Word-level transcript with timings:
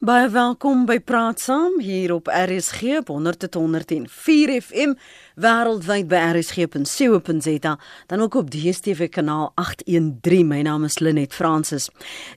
Baie 0.00 0.30
welkom 0.32 0.86
by 0.88 0.94
Praat 1.04 1.42
Saam 1.44 1.74
hier 1.84 2.14
op 2.14 2.30
RSG 2.32 3.02
100.104 3.04 4.54
FM 4.64 4.94
wêreldwyd 5.36 6.06
by 6.08 6.20
rsg.co.za 6.32 7.74
dan 8.08 8.22
ook 8.24 8.34
op 8.40 8.48
DStv 8.50 9.10
kanaal 9.12 9.52
813. 9.60 10.46
My 10.48 10.62
naam 10.64 10.86
is 10.88 10.98
Lenet 11.04 11.34
Fransis. 11.36 11.90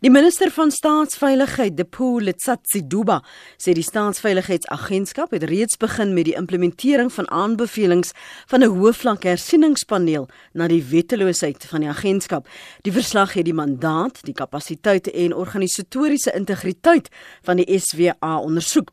Die 0.04 0.12
minister 0.12 0.52
van 0.52 0.72
Staatsveiligheid, 0.76 1.78
Depo 1.78 2.20
Letsatsiduba, 2.20 3.22
sê 3.56 3.72
die 3.72 3.86
Staatsveiligheidsagentskap 3.88 5.32
het 5.32 5.48
reeds 5.48 5.80
begin 5.80 6.12
met 6.14 6.28
die 6.28 6.36
implementering 6.36 7.14
van 7.16 7.32
aanbevelings 7.32 8.12
van 8.52 8.60
'n 8.60 8.76
hoofvlak 8.76 9.24
hersieningspaneel 9.24 10.28
na 10.52 10.68
die 10.68 10.84
wetteloosheid 10.84 11.66
van 11.66 11.80
die 11.80 11.90
agentskap. 11.90 12.48
Die 12.82 12.92
verslag 12.92 13.34
het 13.34 13.46
die 13.46 13.56
mandaat, 13.56 14.20
die 14.24 14.34
kapasiteite 14.36 15.12
en 15.12 15.36
organisatoriese 15.36 16.34
integriteit 16.36 17.08
van 17.42 17.53
van 17.54 17.62
die 17.62 17.80
SWA 17.80 18.38
ondersoek. 18.40 18.90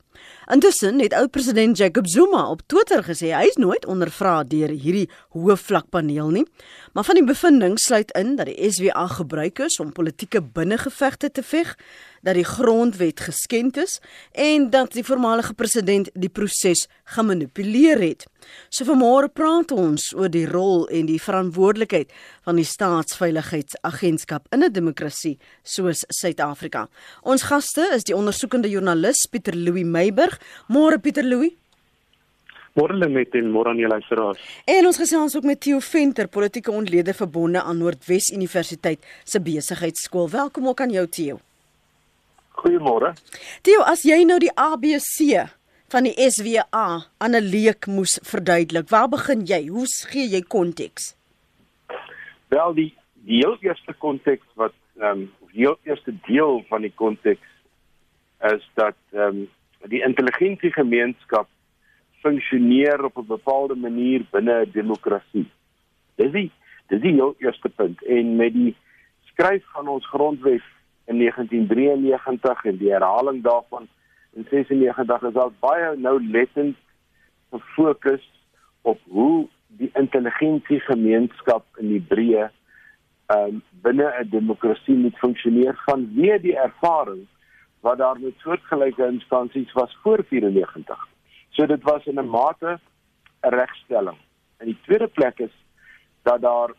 Intussen 0.52 0.98
het 1.00 1.14
oud-president 1.14 1.77
Jacob 1.77 2.09
Zuma 2.09 2.50
op 2.50 2.60
Twitter 2.66 3.05
gesê 3.06 3.30
hy 3.33 3.46
is 3.48 3.56
nooit 3.56 3.86
ondervra 3.88 4.42
deur 4.45 4.73
hierdie 4.74 5.06
hoë 5.33 5.56
vlakpaneel 5.56 6.33
nie, 6.34 6.45
maar 6.92 7.06
van 7.09 7.16
die 7.16 7.24
bevindinge 7.24 7.80
sluit 7.80 8.10
in 8.19 8.34
dat 8.36 8.50
die 8.50 8.73
SWA 8.74 9.06
gebruik 9.14 9.62
is 9.64 9.78
om 9.80 9.95
politieke 9.96 10.42
binnengevegte 10.42 11.30
te 11.30 11.45
veg, 11.46 11.73
dat 12.20 12.34
die 12.34 12.45
grondwet 12.45 13.20
geskend 13.20 13.77
is 13.77 14.01
en 14.33 14.70
dat 14.70 14.92
die 14.92 15.05
voormalige 15.05 15.55
president 15.55 16.11
die 16.15 16.28
proses 16.28 16.87
gemanipuleer 17.05 18.01
het. 18.01 18.27
So 18.69 18.84
vanmôre 18.88 19.30
praat 19.33 19.73
ons 19.73 20.11
oor 20.16 20.30
die 20.33 20.47
rol 20.48 20.87
en 20.88 21.06
die 21.06 21.20
verantwoordelikheid 21.23 22.12
van 22.45 22.61
die 22.61 22.66
staatsveiligheidsagentskap 22.66 24.47
in 24.52 24.64
'n 24.64 24.73
demokrasie 24.73 25.38
soos 25.62 26.05
Suid-Afrika. 26.09 26.88
Ons 27.23 27.42
gaste 27.42 27.91
is 27.95 28.05
die 28.05 28.16
ondersoekende 28.16 28.69
joernalis 28.69 29.27
Pieter 29.30 29.56
Louw 29.56 29.84
Meiburg. 29.84 30.41
Môre 30.69 30.98
Pieter 30.98 31.25
Louw. 31.25 31.50
Môre 32.78 33.09
met 33.09 33.34
en 33.34 33.50
môre 33.50 33.69
aan 33.69 33.77
die 33.77 33.87
luisteraars. 33.87 34.39
En 34.64 34.87
ons 34.87 34.97
gesels 34.97 35.37
ook 35.37 35.44
met 35.44 35.61
Theo 35.61 35.81
Venter, 35.83 36.28
politieke 36.28 36.70
ontleder 36.70 37.14
verbonde 37.14 37.62
aan 37.62 37.78
Noordwes 37.78 38.31
Universiteit 38.31 39.05
se 39.25 39.41
besigheidskool. 39.41 40.31
Welkom 40.31 40.69
ook 40.69 40.81
aan 40.81 40.91
jou 40.91 41.06
Theo. 41.06 41.41
Goeiemôre. 42.61 43.14
Theo, 43.64 43.80
as 43.89 44.05
jy 44.05 44.20
nou 44.28 44.36
die 44.42 44.53
ABC 44.53 45.47
van 45.91 46.06
die 46.06 46.14
SWA 46.30 46.86
aan 47.19 47.34
'n 47.36 47.50
leek 47.55 47.86
moes 47.86 48.20
verduidelik, 48.22 48.89
waar 48.89 49.08
begin 49.08 49.47
jy? 49.47 49.66
Hoe 49.69 49.86
gee 50.11 50.28
jy 50.28 50.42
konteks? 50.42 51.16
Wel 52.48 52.75
die 52.75 52.92
die 53.25 53.38
heel 53.44 53.56
eerste 53.61 53.92
konteks 53.92 54.47
wat 54.55 54.75
ehm 54.98 55.11
um, 55.11 55.33
die 55.53 55.64
heel 55.64 55.78
eerste 55.84 56.12
deel 56.27 56.64
van 56.69 56.83
die 56.83 56.92
konteks 56.94 57.48
is 58.53 58.64
dat 58.75 58.97
ehm 59.12 59.22
um, 59.22 59.48
die 59.88 60.03
intelligensiegemeenskap 60.05 61.48
funksioneer 62.22 63.05
op 63.05 63.16
'n 63.16 63.27
bepaalde 63.27 63.75
manier 63.75 64.27
binne 64.31 64.64
'n 64.64 64.70
demokrasie. 64.72 65.48
Dis 66.16 66.33
die 66.33 66.50
dis 66.88 67.00
die 67.00 67.12
heel 67.12 67.34
eerste 67.38 67.69
punt 67.69 68.05
en 68.05 68.36
met 68.36 68.53
die 68.53 68.77
skryf 69.33 69.64
van 69.72 69.88
ons 69.88 70.06
grondwet 70.06 70.62
in 71.11 71.19
1993 71.19 72.64
en 72.64 72.77
die 72.77 72.92
herhaling 72.92 73.42
daarvan 73.42 73.89
in 74.39 74.47
96 74.50 75.22
is 75.22 75.34
daar 75.34 75.50
baie 75.58 75.97
nou 75.97 76.16
lettend 76.22 76.77
gefokus 77.50 78.27
op 78.83 79.00
hoe 79.11 79.48
die 79.81 79.91
intelligensie 79.98 80.81
gemeenskap 80.86 81.66
in 81.83 81.91
die 81.94 82.05
breë 82.12 82.47
um, 83.34 83.62
binne 83.83 84.06
'n 84.20 84.31
demokrasie 84.31 84.97
moet 84.97 85.19
funksioneer 85.19 85.78
vanweë 85.88 86.38
die 86.47 86.56
ervaring 86.56 87.27
wat 87.81 87.98
daar 87.98 88.19
met 88.20 88.38
soortgelyke 88.44 89.06
instansies 89.06 89.72
was 89.72 89.97
voor 90.03 90.25
94. 90.28 91.08
So 91.50 91.66
dit 91.66 91.83
was 91.83 92.06
in 92.06 92.19
'n 92.19 92.28
mate 92.28 92.78
'n 93.42 93.55
regstelling. 93.55 94.19
In 94.61 94.66
die 94.66 94.81
tweede 94.83 95.06
plek 95.08 95.38
is 95.38 95.55
dat 96.22 96.41
daar 96.41 96.71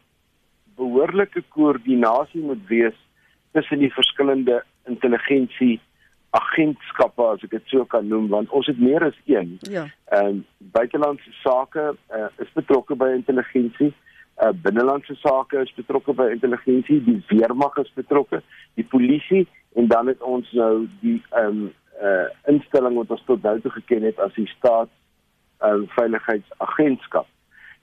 behoorlike 0.76 1.44
koördinasie 1.50 2.42
moet 2.42 2.68
wees 2.68 2.98
tussen 3.52 3.80
die 3.80 3.94
verskillende 3.94 4.64
intelligensie 4.90 5.80
agentskappe 6.32 7.26
as 7.34 7.42
ek 7.44 7.58
dit 7.58 7.74
so 7.74 7.84
kan 7.92 8.08
noem 8.08 8.30
want 8.32 8.54
ons 8.56 8.70
het 8.72 8.80
meer 8.80 9.04
as 9.04 9.18
een. 9.28 9.58
Ja. 9.68 9.88
Ehm 10.16 10.28
um, 10.28 10.46
buitelandse 10.78 11.34
sake 11.42 11.92
uh, 11.92 12.30
is 12.40 12.52
betrokke 12.56 12.96
by 12.96 13.12
intelligensie. 13.16 13.92
Uh, 14.40 14.54
binnelandse 14.64 15.16
sake 15.20 15.60
is 15.60 15.74
betrokke 15.76 16.16
by 16.16 16.30
intelligensie, 16.32 17.02
die 17.04 17.20
weermag 17.28 17.76
is 17.84 17.92
betrokke, 18.00 18.40
die 18.80 18.88
polisie 18.88 19.44
en 19.76 19.88
dan 19.92 20.08
het 20.08 20.24
ons 20.24 20.52
nou 20.56 20.88
die 21.04 21.20
ehm 21.30 21.48
um, 21.48 21.70
uh 22.02 22.28
instelling 22.50 22.96
wat 22.98 23.12
ons 23.14 23.24
tot 23.28 23.44
nou 23.44 23.60
toe 23.62 23.72
geken 23.72 24.08
het 24.08 24.20
as 24.20 24.34
die 24.40 24.48
staat 24.56 24.90
ehm 25.60 25.84
um, 25.84 25.88
veiligheidsagentskap. 25.98 27.28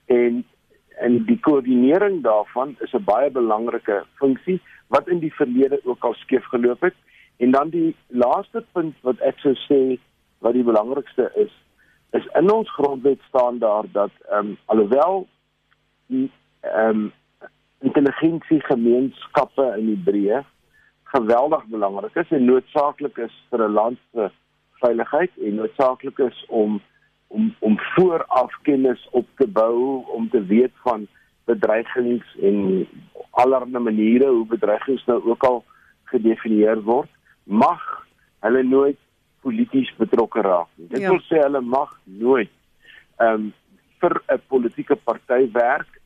En 0.06 0.44
en 1.00 1.24
die 1.24 1.38
koördinering 1.40 2.22
daarvan 2.22 2.76
is 2.80 2.92
'n 2.92 3.04
baie 3.04 3.30
belangrike 3.30 4.04
funksie 4.14 4.60
wat 4.88 5.08
in 5.08 5.18
die 5.18 5.34
verlede 5.34 5.80
ook 5.84 6.04
al 6.04 6.14
skeef 6.14 6.44
geloop 6.44 6.80
het. 6.80 6.94
En 7.36 7.50
dan 7.50 7.68
die 7.68 7.96
laaste 8.06 8.64
punt 8.72 8.96
wat 9.00 9.20
ek 9.20 9.38
sou 9.38 9.54
sê 9.54 9.98
wat 10.38 10.52
die 10.52 10.64
belangrikste 10.64 11.30
is, 11.34 11.52
is 12.10 12.26
in 12.34 12.50
ons 12.52 12.70
grondwet 12.72 13.20
staan 13.28 13.58
daar 13.58 13.84
dat 13.92 14.10
ehm 14.30 14.46
um, 14.46 14.56
alhoewel 14.64 15.26
die 16.06 16.30
ehm 16.60 16.88
um, 16.88 17.12
intelligensie 17.80 18.60
gemeenskappe 18.60 19.74
in 19.78 19.86
die 19.86 20.02
breë 20.04 20.44
geweldig 21.14 21.64
belangrik 21.64 22.14
is 22.14 22.30
en 22.30 22.44
noodsaaklik 22.44 23.18
is 23.18 23.34
vir 23.50 23.62
'n 23.68 23.72
land 23.72 23.98
se 24.12 24.30
veiligheid 24.80 25.30
en 25.36 25.54
noodsaaklik 25.54 26.18
is 26.18 26.44
om 26.48 26.80
om 27.28 27.54
om 27.58 27.78
vooraf 27.94 28.52
kennis 28.62 29.08
op 29.10 29.26
te 29.36 29.46
bou 29.46 30.04
om 30.16 30.28
te 30.30 30.42
weet 30.44 30.72
van 30.82 31.06
bedreigings 31.44 32.36
en 32.42 32.86
allerlei 33.30 33.82
maniere 33.82 34.28
hoe 34.28 34.46
bedreigings 34.46 35.04
nou 35.04 35.22
ook 35.24 35.44
al 35.44 35.64
gedefinieer 36.04 36.82
word, 36.82 37.10
mag 37.44 37.82
hulle 38.40 38.62
nooit 38.62 38.98
polities 39.40 39.90
betrokke 39.96 40.40
raak 40.40 40.68
nie. 40.74 40.88
Dit 40.88 41.04
ja. 41.04 41.12
wil 41.12 41.22
sê 41.28 41.40
hulle 41.44 41.60
mag 41.60 41.94
nooit 42.04 42.52
ehm 43.18 43.48
um, 43.48 43.48
vir 43.98 44.14
'n 44.30 44.42
politieke 44.46 44.96
party 44.96 45.48
werk 45.52 46.00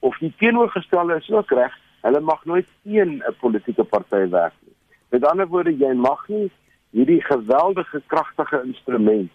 of 0.00 0.16
die 0.18 0.32
teenoorgestelde 0.40 1.16
is 1.16 1.30
ook 1.30 1.50
reg, 1.50 1.74
hulle 2.00 2.20
mag 2.20 2.44
nooit 2.44 2.66
teen 2.82 3.20
'n 3.20 3.34
politieke 3.40 3.84
party 3.84 4.28
werk 4.32 4.54
nie. 4.64 4.76
Met 5.10 5.24
ander 5.24 5.46
woorde, 5.46 5.76
jy 5.76 5.92
mag 5.92 6.28
nie 6.28 6.50
hierdie 6.90 7.22
geweldige 7.22 8.02
kragtige 8.06 8.62
instrument 8.64 9.30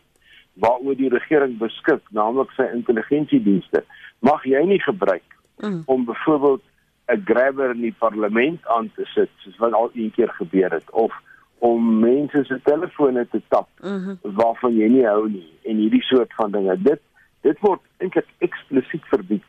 waaroor 0.54 0.96
die 0.96 1.10
regering 1.10 1.58
beskik, 1.58 2.02
naamlik 2.10 2.52
sy 2.58 2.68
intelligensiedienste, 2.74 3.84
mag 4.20 4.46
jy 4.46 4.62
nie 4.66 4.82
gebruik 4.82 5.26
mm. 5.62 5.82
om 5.86 6.06
byvoorbeeld 6.06 6.62
'n 7.08 7.22
grabber 7.26 7.70
in 7.70 7.82
die 7.82 7.96
parlement 7.98 8.68
aan 8.68 8.92
te 8.96 9.06
sit 9.06 9.30
soos 9.38 9.58
wat 9.58 9.74
al 9.74 9.90
een 9.94 10.12
keer 10.12 10.30
gebeur 10.30 10.72
het 10.72 10.90
of 10.92 11.14
om 11.58 12.00
mense 12.00 12.44
se 12.44 12.60
telefone 12.64 13.28
te 13.32 13.42
tap 13.48 13.68
mm 13.82 13.98
-hmm. 14.04 14.18
waarvan 14.22 14.76
jy 14.76 14.88
nie 14.88 15.06
hou 15.06 15.30
nie 15.30 15.54
en 15.64 15.76
hierdie 15.76 16.02
soort 16.02 16.34
van 16.34 16.52
dinge 16.52 16.82
dit 16.82 17.02
dit 17.42 17.60
word 17.60 17.82
eintlik 17.98 18.28
eksplisiet 18.38 19.06
verbied 19.06 19.44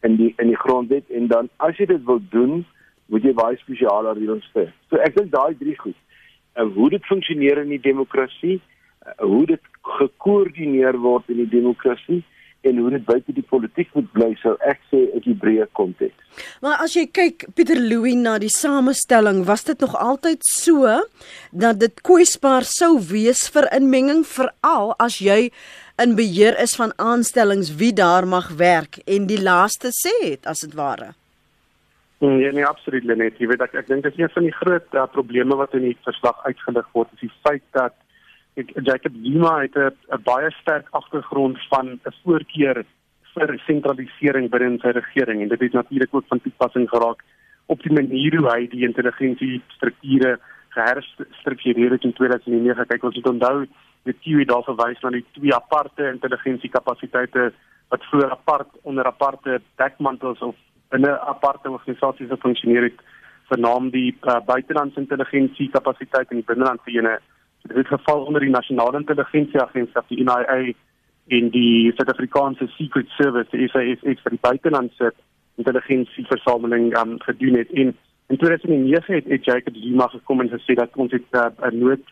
in 0.00 0.16
die 0.16 0.34
in 0.36 0.46
die 0.46 0.62
grondwet 0.64 1.10
en 1.10 1.26
dan 1.26 1.48
as 1.56 1.76
jy 1.76 1.86
dit 1.86 2.04
wil 2.04 2.22
doen 2.30 2.66
moet 3.06 3.22
jy 3.22 3.32
baie 3.32 3.56
spesiale 3.56 4.12
reëls 4.12 4.50
hê 4.54 4.68
so 4.88 4.96
ek 4.96 5.16
dink 5.16 5.32
daai 5.32 5.54
drie 5.58 5.78
goed 5.78 5.98
uh, 6.56 6.66
hoe 6.74 6.90
dit 6.90 7.04
funksioneer 7.04 7.58
in 7.58 7.68
die 7.68 7.84
demokrasie 7.90 8.54
uh, 8.54 8.79
hoe 9.18 9.46
dit 9.46 9.62
gekoördineer 9.98 10.98
word 11.00 11.28
in 11.32 11.42
die 11.44 11.48
demokrasie 11.48 12.22
en 12.60 12.76
hoe 12.76 12.90
dit 12.92 13.04
buite 13.04 13.32
die 13.32 13.44
politiek 13.48 13.88
moet 13.96 14.08
bly 14.12 14.28
sou 14.42 14.52
ek 14.68 14.82
sê 14.90 15.00
in 15.16 15.22
die 15.24 15.36
breë 15.42 15.64
konteks. 15.76 16.16
Maar 16.60 16.82
as 16.84 16.94
jy 16.96 17.06
kyk 17.08 17.46
Pieter 17.56 17.80
Louw 17.80 18.04
na 18.20 18.36
die 18.42 18.52
samestelling, 18.52 19.46
was 19.48 19.64
dit 19.64 19.80
nog 19.80 19.96
altyd 19.96 20.44
so 20.44 20.98
dat 21.52 21.80
dit 21.80 22.02
kwesbaar 22.04 22.68
sou 22.68 22.98
wees 23.12 23.46
vir 23.54 23.68
inmenging 23.76 24.26
veral 24.28 24.92
as 25.00 25.20
jy 25.24 25.48
in 26.00 26.16
beheer 26.16 26.56
is 26.60 26.76
van 26.76 26.92
aanstellings 27.00 27.72
wie 27.80 27.92
daar 27.96 28.28
mag 28.28 28.52
werk 28.60 29.00
en 29.06 29.26
die 29.30 29.40
laaste 29.40 29.92
sê 29.96 30.14
het 30.26 30.46
as 30.48 30.64
dit 30.66 30.76
ware. 30.76 31.14
Nee, 32.20 32.52
nee, 32.52 32.64
absoluut 32.66 33.04
net. 33.16 33.38
Jy 33.40 33.48
weet 33.48 33.62
ek 33.64 33.78
ek 33.80 33.88
dink 33.88 34.04
dit 34.04 34.12
is 34.12 34.20
een 34.20 34.32
van 34.34 34.44
die 34.44 34.52
groot 34.52 34.96
uh, 34.96 35.06
probleme 35.08 35.56
wat 35.56 35.72
in 35.78 35.86
die 35.88 35.96
verslag 36.04 36.36
uitgelig 36.44 36.88
word, 36.92 37.08
is 37.16 37.24
die 37.24 37.36
feit 37.40 37.64
dat 37.72 37.96
Jacob 38.54 39.12
Zuma 39.22 39.60
het 39.60 39.76
'n 39.76 40.22
baie 40.24 40.50
sterk 40.50 40.86
agtergrond 40.90 41.58
van 41.68 41.86
'n 41.86 42.14
voorkeur 42.24 42.84
vir 43.34 43.58
sentralisering 43.66 44.50
binne 44.50 44.78
sy 44.78 44.90
regering 44.96 45.42
en 45.42 45.48
dit 45.48 45.60
het 45.60 45.72
natuurlik 45.72 46.14
ook 46.14 46.26
van 46.28 46.40
toepassing 46.40 46.88
geraak 46.88 47.24
op 47.66 47.82
die 47.82 47.92
manier 47.92 48.36
hoe 48.36 48.50
hy 48.50 48.68
die 48.68 48.86
intelligensie 48.86 49.62
strukture 49.76 50.38
geherstruktureer 50.68 51.90
het 51.90 52.04
in 52.04 52.12
2009. 52.12 52.86
Kyk 52.86 53.04
ons 53.04 53.16
het 53.16 53.26
onthou 53.26 53.66
die 54.08 54.16
TV 54.22 54.46
daar 54.48 54.64
verwys 54.66 55.00
na 55.02 55.10
die 55.10 55.24
twee 55.36 55.54
aparte 55.54 56.08
intelligensie 56.08 56.70
kapasiteite 56.70 57.52
wat 57.90 58.04
vroeër 58.10 58.30
apart 58.30 58.68
onder 58.82 59.04
aparte 59.04 59.60
dekmantels 59.76 60.40
of 60.40 60.56
binne 60.90 61.10
aparte 61.20 61.70
organisasies 61.70 62.32
funksioneer 62.42 62.88
het 62.88 63.02
vernaam 63.50 63.90
die 63.90 64.14
uh, 64.22 64.38
buitelandse 64.46 65.00
intelligensie 65.00 65.68
kapasiteit 65.70 66.30
en 66.30 66.40
die 66.40 66.46
binnelandse 66.46 66.94
ene 66.94 67.18
Dit 67.62 67.76
het 67.76 67.86
geval 67.86 68.24
onder 68.24 68.40
die 68.40 68.50
Nasionale 68.50 68.98
Intelligensieagentskap, 68.98 70.08
die 70.08 70.24
NIA 70.24 70.72
en 71.30 71.50
die 71.50 71.92
Suid-Afrikaanse 71.96 72.66
Secret 72.76 73.08
Service, 73.08 73.50
die 73.50 73.68
SASS 73.68 74.22
vir 74.22 74.34
die 74.34 74.42
buitelandse 74.42 75.12
intelligensieversameling 75.60 76.96
um, 76.98 77.18
gedoen 77.20 77.58
het. 77.60 77.70
En 77.70 77.96
in 78.26 78.36
2009 78.36 79.14
het, 79.14 79.28
het 79.28 79.44
Jacob 79.44 79.76
Zuma 79.76 80.06
gekom 80.06 80.40
en 80.40 80.50
gesê 80.50 80.74
dat 80.74 80.96
ons 80.96 81.12
het 81.12 81.26
'n 81.32 81.52
uh, 81.66 81.72
nood 81.72 82.04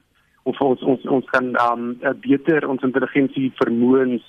of 0.42 0.60
ons 0.60 0.82
ons 0.82 1.06
ons 1.06 1.26
kan 1.30 1.46
um, 1.70 1.98
uh, 2.02 2.14
beter 2.20 2.68
ons 2.68 2.82
intelligensie 2.82 3.52
vermoëns 3.60 4.24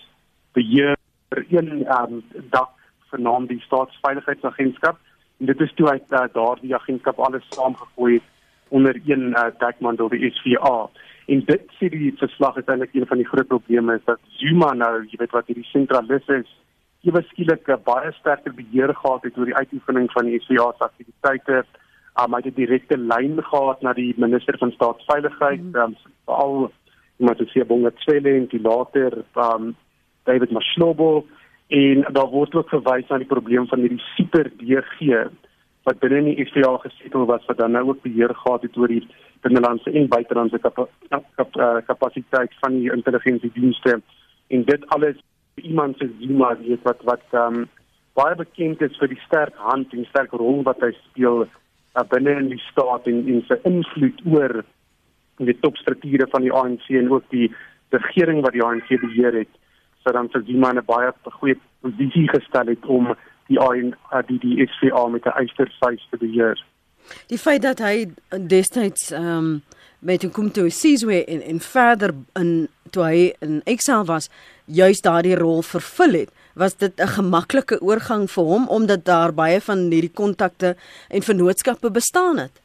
beheer 0.57 0.95
vir 1.29 1.45
een 1.49 1.85
um, 1.97 2.23
dak 2.49 2.73
vernaam 3.11 3.47
die 3.47 3.61
staatsveiligheidsagentskap 3.65 4.97
en 5.39 5.45
dit 5.45 5.61
is 5.61 5.73
toe 5.75 5.89
uit 5.89 6.11
uh, 6.11 6.25
daardie 6.33 6.75
agentskap 6.75 7.19
alles 7.19 7.45
saamgegooi 7.55 8.13
het 8.13 8.27
onder 8.69 8.99
een 9.05 9.29
uh, 9.29 9.45
dekmantel 9.59 10.09
die 10.09 10.31
SVA 10.31 10.89
en 11.33 11.43
dit 11.45 11.75
sê 11.77 11.89
die 11.93 12.13
verslag 12.17 12.57
is 12.57 12.69
eintlik 12.71 12.95
een 12.95 13.07
van 13.09 13.21
die 13.21 13.27
groot 13.27 13.47
probleme 13.47 13.95
is 13.99 14.05
dat 14.05 14.19
Zuma 14.39 14.73
nou 14.73 14.93
jy 15.03 15.19
weet 15.21 15.35
wat 15.37 15.47
hierdie 15.51 15.67
sentralis 15.71 16.27
is 16.39 16.49
ewe 17.07 17.21
skielik 17.29 17.67
'n 17.69 17.83
baie 17.85 18.11
sterker 18.19 18.53
beheer 18.53 18.93
gehad 18.95 19.23
het 19.23 19.37
oor 19.37 19.45
die 19.45 19.59
uitoefening 19.61 20.11
van 20.11 20.25
die 20.25 20.39
SVA 20.39 20.71
se 20.77 20.83
aktiwiteite. 20.83 21.63
Um, 22.19 22.33
hy 22.33 22.41
het 22.43 22.51
'n 22.51 22.61
direkte 22.61 22.97
lyn 22.97 23.43
gehad 23.51 23.81
na 23.81 23.93
die 23.93 24.13
minister 24.17 24.57
van 24.57 24.71
staatsveiligheid, 24.71 25.63
mm. 25.63 25.75
um, 25.75 25.95
veral 26.25 26.71
iemand 27.19 27.37
soos 27.37 27.67
Bonga 27.67 27.91
Tswele 27.91 28.35
en 28.35 28.47
die 28.47 28.61
later 28.61 29.23
um, 29.35 29.75
David 30.23 30.51
Mashlobo 30.51 31.25
en 31.67 32.05
daar 32.11 32.29
word 32.29 32.55
ook 32.55 32.69
verwys 32.69 33.07
na 33.09 33.17
die 33.17 33.33
probleem 33.33 33.67
van 33.67 33.79
hierdie 33.79 34.03
super 34.17 34.49
DG 34.57 35.29
wat 35.87 35.99
binne 35.99 36.21
die 36.27 36.45
SVA 36.45 36.77
gesetel 36.83 37.25
was 37.25 37.45
wat 37.47 37.57
dan 37.57 37.71
nou 37.71 37.87
ook 37.89 38.01
beheer 38.01 38.33
gehad 38.35 38.61
het 38.61 38.77
oor 38.77 38.91
die 38.91 39.03
binnelandse 39.41 39.91
en 39.91 40.07
buitelandse 40.11 40.59
kap 40.59 40.79
kap 41.09 41.55
uh, 41.55 41.77
kapasiteit 41.87 42.55
van 42.59 42.79
die 42.79 42.91
intelligensiedienste. 42.91 44.01
En 44.47 44.63
dit 44.63 44.87
alles 44.95 45.21
iemand 45.55 45.97
se 45.97 46.09
Zuma 46.19 46.55
weet 46.57 46.83
wat 46.83 47.03
wat 47.03 47.23
um, 47.31 47.67
baie 48.13 48.35
bekend 48.35 48.81
is 48.81 48.97
vir 48.99 49.11
die 49.13 49.21
sterk 49.27 49.55
hand 49.69 49.93
en 49.93 50.05
sterk 50.09 50.35
rol 50.41 50.63
wat 50.67 50.81
hy 50.83 50.91
speel 50.97 51.45
uh, 51.45 52.03
binne 52.11 52.35
in 52.43 52.51
die 52.53 52.61
staat 52.67 53.07
en 53.11 53.23
en 53.27 53.41
sy 53.47 53.59
invloed 53.69 54.21
oor 54.33 54.61
die 55.39 55.57
topstrukture 55.63 56.27
van 56.33 56.43
die 56.43 56.53
ANC 56.61 56.89
en 56.99 57.11
ook 57.11 57.27
die 57.31 57.47
regering 57.95 58.43
wat 58.43 58.53
die 58.53 58.63
ANC 58.63 58.91
beheer 59.01 59.37
het. 59.43 59.51
Sou 60.03 60.13
dan 60.15 60.29
vir 60.33 60.43
Zuma 60.47 60.73
'n 60.73 60.85
baie 60.85 61.11
goeie 61.39 61.57
posisie 61.81 62.27
gestel 62.27 62.67
het 62.67 62.85
om 62.85 63.15
die 63.49 63.59
ANC 63.59 63.95
uh, 64.13 64.21
die 64.27 64.39
die 64.39 64.67
SVA 64.67 65.07
met 65.07 65.25
'n 65.25 65.37
eystervuis 65.41 66.07
te 66.09 66.17
beheer. 66.17 66.57
Die 67.27 67.37
feit 67.37 67.61
dat 67.61 67.79
hy 67.79 68.07
destyds 68.29 69.11
ehm 69.11 69.37
um, 69.37 69.61
met 69.99 70.23
hom 70.23 70.31
kom 70.31 70.51
toe 70.51 70.69
Sizwe 70.69 71.25
en 71.25 71.41
en 71.41 71.59
verder 71.59 72.13
in 72.39 72.69
toe 72.91 73.03
hy 73.03 73.33
in 73.45 73.61
Excel 73.65 74.05
was 74.05 74.29
juist 74.65 75.03
daardie 75.03 75.35
rol 75.35 75.61
vervul 75.61 76.13
het, 76.13 76.31
was 76.55 76.77
dit 76.77 76.93
'n 76.99 77.07
gemaklike 77.07 77.81
oorgang 77.81 78.29
vir 78.31 78.43
hom 78.43 78.67
omdat 78.67 79.05
daar 79.05 79.33
baie 79.33 79.61
van 79.61 79.77
hierdie 79.91 80.13
kontakte 80.13 80.75
en 81.09 81.21
vennootskappe 81.21 81.91
bestaan 81.91 82.37
het. 82.37 82.61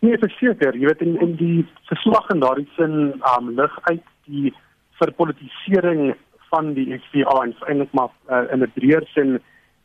Nee, 0.00 0.18
verseker, 0.18 0.76
jy 0.76 0.86
weet 0.86 1.00
in 1.00 1.20
in 1.20 1.36
die 1.36 1.66
verslag 1.84 2.28
en 2.28 2.40
daardie 2.40 2.68
sin 2.76 3.22
um 3.36 3.54
lig 3.54 3.78
uit 3.82 4.04
die 4.24 4.54
verpolitisering 5.00 6.14
van 6.50 6.74
die 6.74 6.88
SVA 6.98 7.36
en 7.44 7.54
eintlik 7.66 7.92
maar 7.92 8.12
uh, 8.28 8.44
in 8.52 8.62
'n 8.62 8.72
breër 8.74 9.06
sin 9.14 9.40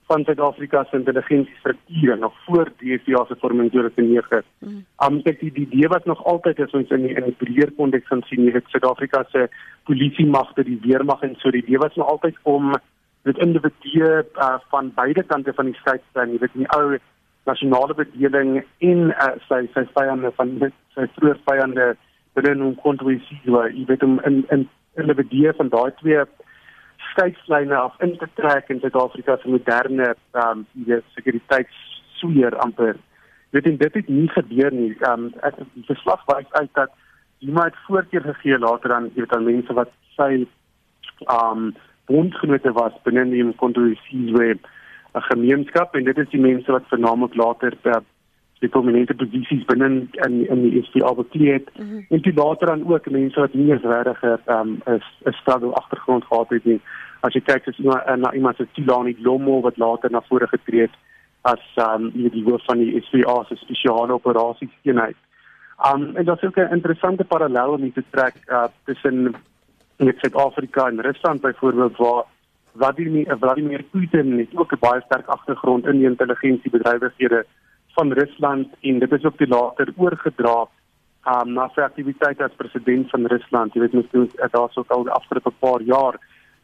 van 0.06 0.24
Suid-Afrika 0.24 0.84
se 0.84 0.98
intelligensiestrukture 0.98 2.16
nog 2.16 2.34
voor 2.46 2.72
die 2.78 2.98
DSA 2.98 3.26
se 3.26 3.36
vorming 3.40 3.72
deur 3.72 3.92
2009. 3.94 4.44
Mm. 4.60 4.86
Um 5.06 5.22
kyk 5.24 5.40
die 5.40 5.52
die 5.52 5.66
idee 5.66 5.88
wat 5.88 6.06
nog 6.06 6.26
altyd 6.26 6.60
is 6.60 6.76
ons 6.78 6.90
in 6.90 7.08
die, 7.08 7.16
in 7.16 7.26
die 7.26 7.38
breër 7.40 7.72
konteks 7.78 8.08
van 8.08 8.22
sien 8.30 8.46
jy 8.46 8.62
Suid-Afrika 8.68 9.24
se 9.32 9.48
polisie 9.90 10.28
magte, 10.28 10.64
die 10.64 10.80
weermag 10.84 11.22
en 11.26 11.34
so 11.42 11.52
die 11.52 11.64
idee 11.64 11.82
was 11.82 11.96
nog 11.96 12.08
altyd 12.08 12.38
om 12.44 12.76
dit 13.26 13.38
individue 13.38 14.26
uh, 14.38 14.56
van 14.70 14.92
beide 14.96 15.24
kante 15.24 15.54
van 15.54 15.66
die 15.66 15.78
stryd 15.82 16.02
te 16.14 16.26
jy 16.30 16.40
weet 16.44 16.54
die 16.54 16.70
ou 16.78 16.98
nasionale 17.50 17.98
bedeling 17.98 18.60
in 18.78 19.10
uh, 19.10 19.34
sy 19.50 19.64
sy 19.74 19.88
vyande 19.98 20.32
van 20.38 20.54
sy 20.94 21.10
vroeë 21.18 21.40
vyande 21.50 21.94
binne 22.38 22.54
'n 22.54 22.76
kontroversie, 22.84 23.42
jy 23.46 23.86
weet 23.90 24.04
om 24.04 24.20
in 24.30 24.44
in 24.54 24.70
individue 25.02 25.54
van 25.58 25.70
daai 25.70 25.92
twee 26.02 26.22
skeidslyne 27.16 27.76
af 27.76 27.96
in 28.04 28.18
te 28.20 28.28
trek 28.36 28.70
in 28.70 28.80
Suid-Afrika 28.84 29.38
se 29.42 29.50
moderne 29.50 30.14
ehm 30.14 30.60
um, 30.60 30.66
die 30.74 31.00
sekuriteitssweer 31.16 32.58
amper. 32.68 32.96
Weet 33.56 33.66
en 33.72 33.78
dit 33.78 33.94
het 33.94 34.08
nie 34.08 34.30
gebeur 34.30 34.72
nie. 34.74 34.92
Ehm 35.00 35.26
um, 35.26 35.34
ek 35.48 35.60
die 35.74 35.88
verslag 35.88 36.24
wys 36.28 36.52
uit 36.60 36.72
dat 36.74 36.92
iemand 37.40 37.76
voorkeur 37.88 38.22
gegee 38.22 38.60
later 38.60 38.90
dan 38.90 39.12
jy 39.14 39.24
weet 39.24 39.36
aan 39.36 39.52
mense 39.52 39.74
wat 39.82 39.92
sy 40.16 40.32
ehm 41.26 41.52
um, 41.52 41.76
bondgenote 42.06 42.72
was 42.78 42.98
binne 43.04 43.24
die 43.32 43.46
kontroversie 43.62 44.34
web 44.34 44.68
'n 45.16 45.22
gemeenskap 45.32 45.96
en 45.96 46.04
dit 46.04 46.18
is 46.18 46.30
die 46.30 46.42
mense 46.42 46.72
wat 46.72 46.92
vernaamlik 46.92 47.36
later 47.36 47.76
per 47.82 48.04
die 48.60 48.70
prominente 48.70 49.16
posisies 49.16 49.66
binne 49.70 49.88
in 50.28 50.36
in 50.54 50.62
die 50.70 50.84
SPA 50.84 51.14
bekleed 51.14 51.70
mm 51.76 51.88
-hmm. 51.90 52.06
en 52.10 52.22
toe 52.22 52.34
later 52.34 52.68
dan 52.68 52.88
ook 52.92 53.10
mense 53.10 53.40
wat 53.40 53.54
nie 53.54 53.72
eens 53.72 53.88
regtig 53.94 54.22
'n 54.24 54.54
um, 54.58 54.82
'n 54.86 55.34
struggle 55.42 55.74
agtergrond 55.74 56.24
gehad 56.26 56.50
het 56.50 56.66
nie 56.66 56.82
as 57.26 57.34
jy 57.34 57.42
kyk 57.42 57.68
as 57.68 57.80
iemand 57.82 58.22
na 58.22 58.32
iemand 58.38 58.58
so 58.58 58.66
Tilani 58.78 59.16
Lomo 59.20 59.62
wat 59.66 59.78
later 59.78 60.12
na 60.12 60.22
vore 60.30 60.48
getree 60.48 60.86
het 60.86 60.96
as 61.52 61.64
um 61.86 62.12
die 62.14 62.44
hoof 62.46 62.64
van 62.70 62.82
die 62.82 63.02
SPA 63.08 63.44
se 63.48 63.58
spesiale 63.62 64.14
operasies 64.14 64.74
eenheid. 64.84 65.18
Um 65.90 66.16
en 66.16 66.26
daar's 66.26 66.44
ook 66.44 66.58
'n 66.58 66.74
interessante 66.78 67.24
parallel 67.24 67.74
om 67.78 67.94
te 67.94 68.04
trek 68.12 68.36
uh, 68.48 68.68
tussen 68.86 69.36
met 69.98 70.18
Suid-Afrika 70.20 70.88
en 70.88 71.02
Rusland 71.02 71.42
byvoorbeeld 71.42 71.98
waar 71.98 72.24
Vladimir 72.78 73.38
Vladimir 73.40 73.84
Putin 73.84 74.38
het 74.38 74.56
ook 74.56 74.72
'n 74.72 74.80
baie 74.80 75.02
sterk 75.02 75.28
agtergrond 75.28 75.86
in 75.86 75.98
die 75.98 76.10
intelligensiebedrywighede 76.10 77.46
van 77.96 78.12
Rusland 78.12 78.68
en 78.82 79.00
dit 79.00 79.12
is 79.12 79.24
ook 79.24 79.38
die 79.38 79.48
later 79.48 79.94
oorgedra 79.96 80.68
um, 81.28 81.54
na 81.54 81.70
sy 81.74 81.82
aktiwiteite 81.82 82.44
as 82.44 82.56
president 82.56 83.10
van 83.10 83.26
Rusland. 83.26 83.74
Jy 83.74 83.82
weet 83.82 83.94
mens 83.94 84.12
doen 84.12 84.30
daar's 84.52 84.78
ook 84.78 84.90
al 84.90 85.04
die 85.04 85.12
afgelope 85.12 85.52
paar 85.60 85.82
jaar 85.82 86.20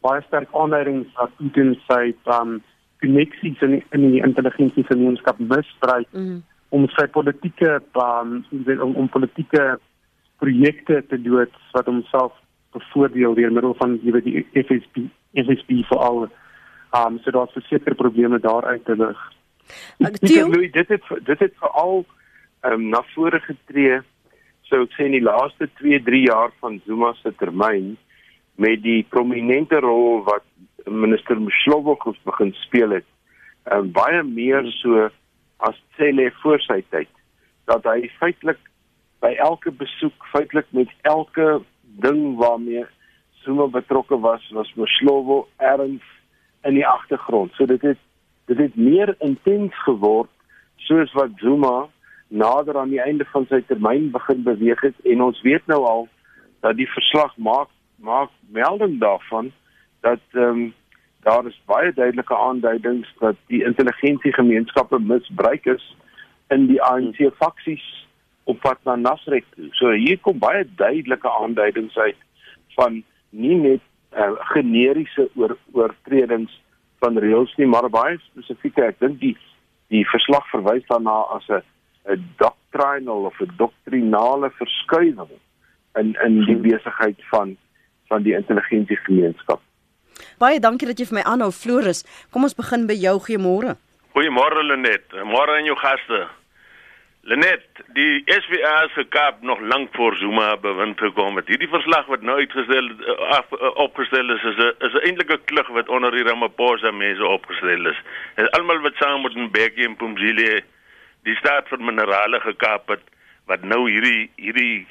baie 0.05 0.21
sterk 0.27 0.49
aanleidings 0.57 1.09
dat 1.17 1.33
Putin 1.39 1.75
sy 1.87 2.13
um 2.37 2.59
koneksies 3.01 3.61
in 3.65 3.79
in 3.95 4.07
die 4.13 4.21
intelligensie 4.25 4.85
gemeenskap 4.89 5.39
misbruik 5.39 6.09
mm. 6.13 6.41
om 6.69 6.87
sy 6.97 7.07
politieke 7.17 7.79
um 8.03 8.37
om, 8.51 8.95
om 9.03 9.09
politieke 9.09 9.77
projekte 10.43 11.01
te 11.09 11.19
loods 11.25 11.73
wat 11.75 11.89
homself 11.89 12.37
bevoordeel 12.75 13.35
deur 13.37 13.51
middel 13.51 13.75
van 13.81 13.97
jy 14.05 14.15
weet 14.17 14.29
die 14.29 14.45
FSB 14.63 15.05
FSB 15.45 15.81
vir 15.89 16.05
al 16.09 16.25
um 17.01 17.19
so 17.23 17.33
daar's 17.35 17.57
verseker 17.57 17.95
probleme 17.95 18.39
daar 18.39 18.65
uit 18.65 18.85
te 18.85 18.95
lig. 18.99 19.19
Louis, 20.51 20.71
dit 20.71 20.89
het 20.89 21.11
dit 21.27 21.39
het 21.39 21.53
veral 21.63 22.05
um 22.67 22.89
na 22.89 23.03
vore 23.13 23.39
getree 23.45 24.01
sou 24.69 24.85
ek 24.85 24.95
sê 24.95 25.07
in 25.09 25.17
die 25.17 25.25
laaste 25.25 25.67
2, 25.81 25.99
3 26.07 26.23
jaar 26.27 26.53
van 26.63 26.79
Zuma 26.85 27.13
se 27.19 27.33
termyn 27.39 27.95
met 28.61 28.83
die 28.83 29.01
prominente 29.09 29.79
rol 29.81 30.21
wat 30.27 30.45
minister 30.85 31.39
Mshlobo 31.41 31.95
gous 32.01 32.19
begin 32.27 32.53
speel 32.65 32.97
het. 32.97 33.07
En 33.63 33.87
um, 33.87 33.91
baie 33.95 34.21
meer 34.25 34.65
so 34.79 35.09
as 35.65 35.77
Cele 35.97 36.29
voor 36.41 36.61
sy 36.65 36.81
tyd 36.93 37.09
dat 37.69 37.85
hy 37.85 38.09
feitelik 38.19 38.59
by 39.21 39.33
elke 39.45 39.71
besoek 39.77 40.25
feitelik 40.33 40.69
met 40.77 40.89
elke 41.09 41.61
ding 42.05 42.37
waarmee 42.41 42.85
Zuma 43.41 43.67
betrokke 43.73 44.19
was, 44.21 44.43
was 44.53 44.69
Mshlobo 44.77 45.47
erns 45.57 46.05
in 46.65 46.77
die 46.77 46.85
agtergrond. 46.85 47.53
So 47.57 47.65
dit 47.65 47.81
het 47.81 48.01
dit 48.49 48.57
het 48.57 48.75
meer 48.75 49.15
intens 49.23 49.75
geword 49.85 50.29
soos 50.87 51.13
wat 51.17 51.37
Zuma 51.41 51.87
nader 52.27 52.77
aan 52.77 52.89
die 52.93 53.01
einde 53.01 53.25
van 53.33 53.45
sy 53.49 53.61
termyn 53.69 54.09
begin 54.11 54.41
beweeg 54.43 54.81
het 54.81 55.05
en 55.05 55.21
ons 55.29 55.41
weet 55.45 55.65
nou 55.71 55.81
al 55.85 56.09
dat 56.65 56.77
die 56.77 56.89
verslag 56.89 57.37
maak 57.37 57.69
maak 58.01 58.29
melding 58.49 58.99
daarvan 58.99 59.51
dat 60.01 60.21
ehm 60.33 60.43
um, 60.43 60.73
daar 61.21 61.45
is 61.45 61.61
baie 61.65 61.93
duidelike 61.93 62.37
aanduidings 62.37 63.09
dat 63.19 63.35
die 63.47 63.63
intelligensiegemeenskappe 63.63 64.99
misbruik 64.99 65.65
is 65.65 65.83
in 66.49 66.65
die 66.67 66.81
ANC 66.81 67.19
faksies 67.37 67.83
op 68.43 68.59
pad 68.59 68.79
na 68.83 68.95
Nasrek. 68.95 69.45
So 69.77 69.91
hier 69.91 70.17
kom 70.19 70.39
baie 70.39 70.65
duidelike 70.75 71.29
aanduidings 71.29 71.97
uit 71.97 72.17
van 72.75 73.03
nie 73.29 73.55
net 73.55 73.83
uh, 74.17 74.31
generiese 74.53 75.29
oor, 75.35 75.57
oortredings 75.71 76.57
van 76.99 77.17
reëls 77.17 77.53
nie, 77.57 77.67
maar 77.69 77.89
baie 77.89 78.17
spesifieke. 78.31 78.89
Ek 78.89 78.99
dink 78.99 79.19
die 79.21 79.35
die 79.91 80.05
verslag 80.07 80.45
verwys 80.49 80.85
daarna 80.87 81.17
as 81.35 81.47
'n 81.49 81.61
'n 82.15 82.23
doctrinal 82.37 83.25
of 83.29 83.39
'n 83.41 83.53
doktrinale 83.57 84.49
verskuiwing 84.57 85.37
in 85.99 86.15
in 86.25 86.45
die 86.45 86.55
besigheid 86.55 87.19
van 87.29 87.57
van 88.11 88.27
die 88.27 88.35
intelligensiegemeenskap. 88.35 89.63
Baie 90.41 90.59
dankie 90.59 90.89
dat 90.89 90.99
jy 90.99 91.07
vir 91.09 91.21
my 91.21 91.25
aanhou 91.31 91.51
Floris. 91.55 92.03
Kom 92.33 92.45
ons 92.47 92.57
begin 92.57 92.87
by 92.89 92.97
jou 92.99 93.15
goeiemôre. 93.27 93.77
Goeiemôre 94.15 94.63
Lenet. 94.67 95.17
Môre 95.23 95.57
aan 95.57 95.69
jou 95.69 95.77
gaste. 95.79 96.25
Lenet, 97.29 97.83
die 97.93 98.23
SVA 98.25 98.87
se 98.95 99.03
kaap 99.13 99.43
nog 99.45 99.59
lank 99.69 99.91
voor 99.93 100.15
Zuma 100.17 100.55
bewind 100.57 100.97
gekom 100.99 101.37
het. 101.37 101.51
Hierdie 101.53 101.69
verslag 101.69 102.07
wat 102.09 102.25
nou 102.25 102.39
uitgestel 102.39 102.89
eh, 102.89 103.17
af, 103.37 103.51
eh, 103.53 103.75
opgestel 103.83 104.33
is 104.35 104.43
is 104.51 104.57
'n 104.57 104.73
is 104.87 104.93
'n 104.93 105.05
eintlike 105.09 105.37
klug 105.45 105.67
wat 105.77 105.89
onder 105.89 106.11
die 106.11 106.23
Ramaphosa 106.23 106.91
mense 106.91 107.25
opgestel 107.25 107.85
is. 107.91 107.99
En 108.35 108.49
almal 108.49 108.81
wat 108.81 108.95
saam 108.95 109.21
met 109.21 109.35
Mbeki 109.35 109.83
en 109.85 109.95
Pumzile 109.95 110.63
die 111.23 111.35
staat 111.35 111.67
van 111.67 111.85
minerale 111.85 112.39
gekaap 112.39 112.87
het 112.87 113.05
wat 113.45 113.63
nou 113.63 113.89
hierdie 113.89 114.29
hierdie 114.35 114.87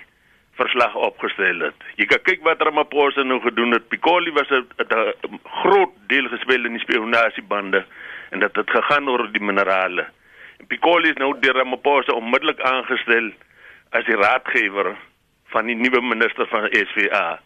verslag 0.61 0.95
opgestel 0.95 1.65
het. 1.67 1.85
Jy 1.97 2.07
kan 2.11 2.23
kyk 2.29 2.45
wat 2.47 2.63
Ramaphosa 2.63 3.25
nou 3.27 3.41
gedoen 3.45 3.73
het. 3.77 3.89
Pikoli 3.89 4.33
was 4.37 4.51
'n 4.51 5.41
groot 5.63 5.93
deel 6.13 6.29
gespeel 6.29 6.65
in 6.65 6.77
die 6.77 6.85
spionasiebande 6.87 7.85
en 8.31 8.39
dit 8.41 8.57
het 8.57 8.71
gegaan 8.71 9.09
oor 9.09 9.27
die 9.33 9.43
minerale. 9.43 10.07
Pikoli 10.69 11.09
is 11.11 11.17
nou 11.17 11.35
deur 11.41 11.57
Ramaphosa 11.57 12.13
onmiddellik 12.13 12.61
aangestel 12.61 13.33
as 13.91 14.05
die 14.05 14.17
raadgewer 14.17 14.97
van 15.53 15.67
die 15.67 15.77
nuwe 15.77 16.01
minister 16.01 16.47
van 16.47 16.69
SVA. 16.71 17.41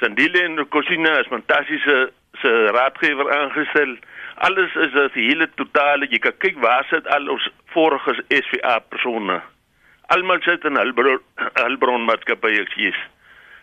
Sandile 0.00 0.42
en 0.42 0.68
Kosina 0.68 1.18
is 1.18 1.26
fantastiese 1.26 2.10
se 2.40 2.50
raadgewer 2.74 3.30
aangestel. 3.38 3.96
Alles 4.34 4.74
is 4.74 4.94
as 4.94 5.12
die 5.12 5.26
hele 5.26 5.48
totale, 5.54 6.06
jy 6.10 6.18
kan 6.18 6.36
kyk 6.38 6.58
waar 6.62 6.86
sit 6.90 7.06
al 7.14 7.30
ons 7.34 7.48
vorige 7.74 8.14
SVA 8.28 8.78
persone. 8.78 9.40
Almal 10.08 10.40
sit 10.40 10.64
in 10.64 10.78
Albron 10.78 12.06
maatskappy 12.08 12.54
ek 12.62 12.70
sê. 12.72 12.92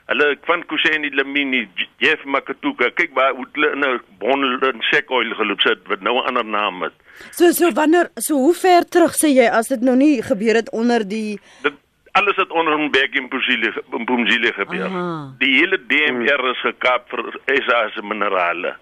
Hulle 0.05 0.25
van 0.45 0.61
Kuseni 0.69 1.09
Lamini, 1.17 1.63
Jeff 1.97 2.21
Makatuka, 2.29 2.91
kyk 2.93 3.15
waar 3.17 3.33
hulle 3.33 3.71
in 3.73 3.85
'n 3.85 3.99
bondel 4.19 4.61
en 4.69 4.83
sek 4.91 5.09
oil 5.09 5.33
geloop 5.33 5.61
sit 5.61 5.87
wat 5.87 6.01
nou 6.01 6.21
'n 6.21 6.27
ander 6.27 6.45
naam 6.45 6.83
het. 6.83 6.93
So 7.31 7.51
so 7.51 7.71
wanneer 7.71 8.11
so 8.17 8.35
hoe 8.35 8.53
ver 8.53 8.85
terug 8.85 9.13
sê 9.17 9.33
jy 9.33 9.49
as 9.49 9.67
dit 9.67 9.81
nou 9.81 9.95
nie 9.95 10.21
gebeur 10.21 10.55
het 10.55 10.69
onder 10.69 11.01
die 11.07 11.39
dit, 11.63 11.73
alles 12.11 12.35
het 12.35 12.51
onder 12.51 12.77
'n 12.77 12.91
bek 12.91 13.15
in 13.15 13.27
Pusile 13.27 13.73
in 13.97 14.05
Pumzile 14.05 14.53
gebeur. 14.53 14.85
Aha. 14.85 15.33
Die 15.39 15.53
hele 15.59 15.77
DMR 15.87 16.49
is 16.51 16.61
gekap 16.61 17.09
vir 17.09 17.39
SA 17.65 17.89
se 17.89 18.01
minerale. 18.01 18.75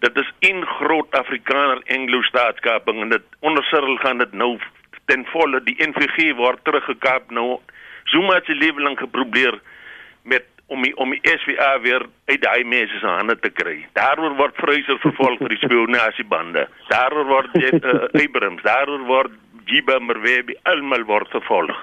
Dit 0.00 0.16
is 0.16 0.30
in 0.38 0.66
groot 0.66 1.10
Afrikaner 1.14 1.82
Anglo-staatskaping 1.86 3.00
en 3.02 3.08
dit 3.08 3.22
onder 3.40 3.64
Cyril 3.64 3.96
gaan 3.96 4.18
dit 4.18 4.32
nou 4.32 4.58
ten 5.08 5.24
volle 5.32 5.62
die 5.66 5.76
NVG 5.82 6.34
word 6.38 6.62
teruggekap 6.68 7.32
nou. 7.34 7.58
Zuma 8.12 8.38
het 8.38 8.48
sy 8.48 8.56
lewe 8.56 8.84
lank 8.84 9.02
geprobeer 9.04 9.58
met 10.28 10.46
om 10.68 10.84
die, 10.84 10.92
om 11.00 11.12
die 11.14 11.20
SVA 11.24 11.70
weer 11.80 12.04
uit 12.28 12.40
daai 12.44 12.64
mense 12.68 13.00
se 13.00 13.08
hande 13.08 13.36
te 13.40 13.50
kry. 13.50 13.78
Daaroor 13.96 14.36
word 14.40 14.56
Freuser 14.60 15.00
vervolg 15.04 15.40
vir 15.40 15.54
die 15.54 15.60
spionasiebande. 15.62 16.66
Daaroor 16.92 17.28
word 17.28 17.56
Jet 17.60 17.80
uh, 17.80 18.04
Abrams, 18.22 18.64
daaroor 18.66 19.06
word 19.08 19.36
Jiba 19.68 19.98
Merwebi 20.00 20.56
almal 20.68 21.04
word 21.08 21.32
vervolg. 21.32 21.76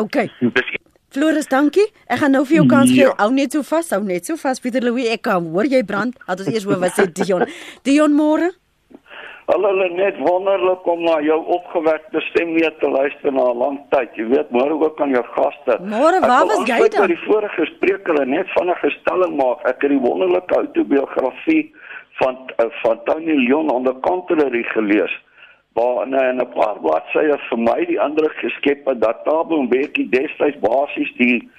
OK. 0.00 0.24
Dis 0.40 0.76
Floris, 1.12 1.48
dankie. 1.48 1.84
Ek 2.08 2.22
gaan 2.22 2.32
nou 2.32 2.40
vir 2.48 2.62
jou 2.62 2.68
kans 2.70 2.88
gee. 2.88 3.04
Ja. 3.04 3.12
Hou 3.18 3.28
net 3.36 3.52
so 3.52 3.64
vas, 3.68 3.90
hou 3.92 4.00
net 4.06 4.28
so 4.28 4.40
vas 4.40 4.62
Pieter 4.64 4.84
Louw. 4.84 4.96
Ek 5.12 5.20
kan 5.28 5.44
hoor 5.52 5.68
jy 5.68 5.82
brand. 5.84 6.16
Laat 6.24 6.40
ons 6.40 6.48
eers 6.48 6.64
hoor 6.68 6.80
wat 6.80 6.96
sê 6.96 7.04
Dion. 7.12 7.44
Dion 7.84 8.16
môre? 8.16 8.48
Hallo 9.52 9.88
net 9.88 10.16
wonderlik 10.16 10.86
om 10.88 11.02
na 11.04 11.18
jou 11.20 11.36
opgewekte 11.56 12.20
stem 12.20 12.54
weer 12.56 12.72
te 12.80 12.88
luister 12.88 13.32
na 13.32 13.42
'n 13.50 13.58
lang 13.62 13.80
tyd. 13.90 14.08
Jy 14.16 14.26
weet 14.26 14.50
môre 14.50 14.76
ook 14.84 15.00
aan 15.00 15.10
jou 15.10 15.24
gaste. 15.24 15.76
Môre, 15.80 16.20
waar 16.20 16.46
was 16.46 16.64
jy 16.64 16.78
dan? 16.78 16.86
Ek 16.86 16.94
het 16.94 17.06
die 17.06 17.24
vorige 17.26 17.64
spreker 17.66 18.26
net 18.26 18.48
van 18.56 18.70
'n 18.70 18.80
gestelling 18.84 19.36
maak. 19.36 19.60
Ek 19.68 19.82
het 19.82 19.90
die 19.90 20.00
wonderlike 20.08 20.54
autobiografie 20.54 21.74
van 22.20 22.38
uh, 22.56 22.66
van 22.82 23.04
Tony 23.04 23.36
Leon 23.44 23.70
onder 23.70 24.00
Cantillary 24.00 24.62
gelees. 24.62 25.14
Waar 25.72 26.06
in 26.06 26.40
'n 26.40 26.48
paar 26.54 26.80
bladsye 26.80 27.38
vir 27.48 27.58
my 27.58 27.84
die 27.84 28.00
ander 28.00 28.30
geskep 28.30 28.86
het 28.86 29.00
dat 29.00 29.24
Tabo 29.24 29.62
Mbeki 29.62 30.08
destyds 30.08 30.58
basies 30.60 31.12
die 31.16 31.50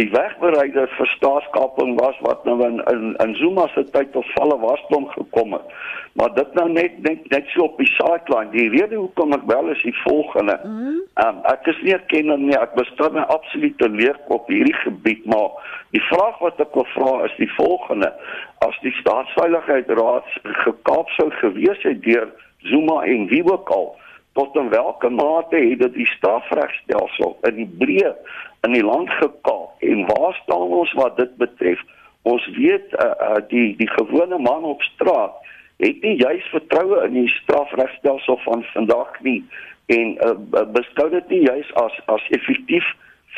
die 0.00 0.08
wegbereider 0.08 0.88
vir 0.96 1.08
staatskaping 1.16 1.98
was 2.00 2.16
wat 2.24 2.44
nou 2.48 2.56
in 2.64 2.78
in, 2.92 3.16
in 3.24 3.34
Zuma 3.36 3.66
se 3.74 3.84
tyd 3.92 4.12
tot 4.12 4.28
valle 4.36 4.56
wasdom 4.60 5.08
gekom 5.12 5.52
het. 5.52 5.74
Maar 6.16 6.32
dit 6.34 6.54
nou 6.54 6.68
net 6.72 6.96
net 7.04 7.28
net 7.28 7.50
so 7.52 7.66
op 7.66 7.76
die 7.80 7.90
sideline. 7.92 8.50
Die 8.54 8.70
rede 8.72 8.96
hoekom 8.96 9.36
ek 9.36 9.44
wel 9.50 9.68
is 9.74 9.82
die 9.84 9.96
volgende. 10.00 10.56
Mhm. 10.64 10.96
Ehm 11.20 11.28
um, 11.28 11.42
ek 11.52 11.68
is 11.74 11.82
nie 11.84 11.92
erkenner 11.92 12.40
nie. 12.40 12.56
Ek 12.56 12.72
bestaan 12.74 13.18
'n 13.20 13.28
absolute 13.36 13.88
leek 13.88 14.32
op 14.36 14.48
hierdie 14.48 14.78
gebied, 14.80 15.26
maar 15.26 15.50
die 15.90 16.04
vraag 16.08 16.38
wat 16.38 16.60
ek 16.60 16.74
wil 16.74 16.88
vra 16.96 17.24
is 17.24 17.36
die 17.36 17.52
volgende. 17.56 18.12
As 18.58 18.78
die 18.80 18.94
staatsveiligheidsraad 19.00 20.24
gekaap 20.64 21.08
sou 21.18 21.30
gewees 21.30 21.82
het 21.82 22.02
deur 22.02 22.32
Zuma 22.58 23.02
en 23.02 23.26
wie 23.26 23.44
ook 23.44 23.68
al 23.68 23.96
tot 24.32 24.56
in 24.56 24.68
watter 24.72 25.12
mate 25.12 25.56
het 25.56 25.78
dit 25.78 25.94
die 25.94 26.06
strafregstelsel 26.06 27.36
in 27.42 27.54
die 27.54 27.70
breë 27.78 28.14
in 28.66 28.72
die 28.72 28.84
land 28.84 29.10
gekaap 29.10 29.82
en 29.82 30.06
waar 30.06 30.34
staan 30.42 30.70
ons 30.80 30.92
wat 30.92 31.16
dit 31.16 31.36
betref 31.36 31.80
ons 32.22 32.46
weet 32.56 32.92
uh, 32.92 33.10
uh, 33.28 33.40
die 33.48 33.74
die 33.76 33.90
gewone 33.90 34.38
man 34.38 34.64
op 34.64 34.82
straat 34.82 35.34
het 35.82 36.02
nie 36.02 36.16
juis 36.16 36.44
vertroue 36.54 37.02
in 37.06 37.16
die 37.18 37.28
strafregstelsel 37.28 38.38
van 38.44 38.62
vandag 38.74 39.20
nie 39.26 39.40
en 39.86 40.14
uh, 40.26 40.64
beskou 40.76 41.08
dit 41.10 41.34
nie 41.34 41.42
juis 41.48 41.74
as 41.82 41.98
as 42.06 42.28
effektief 42.38 42.86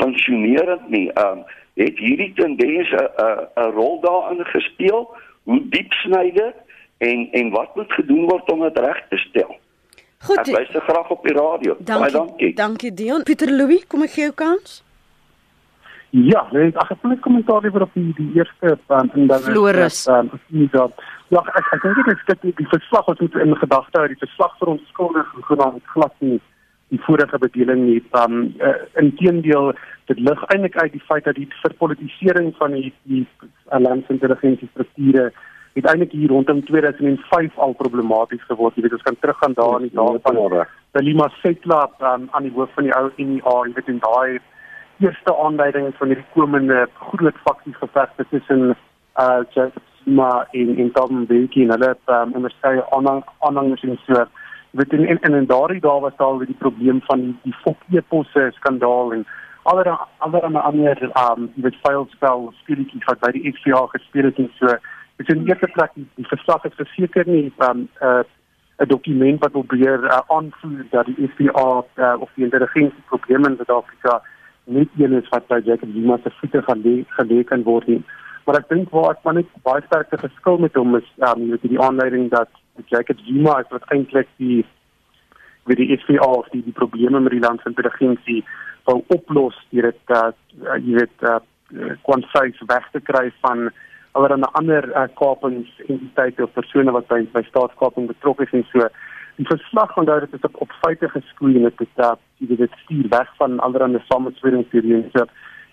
funksionerend 0.00 0.88
nie 0.92 1.08
um, 1.24 1.44
het 1.80 1.98
hierdie 1.98 2.32
tendens 2.36 2.92
'n 2.92 3.08
uh, 3.24 3.48
'n 3.56 3.68
uh, 3.68 3.72
rol 3.80 4.00
daarin 4.04 4.44
gespeel 4.44 5.08
hoe 5.48 5.60
diep 5.76 5.92
sny 6.04 6.30
dit 6.32 6.56
en 6.98 7.28
en 7.32 7.50
wat 7.50 7.76
moet 7.76 7.92
gedoen 7.92 8.28
word 8.28 8.50
om 8.52 8.60
dit 8.68 8.78
reg 8.78 9.04
te 9.08 9.16
stel 9.16 9.56
Goed. 10.24 10.38
Ek 10.38 10.46
luister 10.46 10.80
graag 10.80 11.10
op 11.10 11.22
die 11.26 11.34
radio. 11.36 11.76
Dankie, 11.78 12.00
Baie 12.00 12.12
dankie. 12.12 12.54
Dankie 12.54 12.94
Dion. 12.94 13.22
Pieter 13.22 13.50
Louw, 13.50 13.76
kom 13.86 14.02
ek 14.02 14.10
gee 14.10 14.24
jou 14.24 14.32
kans? 14.32 14.80
Ja, 16.14 16.44
net 16.54 16.76
ag 16.78 16.92
ek 16.94 17.00
wil 17.02 17.10
net 17.10 17.24
kommentaar 17.24 17.64
lewer 17.64 17.82
op 17.88 17.94
die 17.98 18.12
die 18.14 18.28
eerste 18.38 18.76
punt 18.86 19.14
en 19.18 19.26
dan 19.26 19.40
Floris. 19.42 20.04
Dan 20.06 20.28
is 20.54 20.70
dat 20.70 21.00
ja, 21.34 21.40
ek 21.58 21.72
ek 21.74 21.82
dink 21.82 21.96
dit 21.98 22.10
is 22.12 22.22
dit 22.28 22.44
die 22.60 22.68
verslag 22.70 23.08
wat 23.10 23.22
moet 23.24 23.38
in 23.42 23.56
gedagte 23.58 23.98
hou, 23.98 24.06
die 24.12 24.20
verslag 24.20 24.52
vir 24.60 24.70
ons 24.76 24.84
skuldig 24.92 25.32
genaamd 25.48 25.82
glad 25.96 26.14
nie 26.22 26.38
die 26.94 27.00
vorige 27.02 27.40
bedeling 27.42 27.82
nie. 27.88 27.98
Dan 28.14 28.36
um, 28.36 28.46
uh, 28.62 28.76
inteendeel 29.02 29.72
dit 30.12 30.22
lig 30.28 30.46
eintlik 30.54 30.78
uit 30.78 30.94
die 30.94 31.02
feit 31.08 31.26
dat 31.26 31.34
die 31.40 31.48
verpolitisering 31.64 32.54
van 32.62 32.78
die 32.78 32.94
die 33.10 33.26
landsintelligensie 33.88 34.70
strukture 34.70 35.32
het 35.74 35.90
eintlik 35.90 36.14
hier 36.14 36.30
rondom 36.30 36.62
2005 36.70 37.58
al 37.58 37.74
problematies 37.82 38.46
geword. 38.46 38.78
Jy 38.78 38.86
weet 38.86 38.98
ons 39.00 39.06
kan 39.10 39.18
teruggaan 39.18 39.58
daar 39.58 39.80
in 39.82 39.90
die 39.90 39.96
dae 39.98 40.22
van 40.22 40.66
Belima 40.94 41.26
Setla 41.42 41.88
um, 41.98 42.28
aan 42.30 42.46
die 42.46 42.54
hoof 42.54 42.70
van 42.78 42.86
die 42.86 42.94
ou 42.94 43.08
NEA, 43.16 43.60
jy 43.66 43.72
weet 43.74 43.96
in 43.96 44.04
daai 44.04 44.38
eerste 44.98 45.36
aanduiding 45.36 45.94
van 45.98 46.12
hierdie 46.12 46.32
komende 46.34 46.88
groot 46.94 47.36
faksies 47.46 47.76
gevegte 47.76 48.26
tussen 48.30 48.74
uh 49.16 49.42
Joseph 49.50 49.82
Zuma 50.04 50.46
en 50.50 50.76
en 50.76 50.92
Tom 50.92 51.20
Mbeki 51.20 51.62
en 51.62 51.70
hulle 51.70 51.96
um, 52.06 52.32
onderskeie 52.32 52.82
aanhangers 52.90 53.82
en 53.82 53.98
so. 54.06 54.24
Jy 54.74 54.80
weet 54.80 54.92
in 54.92 55.06
in, 55.08 55.34
in 55.34 55.46
daardie 55.46 55.80
dae 55.80 56.00
was 56.00 56.16
daar 56.16 56.26
al 56.26 56.38
die 56.38 56.58
probleem 56.58 57.00
van 57.06 57.20
die, 57.20 57.36
die 57.42 57.56
fokieposse 57.62 58.50
skandaal 58.54 59.12
en 59.12 59.26
allerlei 59.62 59.96
allerlei 60.18 60.62
ander 60.62 61.02
um 61.28 61.50
jy 61.54 61.62
weet 61.68 61.80
filespel 61.86 62.50
speletjies 62.62 63.06
wat 63.06 63.20
by 63.20 63.32
die 63.36 63.54
FBA 63.54 63.86
gespeel 63.96 64.30
het 64.30 64.38
en 64.38 64.52
so 64.58 64.76
Dit 65.16 65.28
is 65.28 65.34
'n 65.34 65.46
eerste 65.46 65.68
plek 65.72 65.90
die, 65.94 66.08
die 66.14 66.26
verslag 66.26 66.64
is 66.64 66.74
verseker 66.74 67.26
nie 67.26 67.52
van 67.56 67.76
'n 67.78 67.88
uh, 68.02 68.22
'n 68.78 68.88
dokument 68.88 69.40
wat 69.40 69.52
probeer 69.52 70.04
uh, 70.04 70.18
aanvoer 70.26 70.86
dat 70.90 71.06
die 71.06 71.28
FBA 71.28 71.84
uh, 71.94 72.14
of 72.18 72.30
die 72.34 72.44
intelligensie 72.44 73.02
probleme 73.06 73.48
in 73.48 73.56
Suid-Afrika 73.56 74.22
nie 74.64 74.88
een 74.98 75.12
is 75.12 75.28
wat 75.28 75.46
by 75.48 75.60
Jacob 75.64 75.88
Zuma 75.92 76.18
se 76.22 76.30
voete 76.40 76.62
gaan 76.62 76.82
lê 76.82 77.04
gelê 77.16 77.44
kan 77.44 77.62
word 77.62 77.88
nie. 77.88 78.02
Maar 78.44 78.60
ek 78.60 78.68
dink 78.68 78.90
waar 78.92 79.14
ek 79.14 79.24
maar 79.24 79.38
net 79.38 79.50
baie 79.64 79.84
sterk 79.86 80.12
geskil 80.20 80.58
met 80.58 80.76
hom 80.76 80.96
is 80.96 81.08
um, 81.28 81.48
met 81.50 81.62
die 81.62 81.80
aanleiding 81.80 82.30
dat 82.32 82.50
Jacob 82.92 83.20
Zuma 83.26 83.58
is 83.60 83.70
wat 83.70 83.86
eintlik 83.92 84.28
die 84.36 84.64
wie 85.64 85.76
die 85.76 85.96
FBA 85.96 86.26
of 86.28 86.48
die, 86.52 86.62
die 86.64 86.76
probleme 86.76 87.20
met 87.20 87.32
die 87.32 87.40
land 87.40 87.60
se 87.62 87.72
intelligensie 87.72 88.42
wou 88.84 89.00
oplos 89.16 89.56
deur 89.72 89.90
dit 89.90 90.12
uh, 90.12 90.28
jy 90.76 90.98
weet 91.00 91.24
uh, 91.24 91.40
kwantsys 92.04 92.60
weg 92.68 92.88
te 92.92 93.00
kry 93.00 93.30
van 93.44 93.70
allerlei 94.12 94.50
ander 94.60 94.90
uh, 94.92 95.08
kapings 95.20 95.70
entiteite 95.88 96.44
of 96.44 96.52
persone 96.56 96.92
wat 96.92 97.08
by 97.08 97.22
by 97.32 97.42
staatskaping 97.48 98.08
betrokke 98.12 98.48
is 98.48 98.56
en 98.60 98.66
so. 98.72 98.88
Die 99.36 99.46
verslag 99.46 99.96
onthou 99.96 100.20
dit 100.20 100.34
is 100.36 100.46
op, 100.46 100.60
op 100.62 100.76
feite 100.82 101.08
geskuil 101.08 101.56
en 101.58 101.70
dit 101.70 101.88
dat 101.98 102.20
jy 102.38 102.56
dit 102.56 102.76
stuur 102.84 103.08
weg 103.10 103.30
van 103.40 103.58
allerlei 103.66 104.02
samesweringsteorieë 104.10 105.08
so. 105.14 105.26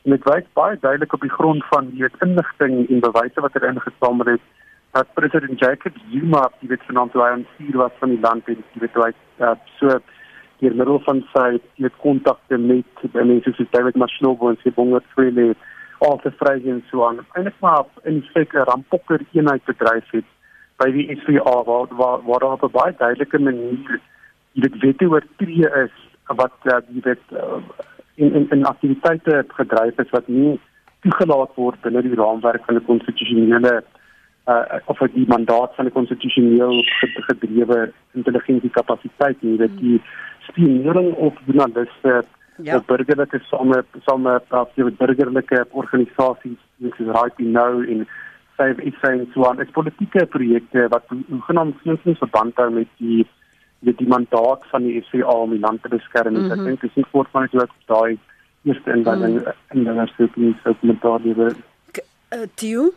En 0.03 0.15
dit 0.15 0.23
wys 0.25 0.47
baie 0.57 0.79
duidelik 0.81 1.13
op 1.13 1.21
die 1.21 1.35
grond 1.35 1.65
van 1.69 1.91
die 1.93 2.09
inligting 2.25 2.89
en 2.89 3.03
bewyse 3.05 3.43
wat 3.45 3.55
er 3.55 3.67
ingesamel 3.69 4.33
het 4.33 4.47
dat 4.91 5.13
president 5.13 5.59
Jacob 5.59 5.93
Zuma 6.09 6.49
die 6.59 6.69
wet 6.69 6.81
van 6.87 6.97
ontwikkeling 6.97 7.45
stuur 7.53 7.77
was 7.77 7.91
van 7.99 8.09
die 8.09 8.19
land 8.19 8.47
en 8.47 8.63
die 8.73 8.81
wet 8.81 8.97
hy 9.03 9.11
uh, 9.39 9.53
so 9.77 9.99
deur 10.61 10.75
middel 10.81 10.99
van 11.05 11.21
sy 11.33 11.45
het 11.83 12.01
kontakte 12.03 12.57
met 12.57 13.05
mense 13.13 13.53
soos 13.55 13.71
David 13.71 13.95
Mashnobo 13.95 14.49
en 14.49 14.59
Sibonga 14.63 14.99
Twele 15.13 15.53
al 16.01 16.17
te 16.23 16.31
vry 16.41 16.57
en 16.65 16.83
so 16.89 17.05
aan. 17.05 17.21
Eindelik 17.37 17.61
maar 17.61 17.85
in 18.09 18.21
feite 18.33 18.57
'n 18.57 18.67
rampokker 18.69 19.21
eenheid 19.31 19.63
bedryf 19.65 20.11
het 20.11 20.25
by 20.81 20.89
die 20.95 21.07
SVA 21.21 21.55
waar 21.69 21.93
waar 22.01 22.25
waar 22.27 22.43
daar 22.43 22.57
op 22.57 22.63
'n 22.67 22.77
baie 22.77 22.93
duidelike 22.97 23.39
manier 23.39 23.99
dit 24.53 24.79
wette 24.83 25.09
oortree 25.09 25.69
is 25.85 25.95
wat 26.41 26.57
uh, 26.63 26.79
jy 26.93 27.01
weet 27.03 27.25
uh, 27.31 27.61
in 28.15 28.33
in 28.33 28.49
in 28.49 28.65
aktiwiteite 28.65 29.45
gedryf 29.47 29.97
is 29.99 30.09
wat 30.09 30.27
nie 30.27 30.59
toegelaat 31.01 31.55
word 31.55 31.81
binne 31.81 32.01
die 32.01 32.19
raamwerk 32.23 32.65
van 32.65 32.77
die 32.77 32.85
konstitusionele 32.89 33.73
uh, 34.47 34.79
of 34.85 34.99
die 35.13 35.27
mandaat 35.27 35.75
van 35.75 35.85
die 35.89 35.93
konstitusioneel 35.93 36.83
gedrewe 37.29 37.91
intelligensiekapasiteit 38.13 39.41
nie 39.41 39.57
dat 39.57 39.77
die 39.79 40.01
spionering 40.49 41.13
op 41.13 41.39
journaliste 41.45 42.23
ja. 42.57 42.77
op 42.77 42.87
burgerlike 42.87 43.39
same 43.49 43.83
same 44.07 44.41
af 44.47 44.69
die 44.75 44.91
burgerlike 45.03 45.65
organisasies 45.71 46.59
soos 46.81 47.13
Right 47.15 47.39
Nou 47.39 47.85
in 48.51 48.57
Save 48.57 48.81
Israel 48.83 49.25
so 49.33 49.45
aan 49.45 49.61
is 49.61 49.71
politieke 49.71 50.25
projekte 50.25 50.87
wat 50.89 51.03
genoem 51.47 51.75
sins 51.83 52.17
verband 52.17 52.55
hou 52.55 52.69
met 52.71 52.87
die 52.97 53.27
met 53.79 53.97
die 53.97 54.07
mandaat 54.07 54.65
van 54.69 54.83
die 54.83 55.01
SVA 55.01 55.33
om 55.33 55.49
die 55.49 55.59
land 55.59 55.81
te 55.81 55.89
beskerm 55.89 56.33
mm 56.33 56.39
-hmm. 56.39 56.51
ek 56.51 56.57
mhm. 56.57 56.65
dink 56.65 56.81
dis 56.81 56.95
nie 56.95 57.11
voort 57.11 57.29
van 57.31 57.47
dit 57.47 57.61
ook 57.61 57.75
daai 57.85 58.17
eerste 58.63 58.91
inbanding 58.91 59.33
mm. 59.33 59.53
in 59.71 59.79
die 59.79 59.89
universiteit 59.89 60.55
so 60.63 60.75
met 60.81 61.01
daardie 61.01 61.35
uh, 61.35 62.45
Tio 62.55 62.91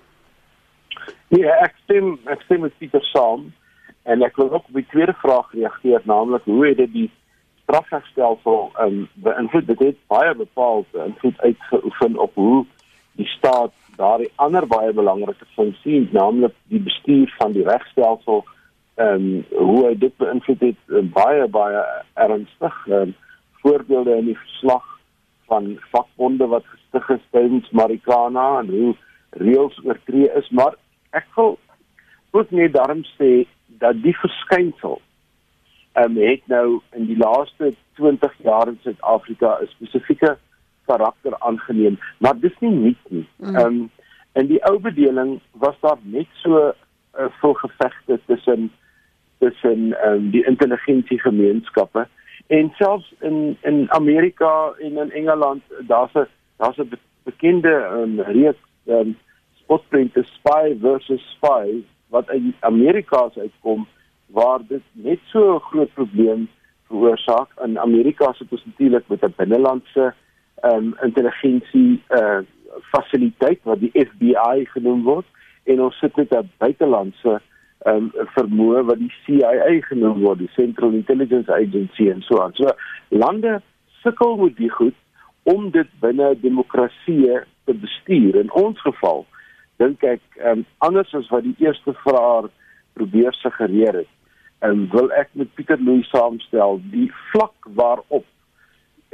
Ja, 1.29 1.55
ek 1.65 1.75
stem 1.85 2.19
ek 2.31 2.43
stem 2.47 2.61
met 2.61 2.77
Pieter 2.79 3.05
saam 3.11 3.53
en 4.05 4.23
ek 4.23 4.37
wil 4.37 4.53
ook 4.53 4.69
op 4.69 4.77
die 4.77 4.87
tweede 4.93 5.15
vraag 5.23 5.53
reageer, 5.53 6.03
naamlik 6.05 6.45
hoe 6.45 6.67
het 6.67 6.77
dit 6.77 6.93
die 6.93 7.11
strafregstelsel 7.63 8.71
um, 8.81 9.09
beïnvloed? 9.15 9.67
Dit 9.67 9.79
het 9.79 10.01
baie 10.13 10.35
bepaal 10.35 10.85
invloed 11.07 11.41
uitgeoefen 11.41 12.19
op 12.19 12.35
hoe 12.35 12.67
die 13.17 13.27
staat 13.27 13.73
daardie 13.97 14.31
ander 14.37 14.67
baie 14.67 14.93
belangrike 14.93 15.47
funksie, 15.55 16.09
naamlik 16.13 16.55
die 16.73 16.81
bestuur 16.81 17.35
van 17.39 17.53
die 17.53 17.67
regstelsel, 17.67 18.45
ehm 18.95 19.29
um, 19.29 19.45
hoe 19.59 19.87
hy 19.87 19.95
dit 19.99 20.17
beïnvloed 20.23 20.61
het 20.61 20.81
uh, 20.89 21.03
baie 21.15 21.47
baie 21.49 21.85
ernstig. 22.15 22.87
Um, 22.87 23.15
voorbeelde 23.65 24.17
in 24.17 24.25
die 24.25 24.39
verslag 24.39 24.85
van 25.49 25.79
vakbonde 25.93 26.47
wat 26.47 26.67
gestig 26.69 27.09
is 27.17 27.25
tydens 27.31 27.71
Marikana 27.71 28.59
en 28.61 28.69
hoe 28.69 28.93
reëls 29.41 29.81
oortree 29.85 30.29
is, 30.41 30.49
maar 30.51 30.77
ek 31.17 31.27
wil 31.37 31.57
ook 32.37 32.51
net 32.51 32.75
daarom 32.75 33.03
sê 33.17 33.47
dat 33.83 34.01
die 34.05 34.17
verskynsel 34.21 35.01
ehm 35.95 36.17
um, 36.17 36.23
het 36.27 36.43
nou 36.51 36.81
in 36.99 37.07
die 37.07 37.19
laaste 37.19 37.73
20 38.01 38.33
jaar 38.43 38.69
in 38.69 38.79
Suid-Afrika 38.83 39.59
'n 39.63 39.71
spesifieke 39.77 40.37
karakter 40.87 41.37
aangeneem, 41.39 41.99
maar 42.19 42.41
dis 42.41 42.59
nie 42.61 42.71
nuut 42.71 43.05
nie. 43.09 43.29
Mm. 43.37 43.57
Ehm 43.57 43.67
um, 43.67 43.91
in 44.35 44.47
die 44.47 44.63
ou 44.67 44.79
bedeling 44.83 45.41
was 45.63 45.77
daar 45.81 45.99
net 46.03 46.27
so 46.43 46.51
'n 46.59 46.73
uh, 47.21 47.31
vol 47.41 47.55
gevegte 47.55 48.21
tussen 48.27 48.73
tussen 49.39 49.93
ehm 50.03 50.13
um, 50.13 50.31
die 50.31 50.47
intelligensie 50.47 51.21
gemeenskappe 51.21 52.09
en 52.47 52.73
selfs 52.77 53.15
in 53.21 53.57
in 53.63 53.87
Amerika 53.91 54.73
en 54.79 54.97
in 54.97 55.11
Engeland 55.11 55.63
daar's 55.87 56.15
'n 56.15 56.27
daar's 56.57 56.79
'n 56.79 56.91
bekende 57.23 57.75
um, 57.93 58.21
reeks 58.21 58.59
ehm 58.87 58.99
um, 58.99 59.17
spotprente 59.55 60.23
spy 60.23 60.77
versus 60.81 61.23
spy 61.37 61.85
wat 62.09 62.29
uit 62.29 62.43
Amerika 62.61 63.29
se 63.33 63.41
uitkom 63.41 63.87
waar 64.27 64.61
dit 64.69 64.83
net 64.93 65.21
so 65.25 65.55
'n 65.55 65.61
groot 65.61 65.93
probleem 65.95 66.49
veroorsaak 66.89 67.49
in 67.65 67.79
Amerika 67.79 68.33
se 68.33 68.45
positielik 68.45 69.05
met 69.09 69.23
'n 69.23 69.35
binnelandse 69.37 70.15
um, 70.73 70.95
intelligensie 71.03 72.03
uh 72.09 72.19
eh, 72.19 72.43
fasiliteit 72.91 73.61
wat 73.63 73.79
die 73.81 73.93
FBI 73.95 74.65
genoem 74.73 75.03
word 75.07 75.27
en 75.71 75.81
ons 75.81 75.99
sit 75.99 76.17
met 76.17 76.33
'n 76.35 76.51
buitelandse 76.59 77.41
ehm 77.85 77.97
um, 77.97 78.27
vermoë 78.37 78.83
wat 78.89 78.99
die 78.99 79.13
CIA 79.25 79.81
genoem 79.89 80.21
word, 80.21 80.39
die 80.39 80.55
Central 80.57 80.93
Intelligence 80.93 81.53
Agency 81.53 82.11
en 82.11 82.23
so 82.23 82.41
aan. 82.43 82.55
So 82.55 82.71
lande 83.09 83.61
sukkel 84.03 84.37
met 84.37 84.57
die 84.57 84.71
goed 84.71 84.97
om 85.43 85.71
dit 85.71 85.89
binne 86.01 86.35
demokrasie 86.41 87.41
te 87.65 87.75
bestuur. 87.75 88.37
In 88.37 88.53
ons 88.53 88.81
geval 88.81 89.27
dink 89.77 90.03
ek 90.03 90.23
ehm 90.41 90.59
um, 90.59 90.67
anders 90.79 91.15
as 91.15 91.29
wat 91.29 91.43
die 91.43 91.57
eerste 91.59 91.93
vraer 91.93 92.49
probeer 92.93 93.33
suggereer 93.33 93.95
het. 93.95 94.13
En 94.59 94.89
wil 94.91 95.11
ek 95.13 95.29
met 95.33 95.55
Pieter 95.55 95.81
Louw 95.81 96.03
saamstel 96.03 96.81
die 96.91 97.11
vlak 97.33 97.69
waarop 97.77 98.25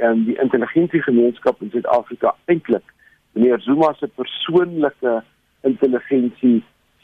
en 0.01 0.07
ehm, 0.07 0.23
die 0.25 0.39
intelligensie 0.41 1.01
gemeenskap 1.01 1.61
in 1.61 1.69
Suid-Afrika 1.71 2.35
eintlik 2.45 2.93
meneer 3.31 3.59
Zuma 3.61 3.93
se 3.93 4.07
persoonlike 4.07 5.21
intelligensie 5.61 6.63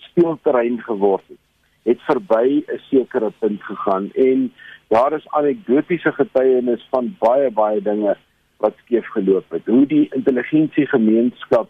speelterrein 0.09 0.81
geword 0.81 1.23
het 1.27 1.43
het 1.87 2.01
verby 2.01 2.63
'n 2.67 2.79
sekere 2.89 3.31
punt 3.39 3.63
gegaan 3.63 4.11
en 4.13 4.53
daar 4.87 5.13
is 5.13 5.29
anekdotiese 5.29 6.11
getuienis 6.11 6.87
van 6.89 7.15
baie 7.19 7.51
baie 7.51 7.81
dinge 7.81 8.17
wat 8.57 8.73
skeef 8.77 9.07
geloop 9.07 9.45
het. 9.49 9.65
Hoe 9.65 9.85
die 9.85 10.07
intelligensie 10.13 10.87
gemeenskap 10.87 11.69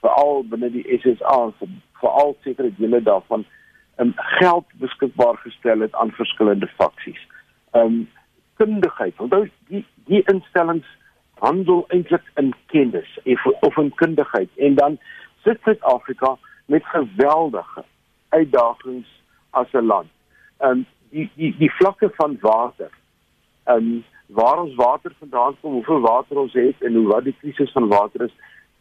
veral 0.00 0.44
binne 0.44 0.70
die 0.70 0.98
SSA 1.00 1.52
veral 2.00 2.36
sekere 2.42 2.70
dele 2.76 3.02
daarvan 3.02 3.44
um, 3.96 4.12
geld 4.16 4.66
beskikbaar 4.72 5.36
gestel 5.36 5.80
het 5.80 5.94
aan 5.94 6.10
verskillende 6.10 6.68
faksies. 6.76 7.26
Um 7.72 8.08
kundigheid. 8.58 9.14
Onthou 9.22 9.46
die 9.70 9.84
die 10.10 10.22
instellings 10.32 10.86
handel 11.42 11.84
eintlik 11.94 12.26
in 12.40 12.52
kennis 12.72 13.18
of 13.60 13.76
in 13.76 13.94
kundigheid 13.94 14.50
en 14.56 14.74
dan 14.74 14.98
sit 15.44 15.60
Suid-Afrika 15.62 16.36
met 16.66 16.84
geweldige 16.84 17.84
uitdagings 18.28 19.08
as 19.50 19.72
'n 19.72 19.86
land. 19.86 20.10
Um 20.60 20.86
die 21.10 21.30
die 21.34 21.54
die 21.58 21.72
vlakke 21.72 22.10
van 22.14 22.36
water. 22.40 22.90
Um 23.64 24.04
waar 24.26 24.60
ons 24.62 24.74
water 24.74 25.12
vandaan 25.18 25.56
kom, 25.60 25.72
hoeveel 25.72 26.00
water 26.00 26.38
ons 26.38 26.52
het 26.52 26.82
en 26.82 26.94
hoe 26.94 27.06
wat 27.06 27.24
die 27.24 27.36
krisis 27.40 27.72
van 27.72 27.88
water 27.88 28.24
is. 28.24 28.34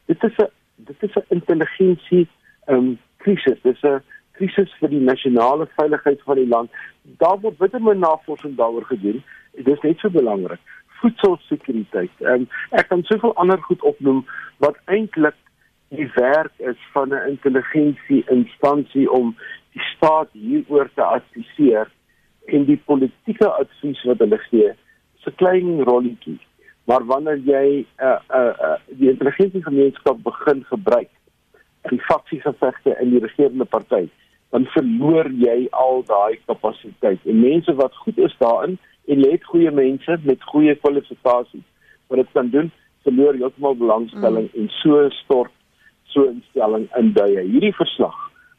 Dit 0.06 0.24
is 0.24 0.36
'n 0.38 0.50
dit 0.76 1.04
is 1.04 1.16
'n 1.16 1.26
intelligensie 1.28 2.28
um 2.66 3.00
krisis. 3.18 3.62
Dit 3.62 3.76
is 3.76 3.82
'n 3.82 4.04
krisis 4.40 4.74
vir 4.80 4.92
die 4.94 5.04
nasionale 5.04 5.68
veiligheid 5.80 6.22
van 6.26 6.40
die 6.40 6.48
land. 6.48 6.72
Daar 7.24 7.40
word 7.44 7.58
bitter 7.58 7.84
min 7.84 8.00
navorsing 8.04 8.56
daaroor 8.58 8.86
gedoen. 8.90 9.24
Dit 9.58 9.74
is 9.76 9.84
net 9.86 10.00
so 10.00 10.14
belangrik. 10.14 10.62
Voedselsekuriteit. 11.02 12.24
Um 12.34 12.48
ek 12.80 12.90
kan 12.90 13.04
soveel 13.10 13.36
ander 13.44 13.62
goed 13.68 13.84
opnoem 13.92 14.24
wat 14.64 14.80
eintlik 14.86 15.38
die 15.94 16.10
werk 16.16 16.54
is 16.72 16.80
van 16.94 17.14
'n 17.14 17.30
intelligensie 17.34 18.24
instansie 18.34 19.08
om 19.12 19.36
die 19.74 19.86
staat 19.94 20.30
hieroor 20.32 20.90
te 20.96 21.04
adviseer 21.04 21.88
en 22.46 22.66
die 22.66 22.82
politieke 22.86 23.48
advies 23.48 24.04
wat 24.04 24.20
hulle 24.20 24.40
gee, 24.50 24.74
se 25.24 25.32
klein 25.32 25.84
rolletjie 25.84 26.40
Maar 26.88 27.06
wanneer 27.06 27.40
jy 27.44 27.86
uh 28.00 28.20
uh, 28.32 28.54
uh 28.68 28.76
die 29.00 29.10
intelligensie 29.12 29.64
gemeenskap 29.64 30.22
begin 30.24 30.64
gebruik 30.70 31.10
in 31.92 32.00
faksiegevegte 32.00 32.96
in 33.02 33.10
die 33.12 33.20
regerende 33.20 33.66
party, 33.66 34.08
dan 34.50 34.66
verloor 34.66 35.30
jy 35.32 35.68
al 35.72 36.04
daai 36.08 36.40
kapasiteit. 36.46 37.20
En 37.26 37.40
mense 37.40 37.74
wat 37.76 37.96
goed 37.96 38.18
is 38.18 38.36
daarin 38.40 38.78
en 39.08 39.24
het 39.30 39.44
goeie 39.44 39.72
mense 39.72 40.20
met 40.24 40.44
goeie 40.44 40.76
kwalifikasies 40.76 41.66
wat 42.08 42.22
dit 42.24 42.32
kan 42.32 42.50
doen, 42.50 42.72
verloor 43.04 43.36
heeltemal 43.36 43.76
belangstelling 43.76 44.48
mm. 44.54 44.62
en 44.62 44.70
so 44.80 45.10
stort 45.24 45.52
so 46.14 46.24
instelling 46.32 46.88
in 47.00 47.12
duie. 47.14 47.44
Hierdie 47.44 47.76
verslag 47.76 48.16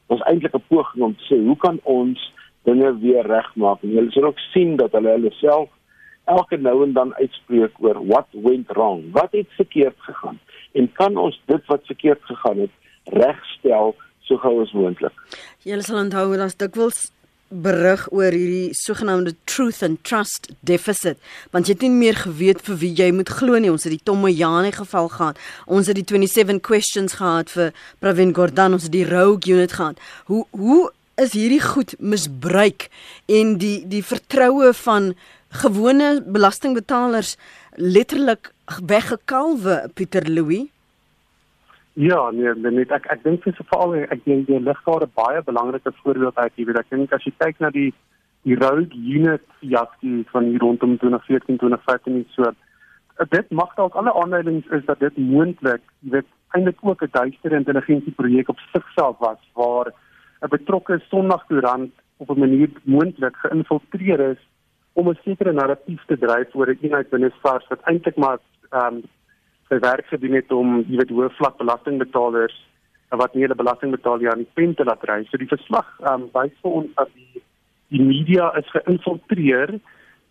was 0.09 0.24
eintlik 0.29 0.55
'n 0.57 0.68
poging 0.68 1.05
om 1.05 1.16
te 1.16 1.24
sê 1.29 1.40
hoe 1.44 1.57
kan 1.57 1.81
ons 1.83 2.20
dinge 2.64 2.98
weer 3.01 3.27
regmaak? 3.27 3.83
En 3.83 3.92
jy 3.92 4.11
sal 4.11 4.29
ook 4.31 4.38
sien 4.53 4.77
dat 4.77 4.92
hulle 4.92 5.16
hulle 5.16 5.33
self 5.40 5.68
elke 6.24 6.57
nou 6.57 6.83
en 6.85 6.92
dan 6.92 7.14
uitspreek 7.14 7.81
oor 7.81 8.07
what 8.07 8.29
went 8.33 8.68
wrong. 8.77 9.12
Wat 9.12 9.33
het 9.33 9.48
verkeerd 9.57 9.96
gegaan? 9.98 10.38
En 10.72 10.92
kan 10.92 11.16
ons 11.16 11.40
dit 11.46 11.66
wat 11.66 11.87
verkeerd 11.87 12.22
gegaan 12.22 12.59
het 12.59 12.70
regstel 13.05 13.94
so 14.28 14.40
gou 14.40 14.58
as 14.62 14.74
moontlik? 14.76 15.14
Julle 15.66 15.84
sal 15.86 16.02
onthou 16.04 16.36
dat 16.36 16.52
dit 16.54 16.68
dikwels 16.68 17.08
berig 17.48 18.02
oor 18.12 18.34
hierdie 18.34 18.74
sogenaamde 18.76 19.32
truth 19.48 19.82
and 19.82 20.02
trust 20.04 20.50
deficit. 20.68 21.16
Want 21.52 21.68
jy 21.68 21.76
het 21.76 21.84
nie 21.86 21.94
meer 21.94 22.18
geweet 22.20 22.60
vir 22.66 22.76
wie 22.82 22.92
jy 22.92 23.08
moet 23.16 23.32
glo 23.32 23.56
nie. 23.56 23.72
Ons 23.72 23.88
het 23.88 23.94
die 23.96 24.04
Tomoyane 24.04 24.72
geval 24.76 25.08
gehad. 25.14 25.40
Ons 25.66 25.88
het 25.88 25.96
die 25.96 26.04
27 26.04 26.60
questions 26.64 27.16
gehad 27.20 27.52
vir 27.54 27.72
Pravin 28.02 28.34
Gordhan. 28.36 28.76
Ons 28.76 28.88
het 28.88 28.94
die 28.94 29.06
rogue 29.08 29.48
unit 29.48 29.72
gehad. 29.72 30.00
Hoe 30.28 30.44
hoe 30.52 30.90
is 31.18 31.32
hierdie 31.34 31.62
goed 31.64 31.96
misbruik? 31.98 32.90
En 33.26 33.56
die 33.58 33.80
die 33.88 34.04
vertroue 34.04 34.74
van 34.84 35.14
gewone 35.48 36.18
belastingbetalers 36.26 37.36
letterlik 37.80 38.52
weggekalwe 38.84 39.86
Pieter 39.94 40.28
Louw 40.28 40.68
Ja, 41.98 42.30
nee, 42.30 42.52
net 42.54 42.92
ek 42.94 43.08
ek 43.11 43.24
dink 43.24 43.42
vir 43.42 43.56
veral 43.58 43.96
ek 43.98 44.20
dink 44.22 44.46
die 44.46 44.58
liggaare 44.62 45.08
baie 45.18 45.40
belangrike 45.42 45.90
voorbeeld 45.96 46.37
uit 46.38 46.52
hier. 46.54 46.78
Ek 46.78 46.92
dink 46.94 47.14
as 47.16 47.24
jy 47.26 47.32
kyk 47.42 47.58
na 47.58 47.70
die 47.74 47.90
die 48.46 48.54
road 48.61 48.94
unit 48.94 49.42
jaski 49.66 50.22
van 50.30 50.46
hier 50.46 50.62
rondom 50.62 50.94
2014 51.02 51.58
2015 51.58 52.22
so 52.37 52.52
dit 53.34 53.50
mag 53.50 53.74
dalk 53.80 53.98
alle 53.98 54.14
aanleidings 54.14 54.70
is 54.78 54.84
dat 54.87 55.02
dit 55.02 55.18
moontlik, 55.18 55.82
jy 56.06 56.12
weet, 56.14 56.30
eintlik 56.54 56.78
ook 56.87 57.02
'n 57.02 57.11
duister 57.18 57.58
intelligensie 57.58 58.14
projek 58.20 58.48
op 58.48 58.62
sigself 58.70 59.18
was 59.18 59.42
waar 59.58 59.90
'n 59.90 60.54
betrokke 60.54 61.02
Sondagkoerant 61.11 61.90
op 62.22 62.30
'n 62.30 62.38
manier 62.38 62.70
moontlik 62.84 63.37
geïnfiltreer 63.42 64.20
is 64.20 64.42
om 64.92 65.08
'n 65.08 65.18
sekere 65.24 65.52
narratief 65.52 66.04
te 66.06 66.18
dryf 66.18 66.54
oor 66.54 66.70
'n 66.70 66.78
eenheid 66.80 67.11
binne 67.11 67.32
SARS 67.42 67.66
wat 67.68 67.82
eintlik 67.90 68.16
maar 68.16 68.38
ehm 68.70 68.94
um, 68.94 69.02
sy 69.68 69.78
werk 69.85 70.07
gedoen 70.07 70.35
het 70.38 70.52
om 70.52 70.81
jy 70.88 70.96
weet 71.00 71.12
hoë 71.14 71.31
vlak 71.37 71.59
belastingbetalers 71.59 72.57
wat 73.16 73.35
nie 73.35 73.46
hulle 73.46 73.57
belasting 73.57 73.92
betaal 73.94 74.20
ja, 74.20 74.33
aan 74.33 74.44
die 74.44 74.54
pen 74.54 74.74
te 74.76 74.85
laat 74.85 75.04
ry. 75.09 75.22
So 75.28 75.40
die 75.40 75.48
verslag 75.48 75.87
ehm 76.02 76.26
um, 76.26 76.31
wys 76.35 76.57
vir 76.62 76.81
ons 76.81 76.90
dat 76.96 77.12
die 77.14 77.44
die 77.88 78.04
media 78.04 78.50
is 78.61 78.68
geïnfiltreer 78.74 79.78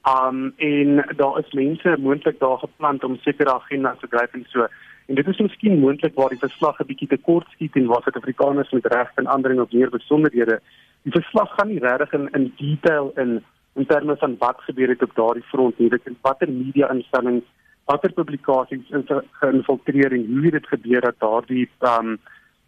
um 0.07 0.53
en 0.57 0.99
daar 1.17 1.39
is 1.39 1.55
mense 1.57 1.95
moontlik 1.99 2.37
daar 2.39 2.59
geplant 2.61 3.03
om 3.03 3.17
sekere 3.23 3.53
agendas 3.53 3.99
te 3.99 4.07
dryf 4.07 4.33
en 4.33 4.45
so. 4.51 4.67
En 5.07 5.15
dit 5.15 5.27
is 5.27 5.39
miskien 5.39 5.79
moontlik 5.79 6.15
waar 6.15 6.29
die 6.29 6.43
verslag 6.43 6.79
'n 6.79 6.87
bietjie 6.87 7.07
te 7.07 7.17
kort 7.17 7.47
skiet 7.55 7.75
en 7.75 7.87
waar 7.87 8.03
Suid-Afrikaners 8.03 8.71
met 8.71 8.85
reg 8.85 9.11
en 9.15 9.27
ander 9.27 9.51
en 9.51 9.61
of 9.61 9.71
meer 9.71 9.89
besonderhede. 9.89 10.59
Die 11.03 11.11
verslag 11.11 11.55
gaan 11.55 11.67
nie 11.67 11.79
regtig 11.79 12.13
in 12.13 12.29
in 12.33 12.53
detail 12.57 13.11
in 13.15 13.43
in 13.75 13.85
terme 13.85 14.15
van 14.17 14.35
wat 14.39 14.61
gebeur 14.61 14.89
het 14.89 15.03
op 15.03 15.15
daardie 15.15 15.49
front 15.51 15.79
nie. 15.79 15.89
Dit 15.89 16.01
is 16.05 16.21
watter 16.21 16.49
media 16.51 16.89
instellings 16.89 17.45
watter 17.87 18.13
publikasies 18.13 18.89
is 18.99 19.11
geïnfiltreer 19.41 20.13
en 20.17 20.25
hoe 20.27 20.51
dit 20.51 20.67
gebeur 20.73 21.01
dat 21.01 21.19
daardie 21.23 21.67
um 21.91 22.17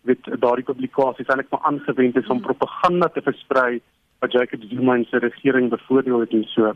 met 0.08 0.28
daardie 0.44 0.66
publikasies 0.68 1.28
eintlik 1.28 1.50
maar 1.52 1.66
aangewend 1.72 2.18
is 2.22 2.30
om 2.34 2.42
propaganda 2.42 3.10
te 3.14 3.22
versprei 3.22 3.82
wat 4.24 4.32
Jacob 4.32 4.64
Zuma 4.70 4.96
se 5.04 5.20
regering 5.24 5.70
bevoordeel 5.70 6.20
het 6.20 6.32
en 6.36 6.44
so. 6.44 6.72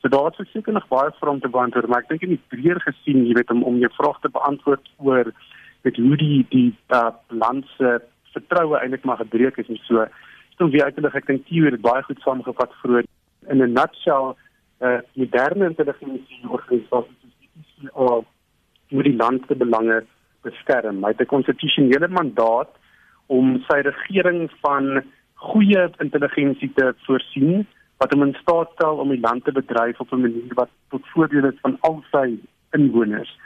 So 0.00 0.08
daar 0.08 0.34
is 0.36 0.50
seker 0.52 0.72
nog 0.72 0.88
baie 0.88 1.10
vrae 1.20 1.40
te 1.40 1.48
beantwoord, 1.48 1.88
maar 1.88 2.04
ek 2.04 2.08
dink 2.12 2.24
in 2.24 2.34
die 2.36 2.44
breër 2.52 2.80
gesien, 2.84 3.24
jy 3.26 3.36
weet 3.36 3.52
om 3.52 3.64
om 3.68 3.80
jou 3.80 3.92
vraag 3.96 4.20
te 4.20 4.32
beantwoord 4.32 4.88
oor 4.96 5.32
met 5.88 5.96
hoe 5.96 6.16
die 6.20 6.46
die 6.52 6.70
uh, 6.96 7.10
land 7.28 7.68
se 7.76 7.98
vertroue 8.36 8.80
eintlik 8.80 9.04
maar 9.04 9.20
gebreek 9.24 9.60
is 9.62 9.68
en 9.72 9.80
so. 9.88 10.06
Stom 10.56 10.72
wie 10.72 10.84
uiteindelik 10.84 11.20
ek 11.20 11.28
dink 11.32 11.52
jy 11.52 11.68
het 11.68 11.84
baie 11.84 12.04
goed 12.08 12.20
saamgevat 12.24 12.72
vroeër 12.82 13.08
in 13.52 13.62
'n 13.62 13.72
nutshell 13.72 14.34
uh 14.84 15.00
moderne 15.16 15.68
intelligensie 15.72 16.42
organisasie 16.48 17.25
ICO 17.86 18.24
moet 18.88 19.04
die 19.04 19.16
land 19.16 19.46
se 19.48 19.54
belange 19.54 20.02
beskerm. 20.42 21.02
Hy 21.04 21.12
het 21.14 21.20
'n 21.20 21.32
konstitusionele 21.34 22.08
mandaat 22.08 22.70
om 23.26 23.58
sy 23.68 23.80
regering 23.82 24.50
van 24.62 25.02
goeie 25.34 25.90
intelligensie 25.98 26.70
te 26.74 26.94
voorsien 27.06 27.66
wat 27.98 28.12
hom 28.12 28.22
in 28.22 28.36
staat 28.40 28.70
stel 28.74 29.00
om 29.02 29.08
die 29.08 29.20
land 29.20 29.44
te 29.44 29.52
bedryf 29.52 30.00
op 30.00 30.12
'n 30.12 30.20
manier 30.20 30.54
wat 30.54 30.70
tot 30.88 31.02
voordeel 31.14 31.44
is 31.44 31.60
van 31.62 31.76
al 31.80 32.04
sy 32.10 32.38
inwoners. 32.70 33.38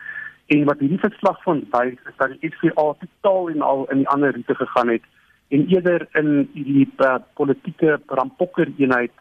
En 0.46 0.64
wat 0.64 0.78
hierdie 0.78 0.98
verslag 0.98 1.42
van 1.42 1.66
wys 1.70 1.98
is 2.10 2.16
dat 2.16 2.32
die 2.40 2.50
FCA 2.50 2.94
totaal 2.98 3.50
en 3.50 3.62
al 3.62 3.86
in 3.90 3.98
die 3.98 4.08
ander 4.08 4.34
roete 4.34 4.54
gegaan 4.54 4.88
het 4.88 5.02
en 5.48 5.66
eerder 5.66 6.08
in 6.12 6.48
die 6.54 6.88
uh, 6.98 7.14
politieke 7.34 8.00
rampokker 8.06 8.68
eenheid 8.76 9.12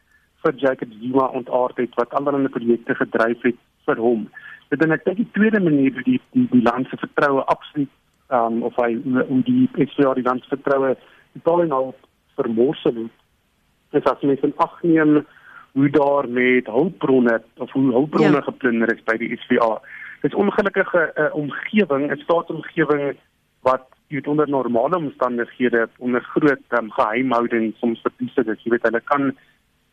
vir 0.44 0.54
Jacob 0.56 0.92
Zuma 1.02 1.26
ontaard 1.26 1.78
het 1.78 1.96
wat 1.96 2.14
allerlei 2.14 2.50
projekte 2.54 2.96
gedryf 2.96 3.42
het 3.42 3.58
vir 3.86 3.98
hom. 3.98 4.30
Dit 4.70 4.84
en 4.86 4.94
ek 4.94 5.06
dink 5.06 5.18
die 5.18 5.32
tweede 5.34 5.62
manier 5.64 5.94
hoe 5.94 6.06
die 6.06 6.20
die, 6.36 6.46
die 6.52 6.62
land 6.62 6.90
se 6.90 6.98
vertroue 7.02 7.46
absoluut 7.50 7.90
um, 8.30 8.62
of 8.68 8.76
hy 8.78 8.92
hoe 9.02 9.42
die 9.48 9.66
FCA 9.74 10.14
die 10.18 10.26
land 10.28 10.46
se 10.46 10.54
vertroue 10.54 10.96
totaal 11.34 11.66
en 11.66 11.76
al 11.78 11.94
vermorsel 12.38 13.04
het. 13.04 13.16
Dis 13.96 14.10
as 14.12 14.26
mens 14.26 14.44
in 14.46 14.54
ag 14.62 14.76
neem 14.86 15.22
hoe 15.78 15.90
daar 15.94 16.28
met 16.30 16.68
hulpbronne 16.70 17.40
of 17.58 17.72
hoe 17.72 17.92
hulpbronne 17.92 18.42
ja. 18.42 18.46
geplunder 18.46 18.94
is 18.94 19.02
by 19.06 19.18
die 19.22 19.32
SVA. 19.46 19.78
Dit 20.22 20.34
is 20.34 20.38
ongelukkige 20.38 21.06
uh, 21.16 21.30
omgewing, 21.38 22.10
'n 22.12 22.22
staatsomgewing 22.26 23.18
wat 23.66 23.88
jy 24.10 24.22
onder 24.26 24.50
normale 24.50 24.98
omstandighede 24.98 25.88
onder 25.98 26.22
groot 26.22 26.78
um, 26.78 26.92
geheimhouding 26.92 27.74
soms 27.78 28.02
verbied 28.02 28.38
is. 28.46 28.64
Jy 28.64 28.72
weet 28.74 28.86
hulle 28.90 29.02
kan 29.06 29.34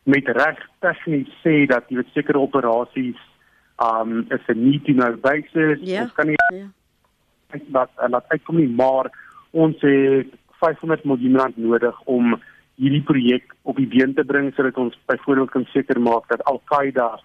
met 0.03 0.29
reg 0.37 0.61
tegnies 0.79 1.29
sê 1.43 1.65
dat 1.69 1.89
jy 1.89 2.01
weet 2.01 2.13
sekere 2.13 2.39
operasies 2.39 3.19
um 3.79 4.25
is 4.29 4.41
'n 4.47 4.63
need 4.69 4.85
to 4.85 4.93
know 4.93 5.15
basis. 5.21 5.79
Ja. 5.81 6.01
Ons 6.01 6.13
kan 6.13 6.27
nie 6.27 6.35
Ja. 6.53 6.67
dat 7.67 7.89
dat 8.11 8.25
uitkom 8.27 8.55
nie, 8.55 8.69
maar 8.69 9.11
ons 9.51 9.81
het 9.81 10.27
500 10.59 11.03
miljoen 11.03 11.37
rand 11.37 11.57
nodig 11.57 12.01
om 12.05 12.41
hierdie 12.75 13.03
projek 13.03 13.53
op 13.61 13.75
die 13.75 13.87
been 13.87 14.13
te 14.13 14.23
bring 14.23 14.53
sodat 14.53 14.77
ons 14.77 14.99
byvoorbeeld 15.05 15.49
kan 15.49 15.65
seker 15.65 15.99
maak 16.01 16.27
dat 16.27 16.43
Al-Qaeda 16.43 17.19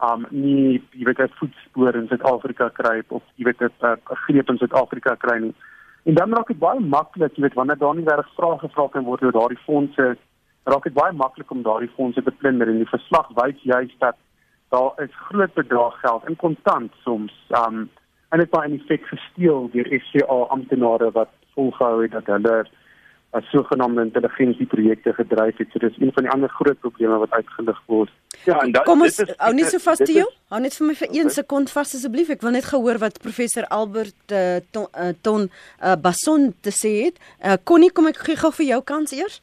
um 0.00 0.26
nie 0.30 0.82
jy 0.90 1.04
weet 1.04 1.20
'n 1.20 1.32
voetspoor 1.38 1.94
in 1.94 2.08
Suid-Afrika 2.08 2.68
kry 2.68 3.02
of 3.08 3.22
jy 3.36 3.44
weet 3.44 3.60
'n 3.60 3.98
greep 4.04 4.48
in 4.50 4.58
Suid-Afrika 4.58 5.14
kry 5.14 5.38
nie. 5.38 5.54
En 6.04 6.14
dan 6.14 6.32
raak 6.32 6.46
dit 6.46 6.58
baie 6.58 6.80
maklik, 6.80 7.36
jy 7.36 7.42
weet 7.42 7.54
wanneer 7.54 7.78
daar 7.78 7.94
nie 7.94 8.04
reg 8.04 8.28
vrae 8.36 8.58
gevra 8.58 8.88
kan 8.88 9.04
word 9.04 9.22
oor 9.22 9.32
daardie 9.32 9.64
fondse, 9.66 10.16
raak 10.64 10.84
dit 10.84 10.94
baie 10.94 11.12
maklik 11.12 11.50
om 11.50 11.62
daardie 11.62 11.90
fondse 11.96 12.22
te 12.22 12.30
plunder 12.30 12.68
en 12.68 12.76
die 12.76 12.88
verslag 12.88 13.28
wys 13.36 13.62
juist 13.62 13.98
dat 14.00 14.16
daar 14.70 14.92
is 15.02 15.14
groot 15.28 15.54
bedrag 15.54 16.00
geld 16.00 16.28
in 16.28 16.36
kontant 16.36 16.92
soms 17.04 17.34
um 17.66 17.88
en 18.30 18.38
dit 18.38 18.50
baie 18.50 18.70
in 18.70 18.78
effek 18.78 19.06
gesteel 19.10 19.68
deur 19.72 19.88
FCA 20.02 20.38
amptenare 20.54 21.10
wat 21.16 21.32
volgehou 21.54 22.02
het 22.02 22.12
dat 22.14 22.30
hulle 22.30 22.58
as 23.30 23.50
sogenaamde 23.50 24.02
intelligensieprojekte 24.02 25.12
gedryf 25.12 25.56
het. 25.56 25.68
So 25.70 25.78
dis 25.78 25.98
een 25.98 26.10
van 26.12 26.26
die 26.26 26.32
ander 26.32 26.48
groot 26.48 26.80
probleme 26.80 27.18
wat 27.18 27.30
uitgelig 27.30 27.82
word. 27.86 28.10
Ja, 28.44 28.58
en 28.60 28.72
dat 28.72 28.84
Kom 28.84 29.04
ons 29.06 29.20
hou 29.36 29.52
net 29.54 29.70
so 29.70 29.78
vas 29.84 30.02
te 30.02 30.12
jou. 30.12 30.26
Hou 30.50 30.60
net 30.62 30.74
vir 30.78 30.86
my 30.86 30.96
vir 30.98 31.08
1 31.08 31.20
Okay. 31.20 31.36
sekond 31.38 31.70
vas 31.70 31.94
asseblief. 31.94 32.32
Ek 32.34 32.42
wil 32.42 32.56
net 32.58 32.66
gehoor 32.70 32.98
wat 32.98 33.20
professor 33.22 33.66
Albert 33.68 34.34
uh, 34.34 34.58
ton, 34.74 34.88
uh, 34.94 35.12
ton 35.22 35.46
uh, 35.46 35.94
Basson 35.94 36.50
te 36.60 36.74
sê 36.74 36.92
het. 37.04 37.22
Uh, 37.38 37.54
Connie, 37.64 37.92
kom 37.94 38.10
ek 38.10 38.18
gee 38.26 38.38
gou 38.40 38.50
vir 38.58 38.66
jou 38.72 38.82
kans 38.82 39.14
eers. 39.14 39.38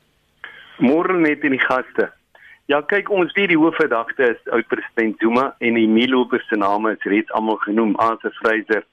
Môre 0.84 1.16
net 1.20 1.48
in 1.48 1.56
die 1.56 1.64
gaste. 1.64 2.12
Ja, 2.68 2.82
kyk 2.84 3.08
ons 3.16 3.32
weet 3.32 3.48
die 3.54 3.60
hoofverdagte 3.60 4.26
is 4.34 4.50
oud 4.52 4.68
president 4.68 5.22
Zuma 5.24 5.46
en 5.64 5.78
die 5.80 5.88
meelopers 5.88 6.44
se 6.52 6.58
name 6.60 6.92
is 6.98 7.06
reeds 7.08 7.32
almal 7.38 7.56
genoem, 7.64 7.94
Arthur 8.04 8.34
Fraser, 8.42 8.84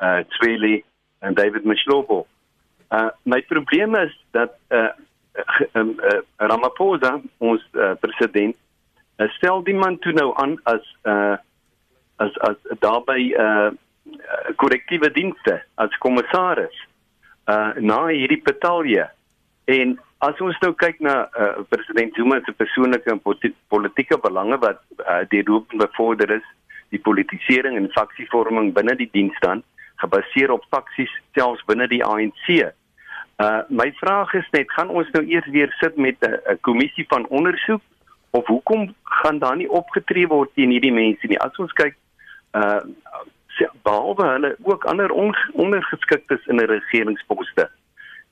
uh 0.00 0.22
Zweli 0.38 0.78
en 1.20 1.36
David 1.36 1.66
Mashlobo. 1.68 2.22
Uh 2.88 3.10
my 3.28 3.42
probleem 3.50 3.98
is 4.00 4.14
dat 4.32 4.54
uh, 4.72 4.88
uh, 5.76 5.82
uh 5.82 6.22
Ramaphosa 6.36 7.18
ons 7.38 7.66
uh, 7.72 7.92
president 8.00 8.56
uh, 9.18 9.28
stel 9.36 9.60
die 9.66 9.76
man 9.76 10.00
toe 10.00 10.16
nou 10.16 10.32
aan 10.40 10.56
as 10.64 10.88
uh 11.04 11.36
as 12.24 12.40
as 12.48 12.56
daarbey 12.80 13.28
uh 13.36 13.68
korrektiewe 14.56 15.12
dienste 15.12 15.60
as 15.76 16.00
kommissaris 16.00 16.80
uh 17.44 17.76
na 17.76 18.06
hierdie 18.08 18.40
betalje 18.42 19.10
En 19.68 19.98
as 20.18 20.40
ons 20.42 20.56
nou 20.62 20.72
kyk 20.74 21.00
na 21.04 21.28
uh, 21.38 21.62
president 21.70 22.14
Zuma 22.18 22.40
se 22.42 22.54
persoonlike 22.58 23.10
en 23.10 23.20
politi 23.22 23.52
politieke 23.70 24.18
belange 24.18 24.58
wat 24.64 24.80
uh, 25.04 25.22
deur 25.30 25.52
hom 25.54 25.78
bevorder 25.78 26.32
is, 26.38 26.46
die 26.90 27.00
politisering 27.04 27.76
en 27.76 27.90
faksievorming 27.94 28.72
binne 28.74 28.96
die 28.98 29.10
diens 29.12 29.36
dan 29.44 29.62
gebaseer 30.02 30.50
op 30.54 30.64
faksies 30.74 31.12
selfs 31.36 31.64
binne 31.70 31.88
die 31.90 32.04
ANC. 32.04 32.48
Uh 33.38 33.62
my 33.68 33.92
vraag 34.00 34.32
is 34.34 34.46
net, 34.54 34.70
gaan 34.74 34.90
ons 34.90 35.10
nou 35.14 35.22
eers 35.26 35.46
weer 35.54 35.70
sit 35.78 35.96
met 35.96 36.16
'n 36.26 36.58
kommissie 36.66 37.06
van 37.08 37.26
ondersoek 37.28 37.82
of 38.30 38.46
hoekom 38.46 38.94
gaan 39.02 39.38
daar 39.38 39.56
nie 39.56 39.70
opgetree 39.70 40.26
word 40.26 40.50
teen 40.54 40.70
hierdie 40.70 40.92
mense 40.92 41.26
nie? 41.26 41.38
As 41.38 41.56
ons 41.58 41.72
kyk 41.72 41.94
uh 42.54 42.82
behalwe 43.82 44.26
hulle 44.26 44.56
ook 44.62 44.84
ander 44.84 45.10
on 45.10 45.36
ondergeskiktes 45.52 46.46
in 46.46 46.56
'n 46.56 46.70
regeringsposte. 46.70 47.70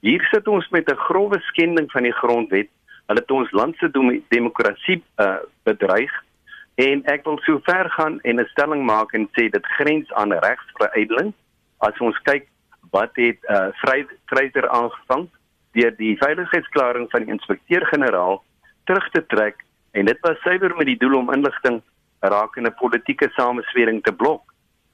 Hier 0.00 0.22
sit 0.30 0.48
ons 0.48 0.68
met 0.68 0.90
'n 0.90 0.96
grouwe 0.96 1.40
skending 1.40 1.90
van 1.90 2.02
die 2.02 2.12
grondwet. 2.12 2.68
Hulle 3.06 3.20
het 3.20 3.30
ons 3.30 3.50
land 3.50 3.76
se 3.76 3.90
demokrasie 4.28 5.02
uh, 5.16 5.36
bedreig 5.62 6.12
en 6.74 7.04
ek 7.04 7.24
wil 7.24 7.38
so 7.44 7.60
ver 7.64 7.90
gaan 7.90 8.20
en 8.20 8.40
'n 8.40 8.48
stelling 8.52 8.84
maak 8.84 9.12
en 9.12 9.28
sê 9.32 9.48
dit 9.48 9.66
grens 9.66 10.12
aan 10.12 10.32
regsveruideling. 10.32 11.32
As 11.78 11.98
ons 11.98 12.18
kyk 12.22 12.48
wat 12.90 13.10
het 13.14 13.38
uh, 13.48 13.68
Vryder 14.26 14.68
aangevang 14.68 15.28
deur 15.72 15.96
die 15.96 16.16
veiligheidsklaring 16.16 17.10
van 17.10 17.24
die 17.24 17.32
inspekteur-generaal 17.32 18.42
terug 18.84 19.08
te 19.10 19.26
trek 19.26 19.64
en 19.92 20.04
dit 20.04 20.18
was 20.20 20.40
suiwer 20.40 20.76
met 20.76 20.86
die 20.86 20.98
doel 20.98 21.16
om 21.18 21.32
inligting 21.32 21.82
rakende 22.20 22.70
politieke 22.70 23.28
sameswering 23.36 24.02
te 24.02 24.12
blok. 24.12 24.42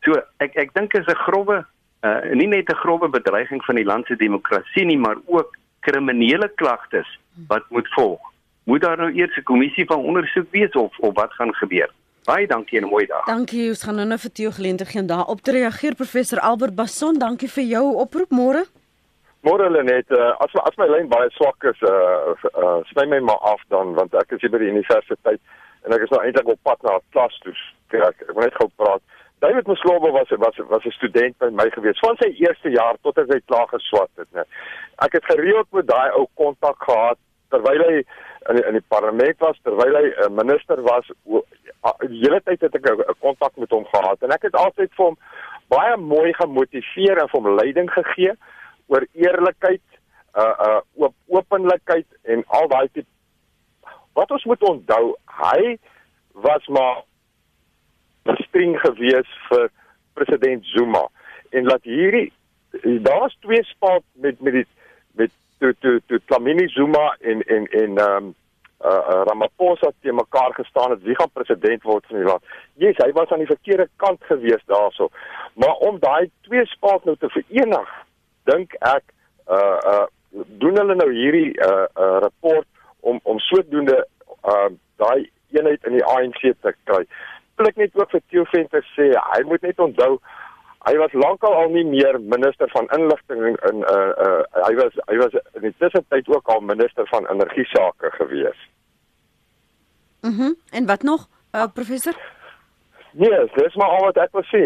So 0.04 0.18
ek 0.38 0.56
ek 0.56 0.74
dink 0.74 0.94
is 0.94 1.06
'n 1.06 1.24
grouwe 1.26 1.64
uh, 2.02 2.34
nie 2.34 2.46
net 2.46 2.68
'n 2.68 2.82
grouwe 2.82 3.08
bedreiging 3.08 3.64
van 3.64 3.74
die 3.74 3.84
land 3.84 4.06
se 4.06 4.16
demokrasie 4.16 4.84
nie, 4.84 4.98
maar 4.98 5.16
ook 5.26 5.56
kriminele 5.80 6.48
klagtes 6.54 7.18
wat 7.48 7.64
moet 7.68 7.88
volg. 7.94 8.20
Moet 8.64 8.80
daar 8.80 8.96
nou 8.96 9.12
eers 9.12 9.36
'n 9.36 9.42
kommissie 9.42 9.86
van 9.86 9.98
ondersoek 9.98 10.50
wees 10.50 10.72
of 10.72 10.98
of 10.98 11.14
wat 11.14 11.32
gaan 11.32 11.54
gebeur? 11.54 11.90
Baie 12.24 12.46
dankie 12.46 12.78
en 12.78 12.84
'n 12.84 12.90
mooi 12.90 13.06
dag. 13.06 13.24
Dankie. 13.24 13.68
Ons 13.68 13.82
gaan 13.82 13.94
nou 13.94 14.06
nou 14.06 14.18
vir 14.18 14.32
Theo 14.32 14.50
geleentheid 14.50 14.90
gee 14.90 15.00
om 15.00 15.06
daarop 15.06 15.40
te 15.40 15.50
reageer. 15.50 15.94
Professor 15.94 16.38
Albert 16.38 16.74
Basson, 16.74 17.18
dankie 17.18 17.48
vir 17.48 17.64
jou 17.64 17.94
oproep 17.94 18.30
môre. 18.30 18.64
Môre 19.40 19.70
Lenet, 19.70 20.10
uh, 20.10 20.38
as 20.38 20.54
as 20.54 20.76
my 20.76 20.86
lyn 20.86 21.08
baie 21.08 21.30
swak 21.30 21.64
is, 21.64 21.80
uh, 21.82 22.34
uh 22.62 22.78
sny 22.92 23.06
my 23.06 23.18
maar 23.18 23.42
af 23.42 23.62
dan 23.68 23.94
want 23.94 24.14
ek 24.14 24.32
is 24.32 24.40
hier 24.40 24.50
by 24.50 24.58
die 24.58 24.70
universiteit 24.70 25.40
en 25.82 25.92
ek 25.92 26.04
is 26.04 26.10
nou 26.10 26.20
eintlik 26.22 26.48
op 26.48 26.62
pad 26.62 26.82
na 26.82 26.94
'n 26.94 27.02
klas 27.10 27.38
toe. 27.42 27.54
Ek 27.90 28.22
ek 28.22 28.34
wil 28.34 28.44
net 28.44 28.54
gou 28.54 28.68
praat. 28.76 29.02
David 29.42 29.66
Moslobo 29.66 30.12
was 30.12 30.30
was 30.30 30.56
was 30.68 30.84
'n 30.86 30.90
student 30.90 31.38
by 31.38 31.50
my 31.50 31.68
gewees 31.74 31.98
van 31.98 32.16
sy 32.16 32.28
eerste 32.44 32.70
jaar 32.70 32.96
tot 33.02 33.18
as 33.18 33.28
hy 33.34 33.40
klaar 33.50 33.68
geswat 33.68 34.10
het, 34.16 34.30
né. 34.32 34.44
Ek 35.06 35.12
het 35.18 35.24
gereeld 35.24 35.66
met 35.72 35.86
daai 35.86 36.10
ou 36.18 36.26
kontak 36.34 36.78
gehad 36.78 37.18
terwyl 37.50 37.82
hy 37.88 37.96
in 38.50 38.56
die, 38.56 38.64
in 38.68 38.78
die 38.78 38.88
parlement 38.94 39.38
was 39.38 39.58
terwyl 39.62 39.98
hy 39.98 40.06
'n 40.06 40.30
uh, 40.30 40.36
minister 40.42 40.82
was. 40.82 41.10
Die 42.06 42.22
hele 42.22 42.40
tyd 42.44 42.60
het 42.60 42.74
ek 42.74 42.86
'n 42.86 43.18
kontak 43.18 43.56
met 43.56 43.70
hom 43.70 43.84
gehad 43.84 44.22
en 44.22 44.30
ek 44.30 44.42
het 44.42 44.54
altyd 44.54 44.94
vir 44.94 45.06
hom 45.06 45.18
baie 45.68 45.96
mooi 45.96 46.32
gemotiveer 46.32 47.18
en 47.18 47.28
vir 47.28 47.40
hom 47.40 47.54
leiding 47.56 47.90
gegee 47.90 48.32
oor 48.86 49.06
eerlikheid, 49.12 49.86
uh 50.38 50.54
uh 50.66 50.80
op 50.94 51.14
openlikheid 51.28 52.06
en 52.22 52.44
al 52.46 52.68
daai 52.68 52.88
tipe 52.92 53.10
wat 54.14 54.30
ons 54.30 54.44
moet 54.44 54.62
onthou, 54.68 55.16
hy 55.24 55.78
was 56.32 56.66
maar 56.68 57.02
streng 58.22 58.78
gewees 58.80 59.28
vir 59.48 59.70
president 60.14 60.64
Zuma 60.74 61.06
en 61.50 61.64
laat 61.64 61.84
hierdie 61.84 62.30
daar's 62.80 63.36
twee 63.40 63.64
spalt 63.64 64.04
met 64.12 64.40
met 64.40 64.52
die 64.52 64.66
met 65.12 65.30
toe 65.58 65.74
toe 65.80 66.00
toe 66.06 66.20
Tlamini 66.26 66.68
Zuma 66.68 67.16
en 67.20 67.42
en 67.42 67.66
en 67.66 67.98
ehm 67.98 68.16
um, 68.16 68.34
uh, 68.84 68.90
uh 68.90 69.22
Ramaphosa 69.24 69.90
te 70.00 70.12
mekaar 70.12 70.54
gestaan 70.54 70.90
het 70.90 71.02
wie 71.02 71.14
gaan 71.14 71.30
president 71.32 71.82
word 71.82 72.06
van 72.06 72.16
die 72.16 72.26
land. 72.26 72.42
Yes, 72.74 72.96
hy 72.96 73.12
was 73.12 73.30
aan 73.30 73.38
die 73.38 73.52
verkeerde 73.54 73.88
kant 73.96 74.24
gewees 74.24 74.64
daarso. 74.66 75.08
Maar 75.54 75.74
om 75.74 75.98
daai 75.98 76.30
twee 76.40 76.66
spalt 76.66 77.04
nou 77.04 77.16
te 77.16 77.28
verenig, 77.28 77.92
dink 78.50 78.74
ek 78.80 79.04
uh 79.48 79.78
uh 79.92 80.06
doen 80.32 80.76
hulle 80.80 80.94
nou 80.94 81.10
hierdie 81.12 81.52
uh 81.60 81.86
uh 81.94 82.18
rapport 82.26 82.66
om 83.00 83.20
om 83.22 83.38
sodoende 83.38 84.06
uh 84.42 84.70
daai 84.96 85.30
eenheid 85.52 85.84
in 85.86 85.98
die 85.98 86.04
ANC 86.04 86.40
te 86.40 86.74
kry. 86.84 87.04
Plek 87.62 87.78
net 87.80 87.98
ook 87.98 88.10
vir 88.14 88.22
Theo 88.28 88.44
Venter 88.50 88.86
sê 88.96 89.12
hy 89.14 89.42
moet 89.48 89.62
net 89.62 89.80
onthou 89.82 90.16
hy 90.88 90.94
was 90.98 91.14
lankal 91.14 91.54
al 91.54 91.70
nie 91.70 91.84
meer 91.86 92.18
minister 92.20 92.70
van 92.74 92.88
inligting 92.96 93.42
in 93.70 93.84
uh 93.86 94.10
uh 94.26 94.64
hy 94.66 94.74
was 94.80 94.98
hy 95.06 95.18
was 95.22 95.36
in 95.54 95.66
die 95.68 95.74
tussentyd 95.78 96.30
ook 96.34 96.50
al 96.54 96.64
minister 96.72 97.06
van 97.14 97.28
energie 97.34 97.66
sake 97.74 98.10
gewees. 98.18 98.68
Mhm. 100.22 100.48
Mm 100.50 100.56
en 100.70 100.86
wat 100.86 101.02
nog, 101.02 101.28
uh, 101.54 101.66
professor? 101.74 102.16
Nee, 103.12 103.30
yes, 103.30 103.52
dis 103.54 103.74
maar 103.74 103.88
al 103.88 104.04
wat 104.08 104.16
ek 104.16 104.32
wil 104.32 104.44
sê. 104.48 104.62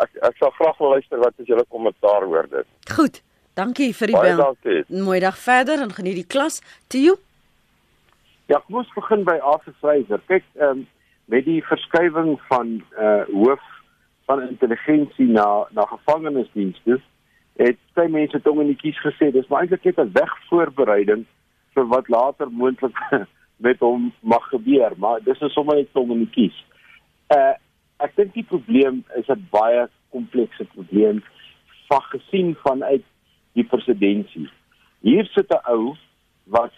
Ek 0.00 0.18
ek 0.30 0.36
sal 0.40 0.50
graag 0.58 0.78
wil 0.78 0.96
luister 0.96 1.20
wat 1.22 1.38
is 1.42 1.46
julle 1.46 1.64
kommentaar 1.68 2.26
oor 2.26 2.48
dit. 2.50 2.66
Goed. 2.96 3.22
Dankie 3.54 3.92
vir 3.94 4.10
die 4.10 4.16
Baie 4.16 4.34
bel. 4.34 4.82
Mooi 5.04 5.20
dag 5.22 5.36
verder 5.38 5.82
en 5.84 5.92
geniet 5.94 6.16
die 6.18 6.26
klas. 6.26 6.58
Theo? 6.90 7.14
Ja, 8.50 8.58
kom 8.66 8.80
ons 8.82 8.90
begin 8.96 9.22
by 9.24 9.36
Afrika. 9.38 10.18
Kyk, 10.26 10.48
ehm 10.58 10.70
um, 10.70 10.86
met 11.24 11.44
die 11.44 11.62
verskywing 11.64 12.36
van 12.48 12.82
uh 12.98 13.22
hoof 13.32 13.62
van 14.24 14.42
intelligensie 14.48 15.28
na 15.28 15.66
na 15.70 15.84
gevangenisdienste 15.84 17.00
het 17.56 17.78
baie 17.94 18.08
mense 18.08 18.40
tong 18.42 18.60
in 18.60 18.72
die 18.72 18.80
kies 18.80 19.00
gesê 19.04 19.30
dis 19.32 19.48
maar 19.48 19.64
eintlik 19.64 19.84
net 19.84 19.98
'n 19.98 20.12
wegvoorbereiding 20.12 21.24
vir 21.74 21.86
wat 21.88 22.08
later 22.08 22.50
moontlik 22.50 22.98
met 23.66 23.78
hom 23.78 24.12
mag 24.20 24.48
gebeur 24.48 24.92
maar 24.96 25.22
dis 25.22 25.40
is 25.40 25.52
sommer 25.52 25.76
net 25.76 25.92
tong 25.92 26.10
in 26.10 26.24
die 26.26 26.34
kies. 26.38 26.56
Uh 27.28 27.54
ek 28.04 28.16
dink 28.16 28.34
die 28.34 28.48
probleem 28.52 29.04
is 29.16 29.28
'n 29.28 29.48
baie 29.50 29.88
komplekse 30.10 30.64
probleem 30.64 31.22
van 31.88 32.02
gesien 32.02 32.56
vanuit 32.62 33.04
die 33.52 33.64
presidentskap. 33.64 34.50
Hier 35.00 35.26
sit 35.26 35.50
'n 35.50 35.62
ou 35.70 35.96
wat 36.44 36.72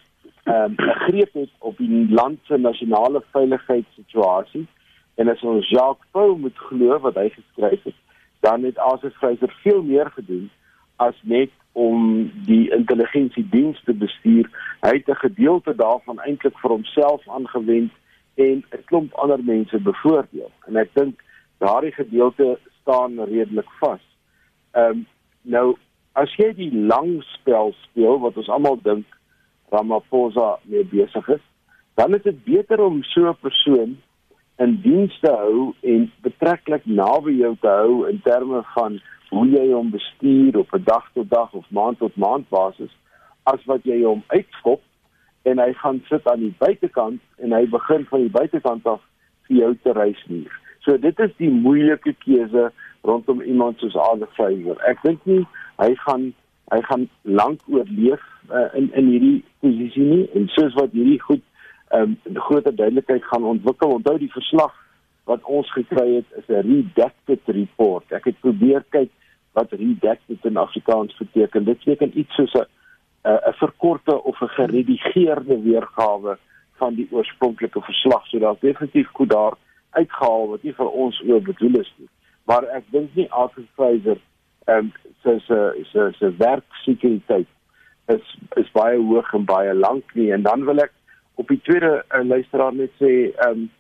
ehm 0.47 0.65
um, 0.65 0.75
'n 0.79 0.99
greep 1.07 1.33
het 1.33 1.51
op 1.59 1.77
die 1.77 2.07
land 2.11 2.39
se 2.43 2.57
nasionale 2.57 3.23
veiligheidssituasie 3.31 4.67
en 5.15 5.29
as 5.29 5.43
ons 5.43 5.69
Jacques 5.69 6.09
Pau 6.11 6.39
moet 6.39 6.59
glo 6.59 6.99
wat 6.99 7.15
hy 7.15 7.29
geskryf 7.29 7.83
het, 7.83 7.99
dan 8.41 8.63
het 8.63 8.79
Asus 8.79 9.15
Fraser 9.15 9.55
veel 9.63 9.83
meer 9.83 10.11
gedoen 10.11 10.51
as 10.97 11.15
net 11.23 11.51
om 11.73 12.31
die 12.45 12.71
intelligensiediens 12.71 13.83
te 13.85 13.95
bestuur. 13.95 14.51
Hy 14.81 14.93
het 14.97 15.09
'n 15.09 15.25
gedeelte 15.27 15.75
daarvan 15.75 16.21
eintlik 16.21 16.59
vir 16.59 16.71
homself 16.71 17.29
aangewend 17.29 17.93
en 18.35 18.65
'n 18.71 18.85
klomp 18.85 19.13
ander 19.15 19.45
mense 19.45 19.79
bevoordeel. 19.79 20.51
En 20.67 20.77
ek 20.77 20.91
dink 20.93 21.23
daardie 21.59 21.93
gedeelte 21.93 22.59
staan 22.81 23.25
redelik 23.25 23.71
vas. 23.81 24.05
Ehm 24.73 24.91
um, 24.91 25.07
nou 25.43 25.77
as 26.13 26.35
jy 26.37 26.53
die 26.55 26.75
lang 26.75 27.23
spel 27.23 27.75
speel 27.83 28.21
wat 28.21 28.37
ons 28.37 28.49
almal 28.49 28.79
dink 28.83 29.07
Ramaphosa 29.71 30.59
mee 30.63 30.85
besig 30.85 31.29
is, 31.29 31.45
dan 31.95 32.15
is 32.15 32.23
dit 32.23 32.45
beter 32.45 32.81
om 32.81 33.03
so 33.03 33.29
'n 33.29 33.37
persoon 33.41 33.97
in 34.59 34.81
diens 34.83 35.19
te 35.21 35.31
hou 35.31 35.75
en 35.81 36.13
betreklik 36.25 36.87
naby 36.87 37.37
jou 37.41 37.57
te 37.61 37.69
hou 37.69 38.09
in 38.09 38.21
terme 38.25 38.63
van 38.75 39.01
hoe 39.31 39.47
jy 39.51 39.73
hom 39.73 39.91
bestuur 39.91 40.59
op 40.59 40.75
'n 40.75 40.85
dag 40.85 41.11
tot 41.13 41.31
dag 41.31 41.53
of 41.53 41.71
maand 41.71 41.99
tot 41.99 42.17
maand 42.17 42.49
basis 42.49 42.93
as 43.43 43.65
wat 43.65 43.85
jy 43.85 44.03
hom 44.03 44.23
uitskop 44.27 44.81
en 45.43 45.59
hy 45.59 45.73
gaan 45.73 46.03
sit 46.09 46.29
aan 46.29 46.41
die 46.41 46.55
buitekant 46.59 47.21
en 47.39 47.53
hy 47.53 47.67
begin 47.67 48.07
van 48.11 48.21
die 48.21 48.31
buitekant 48.31 48.87
af 48.87 49.01
vir 49.47 49.57
jou 49.57 49.77
te 49.83 49.93
reismuur. 49.93 50.53
So 50.81 50.97
dit 50.99 51.19
is 51.19 51.31
die 51.37 51.51
moeilike 51.51 52.15
keuse 52.25 52.73
rondom 53.07 53.41
iemand 53.41 53.79
soos 53.79 53.97
Adolf 53.97 54.33
Fraser. 54.35 54.79
Ek 54.91 55.03
dink 55.03 55.23
nie 55.25 55.47
hy 55.79 55.95
gaan 56.07 56.33
hy 56.73 56.81
gaan 56.83 57.09
lank 57.23 57.61
oorleef 57.71 58.23
uh, 58.51 58.69
in 58.75 58.91
in 58.95 59.11
hierdie 59.11 59.45
posisie 59.61 60.05
nie 60.05 60.25
en 60.35 60.49
soos 60.55 60.75
wat 60.75 60.93
hierdie 60.93 61.21
goed 61.21 61.45
ehm 61.95 62.17
um, 62.27 62.41
groter 62.49 62.75
duidelikheid 62.75 63.25
gaan 63.25 63.45
ontwikkel. 63.45 63.95
Onthou 63.99 64.19
die 64.19 64.33
verslag 64.33 64.75
wat 65.27 65.45
ons 65.45 65.71
gekry 65.73 66.09
het 66.15 66.27
is 66.39 66.49
'n 66.49 66.67
redacted 66.67 67.43
report. 67.47 68.13
Ek 68.13 68.25
het 68.25 68.41
probeer 68.41 68.85
kyk 68.91 69.11
wat 69.53 69.73
redacted 69.73 70.45
in 70.45 70.57
Afrikaans 70.57 71.17
beteken. 71.17 71.65
Dit 71.65 71.85
beteken 71.85 72.19
iets 72.19 72.35
soos 72.35 72.55
'n 72.55 72.67
'n 73.25 73.55
verkorte 73.63 74.23
of 74.23 74.41
'n 74.41 74.55
geredigeerde 74.59 75.63
weergawe 75.63 76.39
van 76.77 76.95
die 76.95 77.09
oorspronklike 77.11 77.81
verslag. 77.81 78.27
So 78.27 78.39
daar's 78.39 78.61
definitief 78.61 79.09
goed 79.13 79.31
daar 79.31 79.55
uitgehaal 79.91 80.49
wat 80.49 80.63
nie 80.63 80.75
vir 80.75 80.91
ons 80.91 81.23
oor 81.29 81.43
bedoel 81.43 81.81
is 81.81 81.93
nie. 81.97 82.09
Maar 82.45 82.65
ek 82.79 82.85
dink 82.91 83.15
nie 83.15 83.31
Arthur 83.31 83.67
Fraser 83.75 84.19
ehm 84.67 84.79
um, 84.79 84.93
so 85.23 85.39
so 85.39 85.73
so 85.93 86.11
so 86.19 86.33
werksekuriteit 86.39 87.47
is 88.07 88.39
is 88.55 88.71
baie 88.73 88.99
hoog 88.99 89.33
en 89.35 89.45
baie 89.45 89.75
lank 89.75 90.15
nie. 90.15 90.33
En 90.33 90.43
dan 90.43 90.65
wil 90.65 90.83
ek 90.85 90.93
op 91.35 91.49
die 91.49 91.61
tweede 91.69 92.05
uh, 92.09 92.23
luisteraar 92.25 92.75
net 92.75 92.93
sê 93.01 93.13
ehm 93.31 93.67
um, 93.67 93.71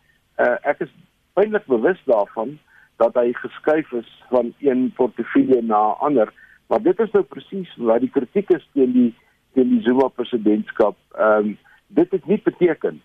uh, 0.43 0.57
ek 0.63 0.83
is 0.87 0.93
baie 1.39 1.63
bewus 1.67 2.01
daarvan 2.11 2.59
dat 3.03 3.15
hy 3.15 3.33
geskuif 3.37 3.93
is 3.93 4.11
van 4.33 4.53
een 4.65 4.91
portefeulje 4.97 5.63
na 5.63 5.81
'n 5.93 6.01
ander. 6.09 6.33
Maar 6.67 6.83
dit 6.83 7.01
is 7.01 7.11
nou 7.13 7.23
presies 7.23 7.77
wat 7.77 8.01
die 8.01 8.11
kritiek 8.11 8.51
is 8.51 8.69
teen 8.73 8.93
die 8.93 9.15
teen 9.55 9.69
die 9.69 9.83
Zuma 9.83 10.09
presidentskap. 10.09 10.97
Ehm 11.15 11.39
um, 11.39 11.59
dit 11.87 12.11
het 12.11 12.27
nie 12.27 12.41
beteken 12.43 13.01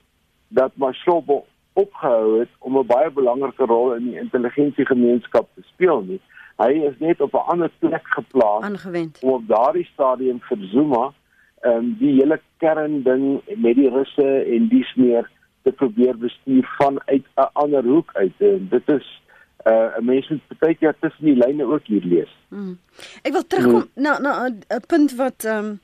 dat 0.48 0.76
Mashobo 0.76 1.46
opgehou 1.74 2.40
het 2.40 2.50
om 2.60 2.78
'n 2.78 2.86
baie 2.86 3.12
belangrike 3.12 3.66
rol 3.66 3.94
in 3.96 4.04
die 4.10 4.20
intelligensiegemeenskap 4.20 5.48
te 5.56 5.62
speel 5.62 6.02
nie 6.02 6.22
hy 6.62 6.72
is 6.90 6.98
net 7.00 7.22
op 7.22 7.34
'n 7.34 7.48
ander 7.54 7.72
plek 7.80 8.08
geplaas 8.18 8.64
aangewend 8.64 9.20
om 9.22 9.34
op 9.40 9.48
daardie 9.48 9.90
stadium 9.94 10.40
vir 10.50 10.58
Zuma 10.74 11.14
ehm 11.62 11.78
um, 11.78 11.96
die 12.00 12.14
hele 12.18 12.40
kern 12.58 13.04
ding 13.04 13.42
met 13.58 13.76
die 13.76 13.90
russe 13.90 14.30
en 14.56 14.68
dies 14.70 14.94
meer 14.96 15.30
te 15.64 15.72
probeer 15.72 16.18
bestuur 16.18 16.66
vanuit 16.78 17.26
'n 17.36 17.50
ander 17.54 17.84
hoek 17.84 18.10
uit. 18.14 18.34
En 18.38 18.68
dit 18.70 18.90
is 18.90 19.22
'n 19.66 19.70
uh, 19.70 20.00
mens 20.00 20.30
moet 20.30 20.60
baie 20.60 20.76
keer 20.76 20.96
tussen 21.00 21.26
die 21.26 21.36
lyne 21.36 21.64
ook 21.64 21.86
hier 21.86 22.04
lees. 22.04 22.34
Hmm. 22.48 22.80
Ek 23.22 23.32
wil 23.32 23.48
terugkom 23.48 23.86
hmm. 23.94 24.04
na 24.04 24.20
na 24.20 24.50
'n 24.50 24.86
punt 24.88 25.16
wat 25.16 25.44
ehm 25.44 25.66
um, 25.66 25.80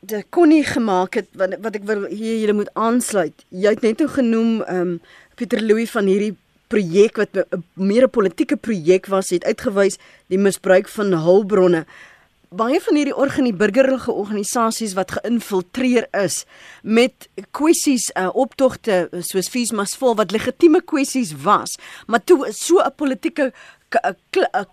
de 0.00 0.24
Connie 0.28 0.64
gemaak 0.64 1.14
het 1.14 1.28
wat 1.32 1.56
wat 1.60 1.74
ek 1.74 1.84
wil 1.84 2.04
hier 2.04 2.38
julle 2.40 2.52
moet 2.52 2.74
aansluit. 2.74 3.44
Jy 3.48 3.70
het 3.70 3.82
net 3.82 3.98
nou 3.98 4.10
genoem 4.10 4.62
ehm 4.62 4.80
um, 4.80 5.00
Pieter 5.34 5.62
Louw 5.62 5.86
van 5.86 6.04
hierdie 6.04 6.36
projek 6.70 7.18
wat 7.18 7.44
meer 7.74 8.06
'n 8.06 8.10
politieke 8.10 8.56
projek 8.56 9.06
was, 9.06 9.30
het 9.30 9.44
uitgewys 9.44 9.98
die 10.28 10.38
misbruik 10.38 10.88
van 10.88 11.12
hulpbronne 11.12 11.86
baie 12.50 12.80
van 12.82 12.96
hierdie 12.98 13.14
organie 13.14 13.52
burgerlike 13.54 14.10
organisasies 14.10 14.96
wat 14.98 15.12
geïnfiltreer 15.14 16.08
is 16.18 16.44
met 16.82 17.28
kwessies 17.54 18.08
uh, 18.18 18.26
optogte 18.34 19.04
soos 19.22 19.50
fees 19.52 19.70
mas 19.70 19.94
vol 20.00 20.16
wat 20.18 20.34
legitieme 20.34 20.80
kwessies 20.82 21.30
was 21.44 21.76
maar 22.06 22.24
toe 22.24 22.50
so 22.50 22.82
'n 22.82 22.96
politieke 22.96 23.52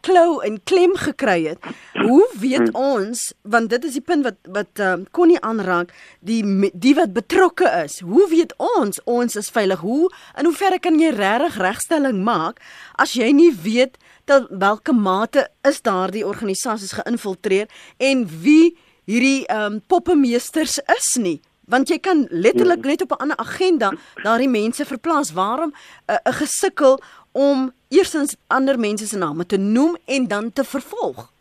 klou 0.02 0.42
en 0.46 0.60
klem 0.64 0.94
gekry 0.96 1.48
het 1.48 1.60
hoe 2.04 2.26
weet 2.40 2.70
ons 2.74 3.34
want 3.42 3.70
dit 3.70 3.84
is 3.84 3.98
die 3.98 4.02
punt 4.02 4.24
wat 4.24 4.38
wat 4.54 4.80
uh, 4.80 4.94
kon 5.12 5.32
nie 5.32 5.40
aanraak 5.42 5.94
die 6.22 6.42
die 6.74 6.94
wat 6.98 7.14
betrokke 7.14 7.70
is 7.84 8.00
hoe 8.06 8.28
weet 8.30 8.54
ons 8.58 9.02
ons 9.06 9.36
is 9.36 9.50
veilig? 9.50 9.80
Hoe 9.80 10.10
in 10.38 10.46
hoeverre 10.46 10.80
kan 10.80 11.00
jy 11.00 11.10
regtig 11.16 11.58
regstelling 11.62 12.22
maak 12.24 12.62
as 12.96 13.14
jy 13.18 13.32
nie 13.34 13.52
weet 13.52 13.98
tot 14.28 14.50
watter 14.52 14.96
mate 14.96 15.48
is 15.68 15.82
daardie 15.82 16.26
organisasies 16.28 16.98
geïnfiltreer 17.00 17.68
en 17.98 18.26
wie 18.44 18.76
hierdie 19.08 19.46
ehm 19.48 19.78
um, 19.78 19.82
poppemeesters 19.88 20.80
is 20.98 21.16
nie? 21.22 21.40
Want 21.68 21.90
jy 21.92 21.98
kan 22.00 22.28
letterlik 22.32 22.84
net 22.86 23.02
op 23.02 23.12
'n 23.12 23.22
ander 23.24 23.38
agenda 23.38 23.92
daardie 24.24 24.50
mense 24.50 24.86
verplaas. 24.86 25.34
Waarom 25.34 25.72
'n 25.72 26.12
uh, 26.12 26.34
gesukkel 26.42 27.00
om 27.32 27.72
eersins 27.90 28.36
ander 28.48 28.80
mense 28.80 29.08
se 29.08 29.18
name 29.18 29.46
te 29.46 29.58
noem 29.58 29.98
en 30.06 30.28
dan 30.28 30.54
te 30.54 30.64
vervolg? 30.64 31.32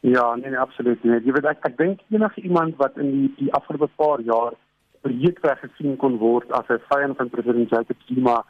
Ja, 0.00 0.34
nee, 0.34 0.50
nee 0.50 0.58
absoluut 0.58 1.04
nie. 1.04 1.20
Jy 1.24 1.32
weet 1.32 1.44
ek 1.44 1.66
ek 1.66 1.76
dink 1.76 2.00
enige 2.10 2.40
iemand 2.40 2.76
wat 2.76 2.96
in 2.96 3.10
die 3.10 3.34
die 3.38 3.52
afgelope 3.52 3.88
paar 3.96 4.20
jaar 4.20 4.54
breedweg 5.02 5.58
gesien 5.58 5.96
kon 5.96 6.18
word 6.18 6.50
as 6.52 6.68
'n 6.68 6.82
vyand 6.88 7.16
van 7.16 7.30
president 7.30 7.70
Jacob 7.70 7.96
Zuma 8.06 8.44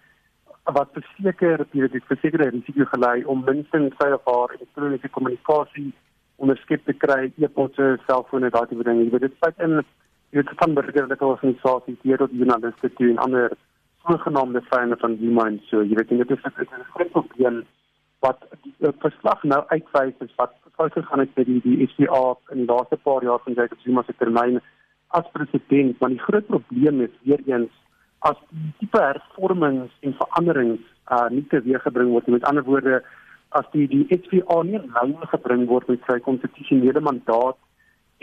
wat 0.77 0.91
verseker 0.93 1.65
dit 1.73 1.93
het 1.93 2.11
verseker 2.11 2.51
risiko 2.51 2.85
gelei 2.93 3.25
om 3.25 3.45
minstens 3.45 3.95
sy 4.01 4.11
of 4.17 4.27
haar 4.29 4.53
elektroniese 4.57 5.09
kommunikasie 5.09 5.93
onderskep 6.37 6.85
te 6.87 6.95
kry, 6.95 7.33
e-posse, 7.43 7.97
selfone, 8.07 8.51
daai 8.55 8.67
tipe 8.71 8.85
dinge. 8.87 9.07
Jy 9.07 9.15
weet 9.15 9.27
dit 9.27 9.39
sluit 9.39 9.65
in 9.67 9.81
weet 10.37 10.53
van 10.61 10.75
burgerlike 10.77 11.25
organisasies 11.25 11.99
hier 12.03 12.21
tot 12.21 12.37
journaliste 12.37 12.93
toe 12.99 13.09
en 13.11 13.19
ander 13.25 13.57
sogenaamde 14.07 14.63
vyande 14.69 14.97
van 15.01 15.17
Zuma 15.21 15.47
en 15.51 15.61
so. 15.71 15.83
Jy 15.83 15.97
weet 15.97 16.09
dit 16.09 16.31
is 16.31 16.45
'n 16.45 16.91
groot 16.95 17.11
probleem 17.17 17.65
wat 18.21 18.45
die 18.63 18.93
verslag 19.01 19.43
nou 19.43 19.63
uitwys 19.69 20.15
is 20.27 20.35
wat 20.37 20.53
fout 20.77 20.93
gegaan 20.93 21.19
het 21.19 21.37
met 21.37 21.47
die 21.47 21.61
die 21.63 21.89
SPA 21.89 22.37
in 22.53 22.59
die 22.63 22.71
laaste 22.73 22.97
paar 22.97 23.23
jaar 23.23 23.41
van 23.45 23.53
Jacob 23.53 23.79
Zuma 23.85 24.03
se 24.03 24.15
termyn 24.19 24.61
as 25.09 25.25
president, 25.33 26.01
maar 26.01 26.11
die 26.11 26.27
groot 26.29 26.47
probleem 26.47 27.01
is 27.01 27.15
weer 27.23 27.41
eens 27.47 27.73
as 28.27 28.37
die 28.51 28.73
tipe 28.81 29.01
hervormings 29.01 29.93
en 30.03 30.17
veranderings 30.21 30.85
uh 31.15 31.29
nie 31.31 31.47
teweeggebring 31.53 32.11
word 32.15 32.29
met 32.35 32.45
ander 32.45 32.65
woorde 32.67 33.01
as 33.61 33.65
die 33.73 33.87
die 33.89 34.05
SPA 34.11 34.63
nie 34.67 34.81
lyn 34.97 35.17
gebring 35.33 35.67
word 35.71 35.89
met 35.89 36.05
sy 36.11 36.19
konstitusionele 36.27 37.01
mandaat 37.01 37.59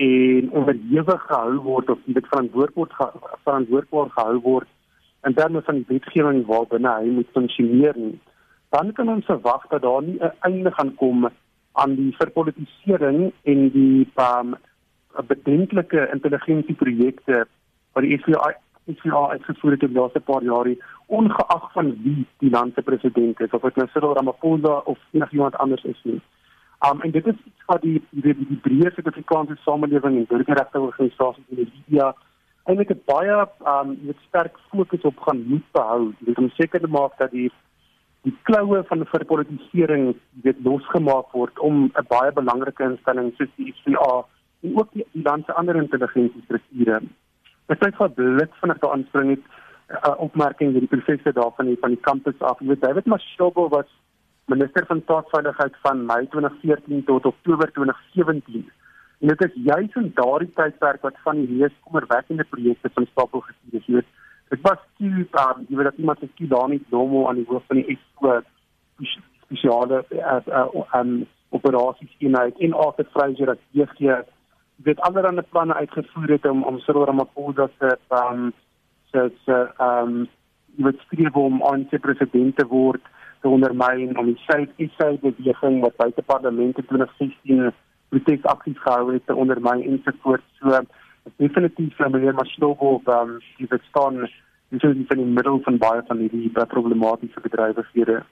en 0.08 0.52
onderhewig 0.52 1.22
gehou 1.30 1.56
word 1.70 1.90
of 1.90 2.00
dit 2.06 2.28
verantwoordbaar 2.34 3.14
verantwoordbaar 3.48 4.12
gehou 4.18 4.40
word 4.50 4.72
dan 5.40 5.52
moet 5.52 5.66
van 5.66 5.80
die 5.82 5.88
wetgewing 5.90 6.44
waarbinne 6.52 6.92
hy 7.00 7.14
moet 7.18 7.32
funksioneer 7.38 7.98
nie 7.98 8.20
dan 8.76 8.92
kan 8.94 9.10
ons 9.10 9.26
verwag 9.32 9.66
dat 9.72 9.82
daar 9.88 10.04
nie 10.04 10.20
'n 10.20 10.34
einde 10.50 10.72
gaan 10.72 10.96
kom 11.02 11.30
aan 11.82 11.96
die 11.96 12.12
verpolitisering 12.20 13.32
en 13.44 13.70
die 13.72 14.08
um, 14.16 14.56
bedenklike 15.28 16.10
intelligensieprojekte 16.14 17.46
wat 17.94 18.04
die 18.04 18.18
FBI 18.20 18.52
SPA 18.94 19.30
uitgevoer 19.30 19.72
het 19.72 19.82
in 19.82 19.94
die 19.94 20.00
laaste 20.00 20.20
paar 20.20 20.44
jare 20.44 20.78
ongeag 21.08 21.72
van 21.74 21.92
wie 22.04 22.26
die 22.40 22.50
land 22.50 22.74
se 22.74 22.82
president 22.82 23.40
is 23.40 23.52
of 23.52 23.62
dit 23.62 23.76
nou 23.76 23.88
Cyril 23.94 24.14
Ramaphosa 24.14 24.82
of 24.86 24.98
enigiemand 25.12 25.58
anders 25.58 25.84
is 25.84 26.02
nie 26.04 26.22
Um 26.84 27.02
en 27.02 27.12
dit 27.12 27.28
is 27.28 27.38
iets 27.46 27.66
wat 27.66 27.82
die 27.82 28.02
die, 28.10 28.34
die, 28.34 28.48
die 28.50 28.62
breë 28.62 28.92
Suid-Afrikaanse 28.94 29.56
samelewing 29.64 30.18
en 30.20 30.26
burgerregte 30.30 30.80
organisasies 30.80 31.46
in 31.50 31.62
die 31.62 31.70
media 31.72 32.14
eintlik 32.66 32.92
'n 32.92 33.02
baie 33.06 33.38
um 33.74 33.96
met 34.02 34.18
sterk 34.28 34.60
fokus 34.70 35.02
op 35.02 35.20
gaan 35.20 35.46
moet 35.48 35.72
behou. 35.72 36.14
Dit 36.20 36.38
om 36.38 36.50
seker 36.50 36.82
te 36.82 36.88
maak 36.88 37.18
dat 37.18 37.32
die 37.32 37.52
die 38.26 38.36
kloue 38.44 38.84
van 38.90 38.98
die 38.98 39.10
verpolitisering 39.10 40.16
weet 40.44 40.64
losgemaak 40.64 41.32
word 41.32 41.60
om 41.60 41.76
'n 41.84 42.08
baie 42.08 42.32
belangrike 42.32 42.84
instelling 42.84 43.34
soos 43.38 43.54
die 43.56 43.74
FCA 43.74 44.26
en 44.62 44.78
ook 44.80 44.90
die, 44.94 45.06
die 45.12 45.24
land 45.24 45.46
se 45.46 45.54
ander 45.54 45.76
intelligensiestrukture. 45.76 47.02
Dit 47.66 47.98
wat 47.98 48.14
blik 48.14 48.54
van 48.62 48.70
'n 48.70 48.86
aanspring 48.86 49.30
het 49.30 49.46
'n 49.90 50.10
uh, 50.10 50.20
opmerking 50.20 50.74
oor 50.74 50.80
die 50.80 50.94
prosesse 50.96 51.32
daarvan 51.34 51.78
van 51.80 51.90
die 51.90 52.06
kampus 52.08 52.40
af. 52.40 52.60
Jy 52.60 52.68
weet 52.68 52.82
David 52.82 53.06
Mashobo 53.06 53.70
was 53.70 53.90
minister 54.46 54.86
van 54.86 55.02
staatsveiligheid 55.02 55.76
van 55.82 56.06
Mei 56.06 56.28
2014 56.28 57.04
tot 57.04 57.26
Oktober 57.26 57.72
2017. 57.72 58.72
En 59.20 59.28
dit 59.28 59.44
is 59.44 59.64
juis 59.64 59.96
in 59.96 60.12
daardie 60.14 60.52
tydperk 60.54 61.02
wat 61.02 61.18
van 61.24 61.36
die 61.36 61.50
mees 61.50 61.74
kommerwekkende 61.84 62.44
projekte 62.44 62.90
van 62.94 63.08
stapel 63.12 63.40
gestuur 63.40 63.98
is. 63.98 64.06
Dit 64.50 64.62
was 64.62 64.78
toe 64.98 65.10
um, 65.10 65.66
jy 65.68 65.76
weet 65.76 65.90
dat 65.90 65.98
iemand 65.98 66.20
se 66.20 66.28
skiet 66.34 66.50
daar 66.50 66.70
nie 66.70 66.84
domo 66.90 67.28
aan 67.28 67.36
die 67.36 67.46
hoof 67.48 67.64
van 67.68 67.82
die 67.82 67.98
SO 67.98 68.42
spesiale 69.46 70.06
uh, 70.10 70.40
uh, 70.48 71.00
um, 71.00 71.26
operasies 71.50 72.16
eenheid 72.18 72.58
en 72.60 72.74
altyd 72.74 73.08
Fraser 73.14 73.46
dat 73.46 73.60
DG 73.72 74.22
dit 74.76 75.00
allerlei 75.00 75.46
planne 75.50 75.74
uitgevoer 75.74 76.30
het 76.30 76.46
om 76.46 76.64
om 76.64 76.80
Cyril 76.80 77.06
Ramaphosa 77.06 77.70
se 77.80 77.98
um, 78.10 78.54
se 79.12 79.30
se 79.46 79.60
um 79.80 80.28
jy 80.76 80.84
weet 80.84 81.00
skryf 81.06 81.36
om 81.40 81.64
aan 81.64 81.88
sy 81.90 81.98
president 82.04 82.56
te 82.56 82.66
word 82.68 83.02
te 83.42 83.50
ondermyn 83.50 84.18
om 84.18 84.26
die 84.26 84.42
Suid-Isa 84.48 85.12
beweging 85.22 85.82
wat 85.84 85.98
buite 86.02 86.22
parlement 86.22 86.78
in 86.78 86.88
2016 86.92 87.72
protesaksies 88.10 88.82
gehou 88.82 89.14
het 89.14 89.26
te 89.26 89.36
ondermyn 89.36 89.84
en 89.84 90.02
so 90.04 90.12
voort. 90.24 90.44
So 90.60 90.82
definitief 91.42 91.96
vir 91.98 92.10
meneer 92.10 92.36
Maslowo 92.38 93.00
van 93.06 93.40
die 93.58 93.70
bestaan 93.70 94.24
is 94.26 94.34
in 94.84 95.06
die 95.08 95.26
middel 95.26 95.62
van 95.64 95.78
baie 95.78 96.02
van 96.08 96.18
hierdie 96.18 96.50
problematiese 96.50 97.42
bedrywighede. 97.42 98.24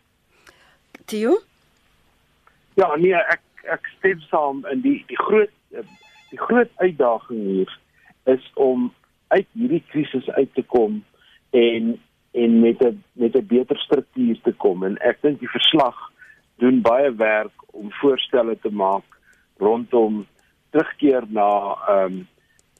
Tio? 1.05 1.39
Ja, 2.75 2.95
nee, 2.95 3.13
ek 3.15 3.41
ek 3.71 3.85
stem 3.97 4.19
saam 4.27 4.65
in 4.71 4.81
die 4.83 4.97
die 5.07 5.19
groot 5.21 5.53
die 6.33 6.41
groot 6.41 6.71
uitdaging 6.81 7.41
hier 7.45 7.79
is 8.33 8.51
om 8.53 8.89
uit 9.27 9.47
hierdie 9.53 9.83
krisis 9.91 10.29
uit 10.29 10.49
te 10.57 10.65
kom 10.75 11.03
en 11.51 11.95
en 12.33 12.59
met 12.59 12.81
'n 12.81 13.03
met 13.13 13.35
'n 13.35 13.45
beter 13.47 13.77
struktuur 13.77 14.39
te 14.41 14.53
kom 14.53 14.83
en 14.83 14.97
ek 14.97 15.21
dink 15.21 15.39
die 15.39 15.55
verslag 15.57 15.97
doen 16.57 16.81
baie 16.81 17.11
werk 17.15 17.57
om 17.71 17.91
voorstelle 18.01 18.57
te 18.59 18.71
maak 18.71 19.05
rondom 19.57 20.25
terugkeer 20.69 21.23
na 21.27 21.49
ehm 21.87 22.05
um, 22.05 22.27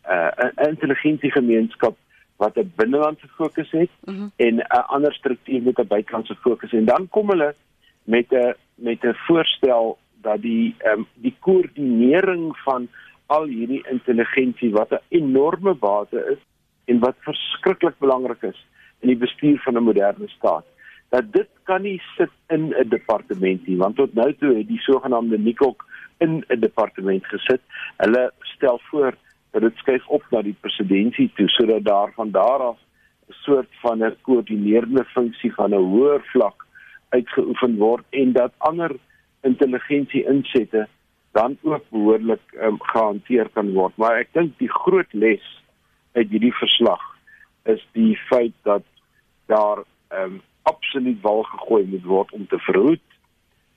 'n 0.03 0.61
uh, 0.61 0.67
intelligensiegemeenskap 0.69 1.97
wat 2.37 2.57
'n 2.57 2.71
binnelandse 2.75 3.27
fokus 3.27 3.71
het 3.71 3.89
mm 4.03 4.15
-hmm. 4.15 4.31
en 4.35 4.55
'n 4.55 4.85
ander 4.95 5.13
struktuur 5.13 5.61
met 5.61 5.79
'n 5.79 5.87
buitelandse 5.87 6.35
fokus 6.35 6.71
en 6.71 6.85
dan 6.85 7.09
kom 7.09 7.29
hulle 7.29 7.55
met 8.03 8.31
'n 8.31 8.53
met 8.75 9.03
'n 9.03 9.15
voorstel 9.27 9.97
dat 10.21 10.41
die 10.41 10.75
um, 10.85 11.05
die 11.13 11.35
koördinering 11.39 12.57
van 12.57 12.87
al 13.35 13.47
hierdie 13.49 13.81
intelligensie 13.91 14.71
wat 14.71 14.91
'n 14.91 15.03
enorme 15.19 15.73
bate 15.73 16.19
is 16.33 16.41
en 16.85 16.99
wat 16.99 17.25
verskriklik 17.27 17.97
belangrik 17.99 18.43
is 18.43 18.59
in 19.01 19.07
die 19.07 19.21
bestuur 19.25 19.59
van 19.65 19.77
'n 19.77 19.83
moderne 19.89 20.27
staat. 20.27 20.65
Dat 21.09 21.31
dit 21.31 21.49
kan 21.63 21.81
nie 21.81 22.01
sit 22.17 22.33
in 22.47 22.73
'n 22.73 22.89
departement 22.89 23.67
nie, 23.67 23.77
want 23.77 23.95
tot 23.95 24.13
nou 24.13 24.33
toe 24.33 24.57
het 24.57 24.67
die 24.67 24.79
sogenaamde 24.79 25.37
Nikok 25.37 25.85
in 26.17 26.43
'n 26.47 26.59
departement 26.59 27.25
gesit. 27.25 27.61
Hulle 27.97 28.31
stel 28.39 28.79
voor 28.89 29.13
dat 29.51 29.61
dit 29.61 29.75
skuif 29.75 30.07
op 30.07 30.23
na 30.29 30.41
die 30.41 30.55
presidentskap 30.59 31.35
toe 31.35 31.49
sodat 31.49 31.83
daar 31.83 32.11
van 32.15 32.31
daar 32.31 32.61
af 32.71 32.77
'n 33.29 33.33
soort 33.45 33.71
van 33.81 34.03
'n 34.03 34.15
koördinerende 34.21 35.05
funksie 35.05 35.53
van 35.53 35.69
'n 35.73 35.87
hoër 35.91 36.21
vlak 36.33 36.65
uitgeoefen 37.09 37.77
word 37.77 38.05
en 38.09 38.31
dat 38.31 38.51
ander 38.57 38.91
intelligensie 39.41 40.25
insette 40.25 40.87
dan 41.33 41.57
ook 41.61 41.89
behoorlik 41.89 42.41
um, 42.61 42.77
gehanteer 42.81 43.49
kan 43.53 43.73
word. 43.73 43.95
Maar 43.97 44.21
ek 44.21 44.33
dink 44.37 44.57
die 44.61 44.69
groot 44.69 45.13
les 45.17 45.43
uit 46.13 46.29
hierdie 46.29 46.53
verslag 46.53 47.01
is 47.69 47.81
die 47.97 48.13
feit 48.29 48.53
dat 48.67 48.85
daar 49.51 49.83
um, 50.13 50.41
absoluut 50.69 51.21
wal 51.21 51.43
gegooi 51.43 51.83
moet 51.89 52.05
word 52.05 52.31
om 52.31 52.47
te 52.47 52.59
verhoed 52.67 53.07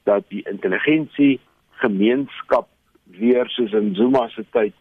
dat 0.04 0.28
die 0.28 0.44
intelligensie 0.50 1.40
gemeenskap 1.82 2.68
weer 3.04 3.48
soos 3.54 3.72
in 3.72 3.94
Zuma 3.94 4.28
se 4.28 4.44
tyd 4.50 4.74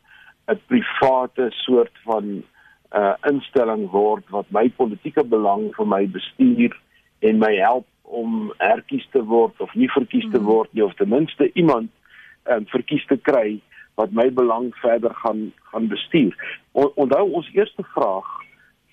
'n 0.47 0.59
private 0.67 1.47
soort 1.49 1.95
van 2.03 2.25
'n 2.25 2.43
uh, 2.91 3.13
instelling 3.31 3.89
word 3.89 4.29
wat 4.29 4.45
my 4.49 4.69
politieke 4.69 5.23
belang 5.23 5.71
vir 5.75 5.87
my 5.87 6.07
bestuur 6.07 6.77
en 7.19 7.37
my 7.37 7.55
help 7.55 7.87
om 8.01 8.53
herkies 8.57 9.07
te 9.11 9.23
word 9.23 9.59
of 9.59 9.73
nie 9.73 9.89
verkies 9.89 10.27
te 10.31 10.39
mhm. 10.39 10.45
word 10.45 10.73
nie 10.73 10.85
of 10.85 10.93
ten 10.93 11.09
minste 11.09 11.49
iemand 11.53 11.89
um, 12.49 12.65
verkies 12.67 13.05
te 13.05 13.17
kry 13.17 13.59
wat 13.95 14.11
my 14.11 14.27
belang 14.33 14.73
verder 14.81 15.13
gaan 15.23 15.51
gaan 15.71 15.87
bestuur. 15.87 16.35
On, 16.71 16.91
onthou 16.95 17.29
ons 17.31 17.49
eerste 17.53 17.83
vraag 17.93 18.27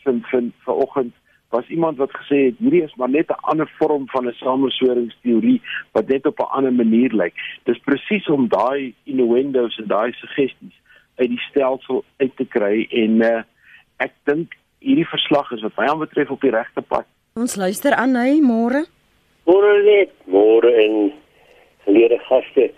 vind 0.04 0.26
vind 0.26 0.54
vanoggend 0.66 1.14
was 1.52 1.66
iemand 1.68 1.96
wat 1.96 2.14
gesê 2.16 2.38
het 2.48 2.58
hierdie 2.58 2.82
is 2.82 2.94
maar 2.94 3.10
net 3.10 3.28
'n 3.28 3.44
ander 3.52 3.70
vorm 3.78 4.08
van 4.08 4.26
'n 4.26 4.32
samesworingsteorie 4.32 5.60
wat 5.92 6.06
net 6.08 6.26
op 6.26 6.38
'n 6.38 6.52
ander 6.56 6.72
manier 6.72 7.12
lyk. 7.12 7.34
Dis 7.62 7.78
presies 7.78 8.26
om 8.28 8.48
daai 8.48 8.94
innuendos 9.04 9.78
en 9.78 9.86
daai 9.86 10.12
suggesties 10.12 10.76
uit 11.16 11.28
die 11.28 11.44
stelsel 11.50 12.04
uit 12.16 12.36
te 12.36 12.44
kry 12.44 12.86
en 12.90 13.22
uh, 13.22 13.42
ek 13.96 14.12
dink 14.24 14.56
hierdie 14.78 15.08
verslag 15.08 15.50
is 15.52 15.62
wat 15.62 15.76
my 15.76 15.86
aanbetref 15.86 16.30
op 16.30 16.40
die 16.40 16.50
regte 16.50 16.82
pad. 16.82 17.06
Ons 17.34 17.56
luister 17.56 17.94
aan 17.94 18.14
hy 18.14 18.40
môre. 18.40 18.84
Môre 19.44 19.82
net, 19.82 20.11
môre 20.24 20.72
en 20.84 21.12
lede 21.86 22.18
gaste. 22.28 22.70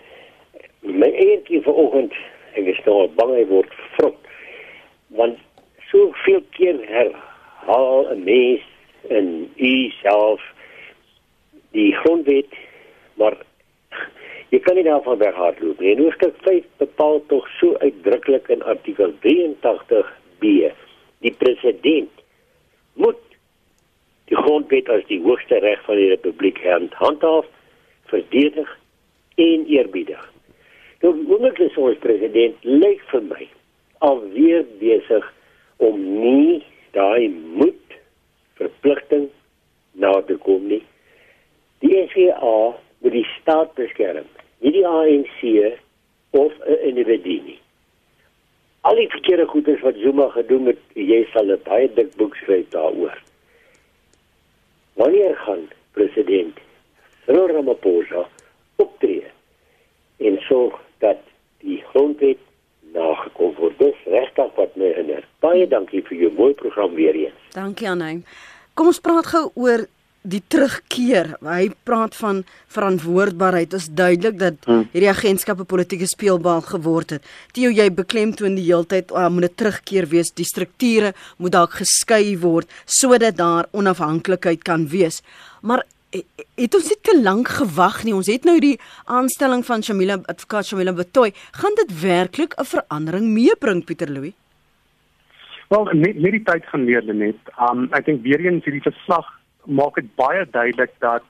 My 0.85 1.09
eentjie 1.09 1.61
vanoggend, 1.65 2.13
ek 2.53 2.69
is 2.69 2.81
nou 2.85 3.07
bang 3.17 3.33
hy 3.33 3.45
word 3.49 3.71
vrot. 3.95 4.17
Want 5.17 5.39
soveel 5.89 6.43
keer 6.57 6.77
her 6.89 7.11
haal 7.65 8.07
'n 8.13 8.23
mens 8.23 8.61
in 9.09 9.49
u 9.57 9.73
self 10.01 10.41
die 11.71 11.91
grondwet 12.03 12.53
maar 13.15 13.37
jy 14.49 14.59
kan 14.59 14.75
nie 14.75 14.85
daarvan 14.87 15.17
weghardloop 15.17 15.79
nie. 15.79 15.95
Nou 15.95 16.11
stuk 16.11 16.35
5 16.47 16.63
bepaal 16.77 17.21
tog 17.31 17.47
so 17.59 17.75
uitdruklik 17.81 18.47
in 18.47 18.63
artikel 18.63 19.13
83b 19.25 20.71
die 21.25 21.33
president 21.41 22.11
moet 22.93 23.21
die 24.29 24.37
grondwet 24.37 24.89
as 24.89 25.05
die 25.09 25.21
hoogste 25.21 25.59
reg 25.63 25.81
van 25.85 25.99
die 25.99 26.09
republiek 26.09 26.61
handhaaf, 26.99 27.45
verdedig 28.11 28.69
en 29.35 29.65
eerbiedig. 29.65 30.34
Nou, 31.05 31.13
is 31.61 31.75
ons 31.77 31.99
president 32.01 32.63
lyk 32.65 33.01
vir 33.11 33.25
my 33.29 33.43
alweer 34.07 34.63
besig 34.79 35.25
om 35.85 35.99
nie 36.01 36.63
daai 36.97 37.27
moet 37.29 37.97
verpligting 38.57 39.27
na 40.01 40.15
te 40.25 40.37
kom 40.41 40.63
nie. 40.71 40.81
Die 41.85 41.93
SGA 42.07 42.55
moet 43.03 43.13
die 43.13 43.25
staat 43.35 43.75
beskerm, 43.77 44.25
nie 44.65 44.71
die 44.73 44.85
ANC 44.87 45.43
of 46.31 46.53
'n 46.65 46.79
individu 46.89 47.37
nie. 47.49 47.59
Al 48.81 48.95
die 48.95 49.09
verkeerde 49.09 49.45
goeders 49.45 49.81
wat 49.81 50.01
Zuma 50.01 50.29
gedoen 50.29 50.65
het, 50.65 50.81
jy 50.93 51.27
sal 51.33 51.51
'n 51.51 51.61
baie 51.69 51.93
dik 51.93 52.15
boek 52.17 52.35
skryf 52.35 52.69
daaroor. 52.69 53.17
Wanneer 54.93 55.35
gaan 55.35 55.69
president 55.91 56.57
Cyril 57.25 57.47
Ramaphosa 57.47 58.25
optree 58.75 59.23
en 60.17 60.41
sorg 60.49 60.81
dat 61.05 61.21
die 61.63 61.79
grondwet 61.93 62.41
nagekom 62.95 63.55
word. 63.59 63.77
Dis 63.81 64.05
regtig 64.17 64.53
wat 64.59 64.77
my 64.79 64.91
herinner. 64.91 65.25
Baie 65.43 65.67
dankie 65.71 66.03
vir 66.07 66.25
jou 66.25 66.31
mooi 66.37 66.53
program 66.61 66.95
weer 66.97 67.17
eens. 67.25 67.41
Dankie 67.55 67.89
Anne. 67.91 68.21
Kom 68.75 68.91
ons 68.91 68.99
praat 69.03 69.27
gou 69.31 69.49
oor 69.55 69.85
die 70.25 70.41
terugkeer. 70.49 71.35
Hy 71.45 71.67
praat 71.85 72.15
van 72.17 72.41
verantwoordbaarheid. 72.73 73.69
Dit 73.69 73.79
is 73.83 73.89
duidelik 73.93 74.39
dat 74.39 74.53
Hmm. 74.65 74.87
hierdie 74.91 75.09
agentskappe 75.11 75.63
politieke 75.63 76.07
speelbal 76.09 76.61
geword 76.65 77.09
het. 77.09 77.23
Theo, 77.53 77.69
jy 77.69 77.89
beklemtoon 77.93 78.55
die 78.57 78.65
heeltyd 78.65 79.11
uh, 79.11 79.29
moet 79.29 79.43
'n 79.51 79.55
terugkeer 79.55 80.07
wees. 80.09 80.31
Die 80.33 80.45
strukture 80.45 81.13
moet 81.37 81.51
dalk 81.51 81.77
geskei 81.77 82.37
word 82.39 82.67
sodat 82.85 83.37
daar 83.37 83.65
onafhanklikheid 83.71 84.63
kan 84.63 84.87
wees. 84.87 85.21
Maar 85.61 85.83
het 86.55 86.75
ons 86.77 86.89
net 86.89 87.03
te 87.03 87.15
lank 87.21 87.51
gewag 87.57 88.03
nie. 88.03 88.15
Ons 88.15 88.31
het 88.31 88.47
nou 88.47 88.59
die 88.59 88.77
aanstelling 89.05 89.65
van 89.65 89.83
Shamila 89.83 90.19
advokaat 90.25 90.65
Shamila 90.65 90.93
Betoy. 90.93 91.33
Gaan 91.51 91.75
dit 91.81 92.01
werklik 92.01 92.53
'n 92.59 92.65
verandering 92.65 93.25
meebring 93.33 93.85
Pieter 93.85 94.11
Louw? 94.11 94.31
Wel, 95.69 95.85
net 95.93 96.15
net 96.21 96.31
die 96.31 96.43
tyd 96.43 96.65
gaan 96.65 96.85
leer 96.85 97.13
net. 97.13 97.39
Um 97.69 97.87
ek 97.91 98.05
dink 98.05 98.23
weer 98.23 98.39
eens 98.39 98.65
hierdie 98.65 98.85
verslag 98.85 99.25
maak 99.65 99.95
dit 99.95 100.15
baie 100.15 100.45
duidelik 100.51 100.93
dat 100.99 101.23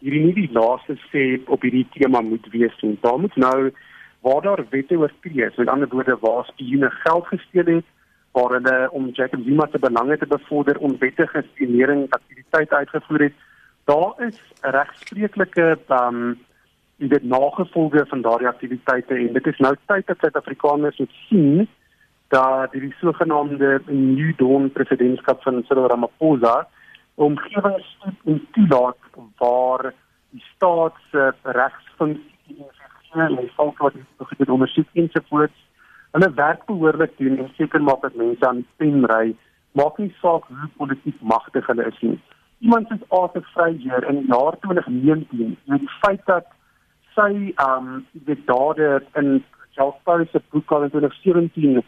hierdie 0.00 0.24
nie 0.24 0.34
die 0.34 0.52
laaste 0.52 0.96
sê 1.12 1.40
op 1.46 1.62
hierdie 1.62 1.86
tema 1.94 2.20
moet 2.20 2.46
wees 2.50 2.74
nie. 2.82 2.98
Daar 3.02 3.18
moet 3.18 3.36
nou 3.36 3.70
waar 4.22 4.42
daar 4.42 4.64
wette 4.70 4.96
oortree 4.98 5.46
is, 5.46 5.56
met 5.56 5.68
ander 5.68 5.88
woorde 5.88 6.16
waar 6.20 6.44
spioene 6.44 6.90
geld 6.90 7.26
gesteel 7.26 7.74
het, 7.74 7.84
waar 8.32 8.54
hulle 8.56 8.90
om 8.90 9.10
Jacob 9.12 9.40
Zuma 9.44 9.66
se 9.70 9.78
belange 9.78 10.18
te 10.18 10.26
bevorder 10.26 10.78
onwettige 10.78 11.44
spionering 11.50 12.06
aktiwiteite 12.10 12.76
uitgevoer 12.76 13.20
het, 13.28 13.32
daar 13.84 14.14
is 14.28 14.38
regspreeklike 14.60 15.76
um 15.88 16.18
jy 17.02 17.08
weet 17.10 17.24
nagevolge 17.26 18.04
van 18.06 18.20
daardie 18.22 18.48
aktiwiteite 18.48 19.14
en 19.14 19.32
dit 19.34 19.46
is 19.50 19.58
nou 19.58 19.72
tyd 19.90 20.06
dat 20.06 20.18
Suid-Afrikaners 20.20 20.98
moet 21.02 21.16
sien 21.28 21.68
dat 22.34 22.72
die 22.72 22.92
sogenaamde 23.00 23.80
New 23.86 24.30
Dawn 24.38 24.70
presidentskap 24.76 25.42
van 25.42 25.64
Cyril 25.66 25.88
Ramaphosa 25.90 26.68
omgewingsstoet 27.14 28.20
en 28.24 28.38
toelaat 28.52 29.10
waar 29.42 29.90
die 30.30 30.44
staat 30.54 30.94
se 31.10 31.32
regsfunksie 31.42 32.70
en 33.12 33.36
die 33.36 33.50
volk 33.56 33.78
wat 33.78 33.98
dit 33.98 34.28
gedoen 34.28 34.54
ondersoek 34.54 35.02
ensovoorts 35.04 35.66
hulle 36.12 36.30
werk 36.38 36.62
behoorlik 36.70 37.18
doen 37.18 37.38
en 37.38 37.50
seker 37.56 37.82
maak 37.82 38.04
dat 38.04 38.14
mense 38.14 38.46
aan 38.46 38.66
pen 38.76 39.04
ry. 39.08 39.34
Maak 39.72 39.98
nie 39.98 40.14
saak 40.20 40.44
hoe 40.48 40.68
politiek 40.76 41.20
magtig 41.20 41.66
hulle 41.66 41.86
is 41.88 42.00
nie 42.00 42.18
iemand 42.62 42.88
soos 42.88 43.08
Arthur 43.08 43.42
Fraser 43.52 44.08
in 44.08 44.20
die 44.20 44.28
jaar 44.30 44.58
2019 44.60 45.56
met 45.64 45.80
die 45.80 45.94
feit 46.00 46.20
dat 46.30 46.46
sy 47.16 47.52
um 47.66 48.04
die 48.28 48.38
dade 48.46 49.02
in 49.18 49.42
Charles 49.74 50.30
se 50.30 50.40
boek 50.50 50.70
al 50.72 50.86
in 50.86 50.90
2017 50.90 51.82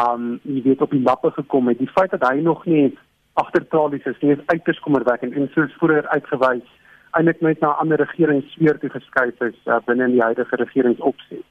um 0.00 0.30
jy 0.42 0.62
weet 0.62 0.80
op 0.80 0.90
die 0.90 1.02
lappe 1.02 1.30
gekom 1.30 1.68
het. 1.68 1.78
Die 1.78 1.92
feit 1.98 2.10
dat 2.10 2.24
hy 2.28 2.40
nog 2.40 2.64
nie 2.64 2.96
agtertralies 3.34 4.08
is 4.08 4.20
nie 4.22 4.32
is 4.32 4.46
uiters 4.46 4.80
kommerwekkend 4.86 5.36
en 5.36 5.50
soos 5.54 5.76
vroeër 5.80 6.08
uitgewys 6.08 6.64
eintlik 7.18 7.44
net 7.44 7.60
na 7.60 7.74
ander 7.82 8.00
regering 8.00 8.42
sweer 8.54 8.80
toe 8.80 8.90
geskuif 8.96 9.44
is 9.44 9.60
uh, 9.66 9.78
binne 9.84 10.08
in 10.08 10.16
die 10.16 10.24
huidige 10.24 10.56
regeringsopset. 10.62 11.44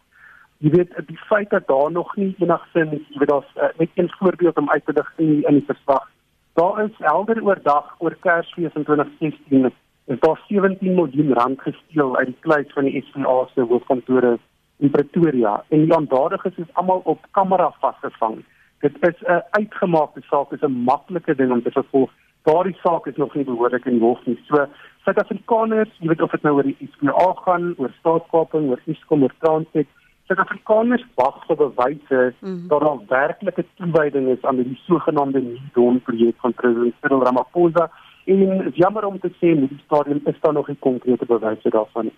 Jy 0.63 0.72
weet 0.74 0.97
die 1.05 1.22
feit 1.30 1.49
dat 1.53 1.68
daar 1.70 1.91
nog 1.91 2.16
nie 2.18 2.34
enigsins 2.41 3.05
jy 3.13 3.22
weet 3.22 3.34
daar's 3.34 3.55
uh, 3.61 3.70
net 3.78 3.93
een 3.93 4.11
voorbeeld 4.18 4.57
om 4.57 4.70
uit 4.74 4.86
te 4.86 4.97
lig 4.97 5.13
in 5.18 5.34
in 5.43 5.61
die 5.61 5.70
verslag 5.70 6.09
daar 6.56 6.84
is 6.84 6.97
helder 6.97 7.43
oordag 7.43 7.95
oor 7.97 8.16
Kersfees 8.20 8.74
in 8.74 8.84
2016 8.84 9.72
is 10.06 10.20
daar 10.20 10.41
17 10.47 10.93
miljoen 10.95 11.34
rand 11.34 11.62
gesteel 11.62 12.18
uit 12.18 12.28
die 12.32 12.38
kluis 12.39 12.74
van 12.74 12.88
die 12.88 13.01
SPA 13.08 13.38
se 13.53 13.62
hoofkantore 13.62 14.38
in 14.78 14.91
Pretoria 14.91 15.56
en 15.70 15.84
die 15.84 15.93
aandadiges 15.95 16.58
is 16.64 16.74
almal 16.74 17.01
op 17.03 17.26
kamera 17.32 17.72
vasgevang. 17.80 18.43
Dit 18.80 18.95
is 19.10 19.20
'n 19.24 19.43
uitgemaakte 19.49 20.22
saak, 20.30 20.49
dit 20.49 20.62
is 20.62 20.70
'n 20.70 20.84
maklike 20.91 21.36
ding 21.36 21.51
om 21.51 21.64
te 21.64 21.72
vervolg. 21.72 22.12
Daardie 22.43 22.78
saak 22.84 23.08
is 23.08 23.16
nog 23.16 23.36
nie 23.36 23.43
behoorlik 23.43 23.86
in 23.86 23.97
die 23.99 24.08
hof 24.08 24.26
nie. 24.26 24.39
So 24.47 24.66
Suid-Afrikaners, 25.03 25.89
jy 25.99 26.08
weet 26.08 26.22
of 26.22 26.32
dit 26.32 26.41
nou 26.41 26.56
oor 26.56 26.64
die 26.64 26.89
SPA 26.91 27.34
gaan, 27.45 27.74
oor 27.78 27.91
staatskaping, 27.99 28.70
oor 28.70 28.82
Eskom, 28.86 29.24
oor 29.24 29.34
Transnet, 29.39 29.88
Suid-Afrikaners 30.28 31.06
wag 31.16 31.44
vir 31.48 31.58
bewyse 31.58 32.34
mm 32.40 32.54
-hmm. 32.54 32.68
dat 32.68 32.82
daar 32.82 33.00
werklike 33.08 33.66
toewyding 33.76 34.28
is 34.28 34.42
aan 34.42 34.56
die 34.56 34.80
sogenaamde 34.88 35.42
Nidon 35.42 36.02
projek 36.02 36.36
van 36.38 36.54
president 36.54 36.94
Cyril 37.02 37.24
Ramaphosa. 37.24 37.90
En 38.26 38.72
jammer 38.74 39.06
om 39.06 39.20
te 39.20 39.30
sê 39.30 39.60
met 39.60 39.70
die 39.70 39.82
stadium 39.86 40.22
is 40.24 40.40
daar 40.42 40.54
nog 40.54 40.68
nie 40.68 40.78
konkrete 40.80 41.26
bewyse 41.26 41.70
daarvan 41.70 42.04
nie. 42.04 42.18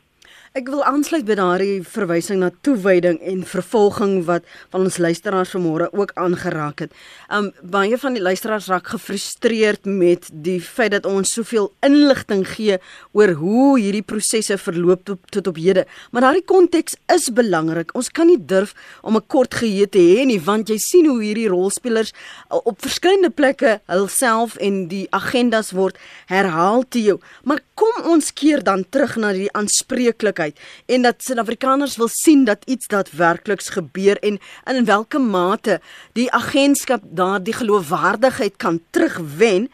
Ek 0.55 0.69
wil 0.71 0.79
aansluit 0.87 1.25
by 1.27 1.35
daardie 1.35 1.81
verwysing 1.83 2.39
na 2.39 2.47
toewyding 2.63 3.17
en 3.27 3.41
vervolging 3.43 4.21
wat 4.29 4.45
van 4.71 4.85
ons 4.87 4.97
luisteraars 5.01 5.51
vanmôre 5.57 5.89
ook 5.91 6.13
aangeraak 6.15 6.85
het. 6.85 6.93
Um 7.33 7.49
baie 7.67 7.97
van 7.99 8.15
die 8.15 8.23
luisteraars 8.23 8.69
raak 8.71 8.87
gefrustreerd 8.93 9.83
met 9.83 10.29
die 10.31 10.61
feit 10.63 10.93
dat 10.95 11.05
ons 11.09 11.33
soveel 11.35 11.67
inligting 11.83 12.45
gee 12.47 12.77
oor 13.11 13.33
hoe 13.41 13.73
hierdie 13.75 14.05
prosesse 14.07 14.55
verloop 14.61 15.03
tot, 15.09 15.19
tot 15.35 15.49
op 15.51 15.59
hede. 15.59 15.83
Maar 16.11 16.29
daardie 16.29 16.45
konteks 16.47 16.95
is 17.11 17.27
belangrik. 17.27 17.91
Ons 17.99 18.07
kan 18.07 18.31
nie 18.31 18.39
durf 18.39 18.71
om 19.03 19.17
'n 19.17 19.27
kort 19.27 19.53
geheue 19.53 19.89
te 19.89 19.99
hê 19.99 20.25
nie 20.25 20.39
want 20.39 20.69
jy 20.69 20.77
sien 20.77 21.05
hoe 21.05 21.21
hierdie 21.21 21.49
rolspelers 21.49 22.13
op 22.49 22.79
verskillende 22.79 23.29
plekke 23.29 23.81
hulself 23.87 24.55
en 24.55 24.87
die 24.87 25.07
agendas 25.11 25.71
word 25.71 25.97
herhaal 26.27 26.87
te 26.87 27.03
jou. 27.03 27.19
Maar 27.43 27.59
kom 27.75 28.05
ons 28.05 28.33
keer 28.33 28.63
dan 28.63 28.85
terug 28.89 29.17
na 29.17 29.33
die 29.33 29.51
aanspreeklikheid 29.51 30.36
en 30.85 31.01
dat 31.01 31.23
Suid-Afrikaners 31.23 31.97
wil 31.97 32.09
sien 32.11 32.45
dat 32.45 32.65
iets 32.65 32.87
daadwerkliks 32.87 33.69
gebeur 33.69 34.17
en 34.19 34.39
in 34.65 34.85
watter 34.85 35.21
mate 35.21 35.79
die 36.13 36.31
agentskap 36.31 37.01
daardie 37.03 37.53
geloofwaardigheid 37.53 38.57
kan 38.57 38.81
terugwen. 38.89 39.69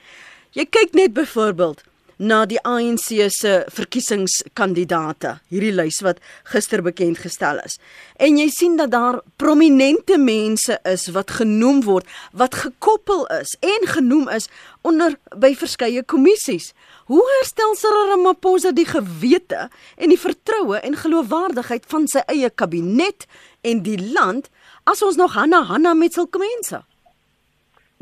Jy 0.51 0.65
kyk 0.69 0.93
net 0.93 1.13
byvoorbeeld 1.13 1.83
na 2.23 2.43
die 2.47 2.59
ANC 2.63 3.09
se 3.35 3.53
verkiesingskandidaate, 3.75 5.35
hierdie 5.51 5.73
lys 5.75 5.99
wat 6.05 6.21
gister 6.47 6.83
bekend 6.85 7.19
gestel 7.19 7.59
is. 7.65 7.75
En 8.15 8.37
jy 8.39 8.47
sien 8.53 8.77
dat 8.79 8.93
daar 8.93 9.19
prominente 9.41 10.17
mense 10.21 10.77
is 10.87 11.09
wat 11.15 11.35
genoem 11.39 11.81
word, 11.83 12.07
wat 12.31 12.55
gekoppel 12.63 13.25
is 13.39 13.55
en 13.59 13.87
genoem 13.91 14.29
is 14.31 14.47
onder 14.87 15.17
by 15.35 15.51
verskeie 15.59 16.03
kommissies. 16.03 16.71
Hoe 17.11 17.23
herstel 17.39 17.75
Cyril 17.79 18.13
Ramaphosa 18.13 18.71
die 18.71 18.87
gewete 18.87 19.67
en 19.97 20.13
die 20.13 20.19
vertroue 20.19 20.79
en 20.79 20.95
geloofwaardigheid 20.99 21.87
van 21.91 22.07
sy 22.07 22.23
eie 22.31 22.49
kabinet 22.49 23.27
en 23.67 23.83
die 23.83 23.99
land 23.99 24.47
as 24.87 25.03
ons 25.03 25.19
nog 25.19 25.35
Hanna 25.35 25.63
Hanna 25.67 25.93
met 25.97 26.15
sulke 26.15 26.39
mense? 26.39 26.83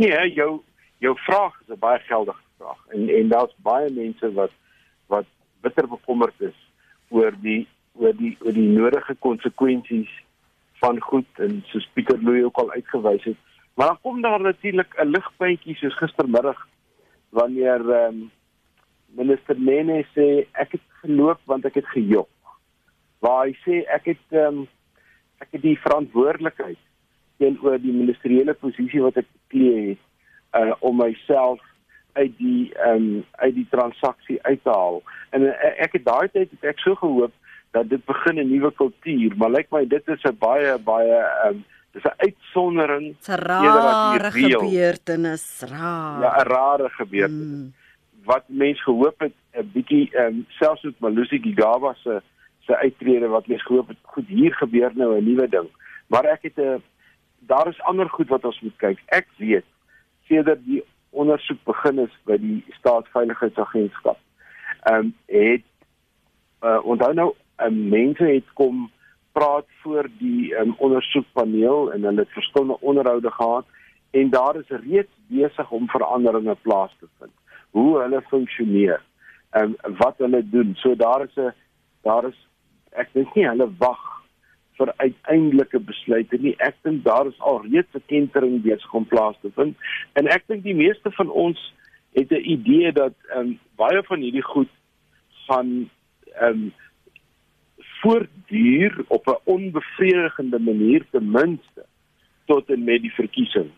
Nee, 0.01 0.29
jou 0.37 0.61
jou 1.01 1.17
vraag 1.25 1.57
is 1.65 1.73
'n 1.73 1.79
baie 1.81 1.99
geldige 2.05 2.37
vraag. 2.61 2.81
En 2.95 3.09
en 3.09 3.27
daar's 3.27 3.55
baie 3.67 3.93
mense 3.93 4.33
wat 4.33 4.51
wat 5.07 5.25
bitter 5.61 5.87
bekommerd 5.87 6.41
is 6.49 6.57
oor 7.09 7.33
die 7.41 7.67
oor 7.99 8.15
die 8.17 8.35
oor 8.41 8.53
die 8.55 8.69
nodige 8.69 9.15
konsekwensies 9.19 10.11
van 10.81 11.01
goed 11.01 11.41
en 11.45 11.61
soos 11.69 11.87
Pieter 11.93 12.21
Louw 12.23 12.45
ook 12.49 12.61
al 12.63 12.71
uitgewys 12.71 13.23
het. 13.23 13.39
Maar 13.73 13.87
dan 13.87 14.01
kom 14.01 14.21
daar 14.21 14.41
natuurlik 14.41 14.93
'n 14.97 15.13
ligpuntjie 15.15 15.75
soos 15.75 15.97
gistermiddag 15.97 16.67
wanneer 17.29 17.89
ehm 17.89 18.21
um, 18.21 18.31
minister 19.15 19.59
Nene 19.59 20.05
sê 20.15 20.47
ek 20.51 20.71
het 20.71 20.85
geloop 21.01 21.39
want 21.45 21.65
ek 21.65 21.73
het 21.73 21.87
gejok. 21.87 22.29
Waar 23.19 23.45
hy 23.45 23.53
sê 23.65 23.83
ek 23.97 24.05
het 24.05 24.25
ehm 24.29 24.61
um, 24.61 24.67
ek 25.37 25.47
het 25.51 25.61
die 25.61 25.79
verantwoordelikheid 25.79 26.79
teenoor 27.37 27.79
die 27.81 27.93
ministeriële 27.93 28.53
posisie 28.53 29.01
wat 29.01 29.17
ek 29.17 29.27
beklee 29.33 29.89
het 29.89 30.03
uh 30.61 30.73
om 30.79 30.97
myself 30.97 31.61
uit 32.13 32.37
die 32.37 32.73
ehm 32.73 32.95
um, 32.95 33.25
uit 33.31 33.55
die 33.55 33.67
transaksie 33.69 34.39
uit 34.41 34.63
te 34.63 34.69
haal. 34.69 35.01
En 35.29 35.41
uh, 35.41 35.53
ek 35.77 35.97
het 35.99 36.05
daai 36.05 36.27
tyd 36.31 36.49
het 36.51 36.63
ek 36.73 36.79
so 36.79 36.95
gehoop 36.95 37.33
dat 37.71 37.89
dit 37.89 38.05
begin 38.05 38.39
'n 38.39 38.49
nuwe 38.51 38.71
kultuur, 38.71 39.35
maar 39.37 39.51
lyk 39.51 39.69
my 39.71 39.85
dit 39.87 40.07
is 40.07 40.23
'n 40.23 40.37
baie 40.39 40.77
baie 40.77 41.15
ehm 41.15 41.47
um, 41.55 41.65
dis 41.91 42.03
'n 42.03 42.17
uitsondering. 42.17 43.15
'n 43.27 43.35
rare 43.35 44.31
gebeurtenis, 44.31 45.63
raar. 45.69 46.21
Ja, 46.21 46.43
'n 46.43 46.47
rare 46.47 46.89
gebeurtenis. 46.89 47.59
Hmm. 47.59 47.73
Wat 48.23 48.43
mense 48.45 48.83
gehoop 48.83 49.19
het 49.19 49.35
'n 49.53 49.69
bietjie 49.73 50.09
ehm 50.11 50.25
um, 50.25 50.45
selfs 50.47 50.83
met 50.83 50.99
Malusi 50.99 51.39
Gigaba 51.39 51.93
se 51.93 52.21
se 52.59 52.77
uittrede 52.77 53.27
wat 53.27 53.47
mense 53.47 53.65
gehoop 53.65 53.87
het 53.87 53.97
goed 54.01 54.27
hier 54.27 54.53
gebeur 54.53 54.91
nou 54.93 55.17
'n 55.17 55.23
nuwe 55.23 55.49
ding. 55.49 55.67
Maar 56.07 56.25
ek 56.25 56.41
het 56.41 56.57
'n 56.57 56.83
daar 57.39 57.67
is 57.67 57.81
ander 57.81 58.09
goed 58.09 58.27
wat 58.27 58.45
ons 58.45 58.59
moet 58.61 58.75
kyk. 58.77 58.99
Ek 59.05 59.27
weet 59.37 59.65
sedert 60.27 60.65
die 60.65 60.83
ondersoek 61.11 61.63
begin 61.63 61.99
is 61.99 62.13
by 62.25 62.37
die 62.37 62.63
staatsveiligheidsagentskap. 62.79 64.17
Ehm 64.89 64.95
um, 64.95 65.13
het 65.25 65.67
uh, 66.61 66.79
onthou 66.85 67.13
nou 67.13 67.33
um, 67.65 67.77
mense 67.89 68.23
het 68.23 68.53
kom 68.53 68.89
praat 69.31 69.65
voor 69.81 70.09
die 70.19 70.55
um, 70.55 70.73
ondersoekpaneel 70.77 71.91
en 71.91 72.03
hulle 72.03 72.25
het 72.25 72.33
verskillende 72.37 72.79
onderhoude 72.79 73.31
gehad 73.31 73.65
en 74.11 74.29
daar 74.29 74.55
is 74.55 74.67
reeds 74.67 75.11
besig 75.27 75.71
om 75.71 75.87
veranderinge 75.89 76.55
plaas 76.61 76.95
te 76.99 77.07
vind. 77.19 77.31
Hoe 77.69 78.01
hulle 78.01 78.21
funksioneer 78.21 79.01
en 79.49 79.75
um, 79.85 79.97
wat 79.97 80.17
hulle 80.17 80.49
doen. 80.49 80.75
So 80.75 80.95
daar 80.95 81.23
is 81.23 81.35
'n 81.35 81.53
daar 82.01 82.25
is 82.27 82.47
ek 82.89 83.13
dink 83.13 83.35
nie 83.35 83.47
hulle 83.47 83.69
wag 83.77 84.20
vir 84.77 84.93
uiteindelike 84.97 85.79
besluite 85.79 86.37
nie. 86.37 86.55
Ek 86.59 86.75
dink 86.83 87.03
daar 87.03 87.27
is 87.27 87.39
al 87.39 87.61
reeds 87.61 87.95
'n 87.95 88.03
kentering 88.07 88.61
besig 88.61 88.93
om 88.93 89.05
plaas 89.05 89.35
te 89.41 89.51
vind 89.55 89.75
en 90.13 90.27
ek 90.27 90.43
dink 90.47 90.63
die 90.63 90.75
meeste 90.75 91.11
van 91.11 91.29
ons 91.29 91.73
het 92.13 92.31
'n 92.31 92.49
idee 92.55 92.91
dat 92.91 93.13
um, 93.35 93.59
baie 93.75 94.03
van 94.03 94.19
hierdie 94.19 94.47
goed 94.53 94.69
van 95.47 95.89
ehm 96.35 96.47
um, 96.47 96.73
voortduur 98.01 99.03
op 99.07 99.27
'n 99.27 99.41
onbevredigende 99.43 100.59
manier 100.59 101.05
ten 101.11 101.31
minste 101.31 101.85
tot 102.45 102.69
en 102.69 102.83
met 102.83 103.01
die 103.01 103.13
verkiesing. 103.13 103.69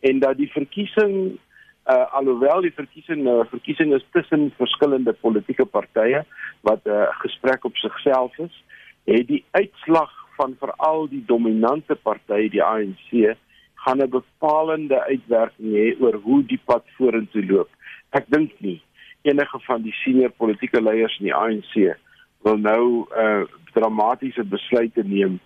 En 0.00 0.18
dat 0.18 0.36
die 0.36 0.50
verkiesing 0.52 1.38
uh 1.86 2.12
alhoewel 2.12 2.60
die 2.60 2.72
verkiesing 2.72 3.22
'n 3.22 3.28
uh, 3.28 3.44
verkiesing 3.48 3.94
is 3.94 4.04
tussen 4.10 4.52
verskillende 4.56 5.12
politieke 5.12 5.64
partye 5.64 6.24
wat 6.60 6.80
'n 6.84 6.90
uh, 6.90 7.08
gesprek 7.10 7.64
op 7.64 7.76
sigself 7.76 8.38
is, 8.38 8.64
het 9.04 9.26
die 9.26 9.44
uitslag 9.50 10.23
van 10.36 10.56
veral 10.60 11.08
die 11.08 11.22
dominante 11.26 11.94
party, 11.94 12.48
die 12.48 12.62
ANC, 12.62 13.36
gaan 13.84 14.02
'n 14.02 14.10
bepalende 14.10 15.00
uitwerking 15.10 15.72
hê 15.72 15.86
oor 16.00 16.14
hoe 16.24 16.42
die 16.42 16.60
pad 16.64 16.84
vorentoe 16.96 17.44
loop. 17.46 17.70
Ek 18.10 18.24
dink 18.28 18.52
nie 18.60 18.80
enige 19.22 19.58
van 19.66 19.82
die 19.82 19.92
senior 20.04 20.30
politieke 20.30 20.80
leiers 20.82 21.18
in 21.18 21.26
die 21.30 21.34
ANC 21.34 21.96
wil 22.44 22.58
nou 22.60 23.06
uh, 23.16 23.44
dramatiese 23.72 24.44
besluite 24.44 25.02
neem 25.02 25.38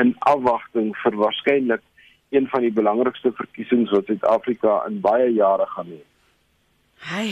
in 0.00 0.14
afwagting 0.18 0.94
vir 1.02 1.16
waarskynlik 1.20 1.82
een 2.34 2.48
van 2.52 2.64
die 2.64 2.72
belangrikste 2.72 3.32
verkiesings 3.32 3.92
wat 3.94 4.08
Suid-Afrika 4.08 4.80
in 4.88 5.00
baie 5.00 5.28
jare 5.32 5.66
gaan 5.74 5.92
hê. 5.92 6.00
Hey, 7.10 7.30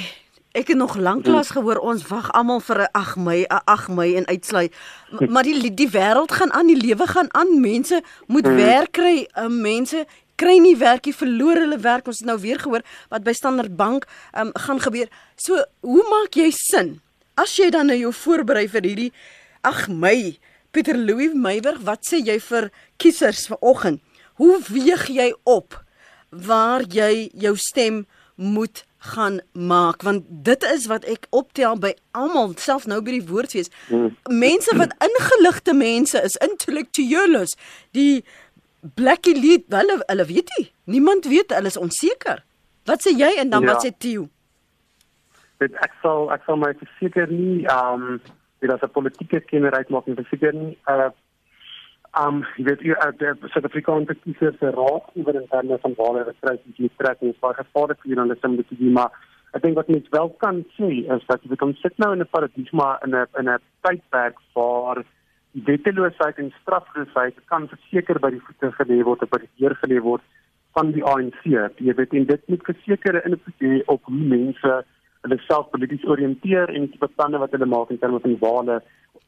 ek 0.54 0.70
het 0.70 0.78
nog 0.78 0.94
lanklaas 0.96 1.50
gehoor 1.50 1.80
ons 1.82 2.04
wag 2.06 2.30
almal 2.32 2.60
vir 2.62 2.78
'n 2.82 2.90
8 2.92 3.16
Mei, 3.16 3.42
'n 3.42 3.62
8 3.64 3.88
Mei 3.88 4.16
en 4.16 4.26
uitsluit. 4.26 4.74
Maar 5.28 5.42
die 5.42 5.74
die 5.74 5.90
wêreld 5.90 6.32
gaan 6.32 6.52
aan, 6.52 6.66
die 6.66 6.76
lewe 6.76 7.06
gaan 7.06 7.34
aan. 7.34 7.60
Mense 7.60 8.02
moet 8.26 8.46
hmm. 8.46 8.56
werk 8.56 8.92
kry. 8.92 9.28
Uh, 9.34 9.48
mense 9.48 10.06
kry 10.34 10.58
nie 10.58 10.76
werk 10.76 11.04
nie, 11.04 11.14
verloor 11.14 11.56
hulle 11.56 11.78
werk. 11.78 12.06
Ons 12.06 12.18
het 12.18 12.26
nou 12.26 12.38
weer 12.40 12.58
gehoor 12.58 12.82
wat 13.08 13.22
by 13.22 13.32
Standard 13.32 13.76
Bank 13.76 14.06
um, 14.38 14.50
gaan 14.54 14.80
gebeur. 14.80 15.08
So, 15.36 15.64
hoe 15.80 16.06
maak 16.10 16.34
jy 16.34 16.50
sin? 16.50 17.00
As 17.34 17.56
jy 17.56 17.70
dan 17.70 17.86
nou 17.86 17.98
jou 17.98 18.12
voorberei 18.12 18.68
vir 18.68 18.82
hierdie 18.82 19.12
8 19.60 19.88
Mei, 19.88 20.38
Pieter 20.70 20.96
Louw 20.98 21.34
Meyburg, 21.34 21.82
wat 21.82 22.06
sê 22.06 22.22
jy 22.22 22.38
vir 22.40 22.70
kiesers 22.96 23.46
vanoggend? 23.46 24.00
Hoe 24.34 24.58
weeg 24.68 25.08
jy 25.08 25.34
op 25.42 25.82
waar 26.30 26.82
jy 26.82 27.30
jou 27.34 27.56
stem 27.56 28.06
moet 28.34 28.84
gaan 29.04 29.40
maak 29.52 30.02
want 30.02 30.24
dit 30.28 30.62
is 30.64 30.86
wat 30.88 31.04
ek 31.04 31.26
optel 31.30 31.76
by 31.78 31.92
almal 32.16 32.54
self 32.56 32.86
nou 32.88 33.02
by 33.04 33.18
die 33.18 33.26
woordfees. 33.28 33.68
Mense 34.32 34.76
wat 34.80 34.94
ingeligte 35.08 35.74
mense 35.76 36.20
is 36.24 36.38
intellektueles 36.44 37.56
die 37.96 38.24
black 38.96 39.28
elite 39.28 39.76
hulle 39.76 39.98
hulle 40.06 40.26
weet 40.28 40.52
nie 40.56 40.70
niemand 40.96 41.28
weet 41.28 41.52
hulle 41.52 41.72
is 41.72 41.80
onseker. 41.80 42.40
Wat 42.88 43.04
sê 43.04 43.12
jy 43.16 43.34
en 43.42 43.52
dan 43.52 43.64
ja. 43.64 43.72
wat 43.72 43.84
sê 43.84 43.92
Theo? 43.92 44.28
Dit 45.60 45.76
ek 45.84 45.92
sal 46.02 46.32
ek 46.32 46.48
sal 46.48 46.60
my 46.60 46.72
verseker 46.80 47.28
nie 47.28 47.64
um 47.72 48.18
dit 48.64 48.72
as 48.72 48.82
'n 48.82 48.96
politieke 48.96 49.44
kenneryk 49.50 49.92
maak 49.92 50.08
nie 50.08 50.16
verseker 50.16 50.56
nie 50.56 50.72
uh 50.88 51.10
um 52.20 52.42
jy 52.56 52.64
weet 52.68 52.82
jy 52.86 52.94
uit 52.94 53.18
die 53.18 53.52
Suid-Afrikaanse 53.52 54.14
kiesers 54.22 54.58
se 54.60 54.70
raad 54.76 55.06
oor 55.20 55.38
in 55.40 55.48
terme 55.50 55.78
van 55.82 55.94
waar 55.98 56.18
hulle 56.20 56.58
die 56.64 56.74
die 56.76 56.90
trek 56.98 57.22
is 57.22 57.40
baie 57.40 57.56
gevaarlik 57.60 58.02
vir 58.02 58.16
hulle 58.16 58.36
om 58.50 58.56
dit 58.56 58.68
te 58.68 58.78
doen 58.82 58.92
maar 58.98 59.10
ek 59.54 59.62
dink 59.62 59.76
wat 59.78 59.88
mens 59.88 60.14
wel 60.14 60.30
kan 60.44 60.62
sê 60.76 60.90
is 61.16 61.26
dat 61.30 61.42
jy 61.42 61.56
kan 61.56 61.74
sit 61.82 61.98
nou 61.98 62.12
in 62.12 62.22
'n 62.22 62.34
paradigma 62.36 62.88
in 63.04 63.14
'n 63.14 63.26
in 63.40 63.50
'n 63.50 63.58
tydperk 63.82 64.38
waar 64.54 65.04
wetteloosheid 65.54 66.38
en 66.38 66.54
strafloosheid 66.62 67.34
kan 67.46 67.68
verseker 67.68 68.18
by 68.18 68.30
die 68.30 68.42
voete 68.46 68.72
gelê 68.78 69.02
word 69.04 69.22
of 69.22 69.30
by 69.30 69.38
die 69.38 69.54
deur 69.58 69.74
gelê 69.82 70.00
word 70.02 70.22
van 70.74 70.90
die 70.92 71.04
ANC. 71.04 71.44
Jy 71.78 71.94
weet 71.94 72.14
en 72.18 72.26
dit 72.26 72.48
moet 72.50 72.66
verseker 72.66 73.20
invloed 73.22 73.60
hê 73.62 73.82
op 73.86 74.02
hoe 74.10 74.22
mense 74.34 74.72
hulle 75.24 75.38
self 75.46 75.70
polities 75.70 76.04
oriënteer 76.04 76.74
en 76.74 76.88
die 76.90 76.98
beplanne 76.98 77.38
wat 77.38 77.54
hulle 77.54 77.70
maak 77.70 77.90
in 77.94 78.00
terme 78.02 78.20
van 78.20 78.36
wale 78.40 78.80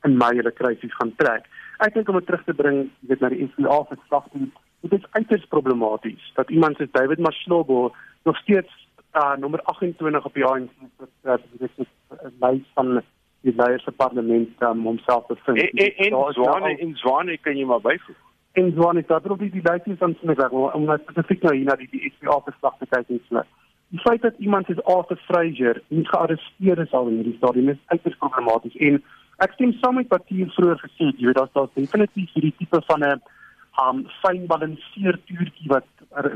in 0.05 0.19
my 0.19 0.33
hulle 0.35 0.53
krisis 0.59 0.97
gaan 0.99 1.15
trek. 1.23 1.47
Ek 1.85 1.95
dink 1.95 2.09
om 2.09 2.17
dit 2.17 2.27
terug 2.27 2.45
te 2.45 2.55
bring, 2.57 2.79
jy 3.01 3.09
weet 3.13 3.21
na 3.21 3.29
die 3.33 3.45
NCA 3.45 3.83
verslag 3.91 4.29
toe, 4.33 4.49
dit 4.87 4.99
is 4.99 5.11
uiters 5.19 5.47
problematies 5.53 6.33
dat 6.35 6.51
iemand 6.51 6.77
soos 6.77 6.93
David 6.93 7.19
Maslobo 7.19 7.91
nog 8.25 8.37
steeds 8.37 8.73
uh, 9.17 9.37
nommer 9.37 9.63
28 9.63 10.25
op 10.25 10.35
die 10.35 10.45
ANC 10.45 10.71
dit 10.97 11.71
is 11.77 11.87
'n 12.23 12.33
lys 12.41 12.65
van 12.75 13.03
die 13.41 13.55
leiers 13.57 13.85
van 13.85 13.95
parlement 13.95 14.49
om 14.59 14.67
um, 14.69 14.83
homself 14.83 15.27
te 15.27 15.37
vind. 15.45 15.59
En 15.59 15.97
en 15.97 16.11
nou 16.11 16.33
Zwane 16.33 16.79
en 16.79 16.97
Zwane 16.97 17.39
kan 17.39 17.57
jy 17.57 17.65
maar 17.65 17.81
byvoeg. 17.81 18.17
En 18.53 18.73
Zwane 18.73 19.03
staat 19.03 19.25
er 19.25 19.31
op 19.31 19.39
die 19.39 19.63
lys 19.63 19.99
van 19.99 20.17
Smith 20.21 20.49
om 20.51 20.85
nou 20.85 20.99
spesifiek 21.03 21.43
nou 21.43 21.55
hier 21.57 21.65
na 21.65 21.77
die 21.77 22.13
NCA 22.13 22.41
verslag 22.45 22.77
te 22.79 22.87
kyk 22.87 23.09
en 23.09 23.23
so. 23.29 23.43
Die 23.89 24.01
feit 24.01 24.23
dat 24.23 24.35
iemand 24.39 24.67
soos 24.67 24.83
Arthur 24.85 25.21
Fraser 25.27 25.83
nie 25.89 26.07
gearresteer 26.07 26.79
is 26.79 26.93
al 26.93 27.09
in 27.09 27.15
hierdie 27.15 27.37
stadium 27.37 27.69
is 27.69 27.83
uiters 27.87 28.17
problematies 28.17 28.77
en 28.77 29.03
ek 29.45 29.57
stem 29.57 29.73
saam 29.81 29.99
met 30.01 30.09
wat 30.13 30.29
hier 30.33 30.51
vroeër 30.57 30.79
gesê 30.81 31.11
het, 31.11 31.19
jy 31.21 31.29
weet 31.29 31.41
daar's 31.41 31.57
daar 31.57 31.73
definitief 31.75 32.33
hierdie 32.35 32.55
tipe 32.59 32.81
van 32.89 33.05
'n 33.05 33.21
um 33.85 34.07
fyn 34.23 34.47
balanseer 34.49 35.19
tuurtjie 35.29 35.69
wat 35.69 35.89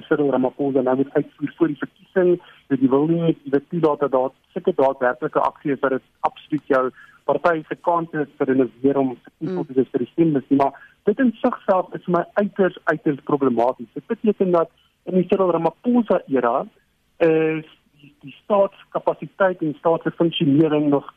Cyril 0.08 0.30
Ramaphosa 0.30 0.82
nou 0.82 0.96
moet 0.96 1.14
uitvoer 1.14 1.52
voor 1.56 1.70
die 1.72 1.82
verkiesing, 1.84 2.40
dat 2.68 2.80
jy 2.80 2.88
wil 2.88 3.06
nie 3.06 3.36
dat 3.44 3.62
jy 3.70 3.80
dat 3.80 4.10
daar 4.12 4.30
seker 4.52 4.74
daadwerklike 4.74 5.40
aksie 5.40 5.72
is 5.72 5.80
wat 5.80 5.90
dit 5.96 6.02
absoluut 6.20 6.66
jou 6.66 6.90
party 7.24 7.62
se 7.68 7.76
kant 7.88 8.14
is 8.14 8.28
vir 8.38 8.52
hulle 8.52 8.68
weer 8.82 8.98
om 8.98 9.16
te 9.24 9.30
kies 9.38 9.50
mm. 9.50 9.64
vir 9.92 10.04
die 10.04 10.10
stem, 10.12 10.36
maar 10.58 10.76
dit 11.04 11.18
in 11.24 11.32
sigself 11.40 11.94
is 11.94 12.04
vir 12.04 12.16
my 12.18 12.24
uiters 12.34 12.78
uiters 12.84 13.20
problematies. 13.24 13.88
Dit 13.94 14.06
beteken 14.06 14.50
dat 14.50 14.70
in 15.04 15.14
die 15.14 15.26
Cyril 15.28 15.52
Ramaphosa 15.56 16.20
era 16.28 16.66
is 17.18 17.68
die, 18.00 18.12
die 18.24 18.34
staatskapasiteit 18.44 19.62
en 19.62 19.74
staatsfunksionering 19.78 20.90
nog 20.90 21.08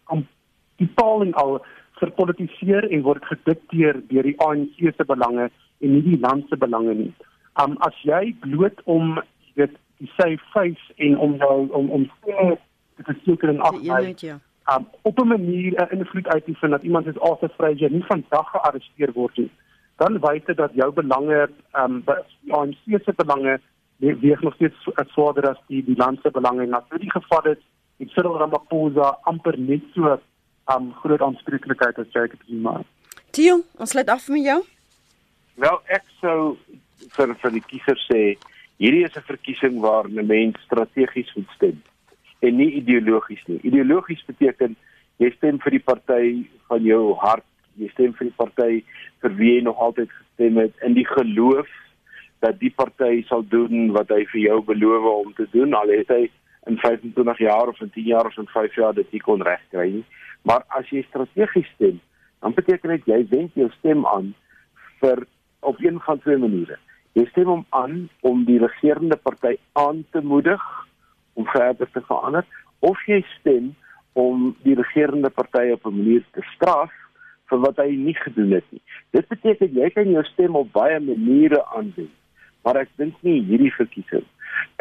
totaal 0.88 1.26
en 1.28 1.34
al 1.34 1.60
verpolitiseer 2.02 2.88
en 2.90 3.04
word 3.08 3.26
gedikteer 3.26 4.00
deur 4.10 4.28
die 4.28 4.38
ANC 4.46 4.80
se 4.98 5.06
belange 5.08 5.50
en 5.84 5.94
nie 5.96 6.04
die 6.06 6.20
land 6.20 6.50
se 6.50 6.58
belange 6.58 6.94
nie. 7.00 7.12
Um 7.62 7.78
as 7.88 7.98
jy 8.08 8.36
bloot 8.46 8.82
om 8.90 9.20
dit 9.60 9.76
die 10.02 10.12
safe 10.18 10.42
face 10.54 10.96
en 11.08 11.18
om 11.18 11.36
jou 11.42 11.58
om 11.80 11.92
om 12.00 12.08
te 12.28 13.06
verseker 13.10 13.54
en 13.54 13.62
af 13.62 13.78
te 13.82 14.40
um 14.74 14.88
op 15.02 15.20
'n 15.20 15.28
manier 15.28 15.74
'n 15.76 15.98
invloed 15.98 16.28
uit 16.28 16.46
te 16.46 16.54
vind 16.54 16.72
dat 16.72 16.84
iemand 16.84 17.08
is 17.08 17.20
afgevryger 17.20 17.92
nie 17.92 18.06
vandag 18.08 18.50
gearresteer 18.52 19.12
word 19.14 19.38
nie. 19.38 19.52
Dan 19.98 20.20
wys 20.20 20.46
dit 20.46 20.58
dat 20.58 20.74
jou 20.74 20.92
belange 20.92 21.50
um 21.84 22.02
by 22.04 22.18
ANC 22.50 22.84
se 23.06 23.14
belange 23.16 23.60
weeg 23.98 24.42
nog 24.42 24.54
steeds 24.54 24.88
swaarder 25.14 25.50
as 25.50 25.62
die 25.68 25.84
die 25.84 25.98
land 25.98 26.20
se 26.22 26.32
belange 26.32 26.84
die 26.98 27.12
geval 27.12 27.52
is 27.52 27.58
het 27.98 28.10
Cyril 28.10 28.38
Ramaphosa 28.38 29.18
amper 29.30 29.58
net 29.60 29.84
so 29.94 30.18
um 30.72 30.94
groot 31.02 31.22
aanspreeklikheid 31.22 32.00
as 32.00 32.12
Jacob 32.12 32.40
Zuma. 32.48 32.82
Tio, 33.32 33.64
ons 33.78 33.90
sluit 33.90 34.10
af 34.10 34.28
met 34.28 34.46
jou. 34.46 34.60
Wel, 35.56 35.80
ek 35.86 36.06
sou 36.22 36.56
vir 37.18 37.34
vir 37.42 37.56
die 37.58 37.66
kiesers 37.68 38.04
sê 38.10 38.22
hierdie 38.80 39.04
is 39.06 39.18
'n 39.18 39.28
verkiesing 39.28 39.80
waar 39.82 40.08
'n 40.08 40.28
mens 40.28 40.58
strategies 40.66 41.34
moet 41.36 41.50
stem 41.56 41.82
en 42.42 42.58
nie 42.58 42.72
ideologies 42.72 43.44
nie. 43.48 43.60
Ideologies 43.64 44.24
beteken 44.26 44.76
jy 45.18 45.32
stem 45.38 45.60
vir 45.60 45.72
die 45.72 45.86
party 45.92 46.48
van 46.68 46.84
jou 46.84 47.16
hart, 47.22 47.46
jy 47.80 47.90
stem 47.90 48.14
vir 48.14 48.28
die 48.28 48.38
party 48.38 48.84
vir 49.22 49.36
wie 49.38 49.56
jy 49.56 49.62
nog 49.64 49.80
altyd 49.80 50.10
gestem 50.10 50.58
het 50.58 50.74
in 50.86 50.94
die 50.94 51.08
geloof 51.08 51.68
dat 52.44 52.60
die 52.60 52.74
party 52.76 53.24
sal 53.30 53.44
doen 53.48 53.92
wat 53.96 54.10
hy 54.10 54.26
vir 54.34 54.42
jou 54.42 54.62
beloof 54.62 55.06
om 55.26 55.34
te 55.34 55.48
doen 55.52 55.74
al 55.74 55.88
het 55.88 56.10
hy 56.12 56.30
in 56.68 56.78
25 56.78 57.40
jaar 57.40 57.68
of 57.72 57.80
in 57.82 57.92
10 57.96 58.04
jaar 58.04 58.26
of 58.26 58.38
in 58.38 58.48
5 58.48 58.76
jaar 58.76 58.94
dit 58.94 59.12
nie 59.12 59.22
kon 59.24 59.42
regkry 59.42 59.90
nie 60.00 60.06
maar 60.48 60.64
as 60.80 60.90
jy 60.90 61.04
strategies 61.10 61.70
stem 61.76 62.00
dan 62.44 62.56
beteken 62.58 62.96
dit 62.96 63.12
jy 63.12 63.20
wend 63.36 63.60
jou 63.60 63.70
stem 63.80 64.06
aan 64.08 64.34
vir 65.02 65.26
op 65.60 65.80
een 65.84 66.00
van 66.08 66.20
twee 66.26 66.38
maniere 66.38 66.80
jy 67.20 67.26
stem 67.32 67.52
hom 67.52 67.66
aan 67.70 68.10
om 68.22 68.44
die 68.50 68.60
regerende 68.64 69.20
party 69.28 69.56
aan 69.80 70.04
te 70.12 70.22
moedig 70.22 70.64
om 71.34 71.48
verder 71.54 71.90
te 71.92 72.02
verander 72.10 72.46
of 72.80 73.06
jy 73.08 73.22
stem 73.40 73.72
om 74.14 74.52
die 74.66 74.76
regerende 74.78 75.30
party 75.30 75.70
op 75.74 75.86
'n 75.86 75.98
manier 75.98 76.24
te 76.32 76.42
straf 76.56 76.92
vir 77.50 77.60
wat 77.60 77.78
hy 77.78 77.90
nie 77.96 78.16
gedoen 78.16 78.52
het 78.52 78.66
nie. 78.70 78.82
Dit 79.12 79.28
beteken 79.28 79.74
jy 79.74 79.90
kan 79.90 80.10
jou 80.10 80.24
stem 80.24 80.56
op 80.56 80.72
baie 80.72 81.00
maniere 81.00 81.66
aanwend 81.66 82.14
maar 82.64 82.80
ek 82.80 82.92
dink 83.00 83.16
nie 83.28 83.42
hierdie 83.48 83.74
verkiesing 83.76 84.26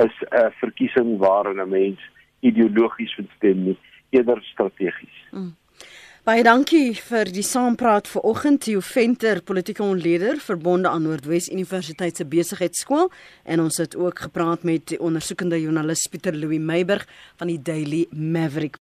is 0.04 0.16
'n 0.30 0.50
verkiesing 0.62 1.18
waarin 1.18 1.60
'n 1.60 1.68
mens 1.68 2.00
ideologies 2.40 3.16
moet 3.16 3.30
stem 3.36 3.64
nie, 3.64 3.78
eerder 4.12 4.42
strategies. 4.52 5.18
Mm. 5.32 5.52
Baie 6.22 6.44
dankie 6.46 6.92
vir 6.94 7.26
die 7.34 7.42
saampraat 7.42 8.06
vanoggend 8.06 8.60
Theo 8.62 8.78
Venter, 8.86 9.40
politieke 9.42 9.82
ontleder 9.82 10.38
verbonde 10.38 10.92
aan 10.92 11.02
Noordwes 11.02 11.48
Universiteit 11.50 12.20
se 12.20 12.26
besigheidskool 12.30 13.10
en 13.42 13.64
ons 13.64 13.80
het 13.82 13.96
ook 13.98 14.22
gepraat 14.28 14.62
met 14.62 14.86
die 14.92 15.00
ondersoekende 15.02 15.58
joernalis 15.58 16.06
Pieter 16.12 16.38
Louw 16.38 16.54
Meiburg 16.62 17.08
van 17.42 17.50
die 17.50 17.58
Daily 17.58 18.06
Maverick 18.14 18.78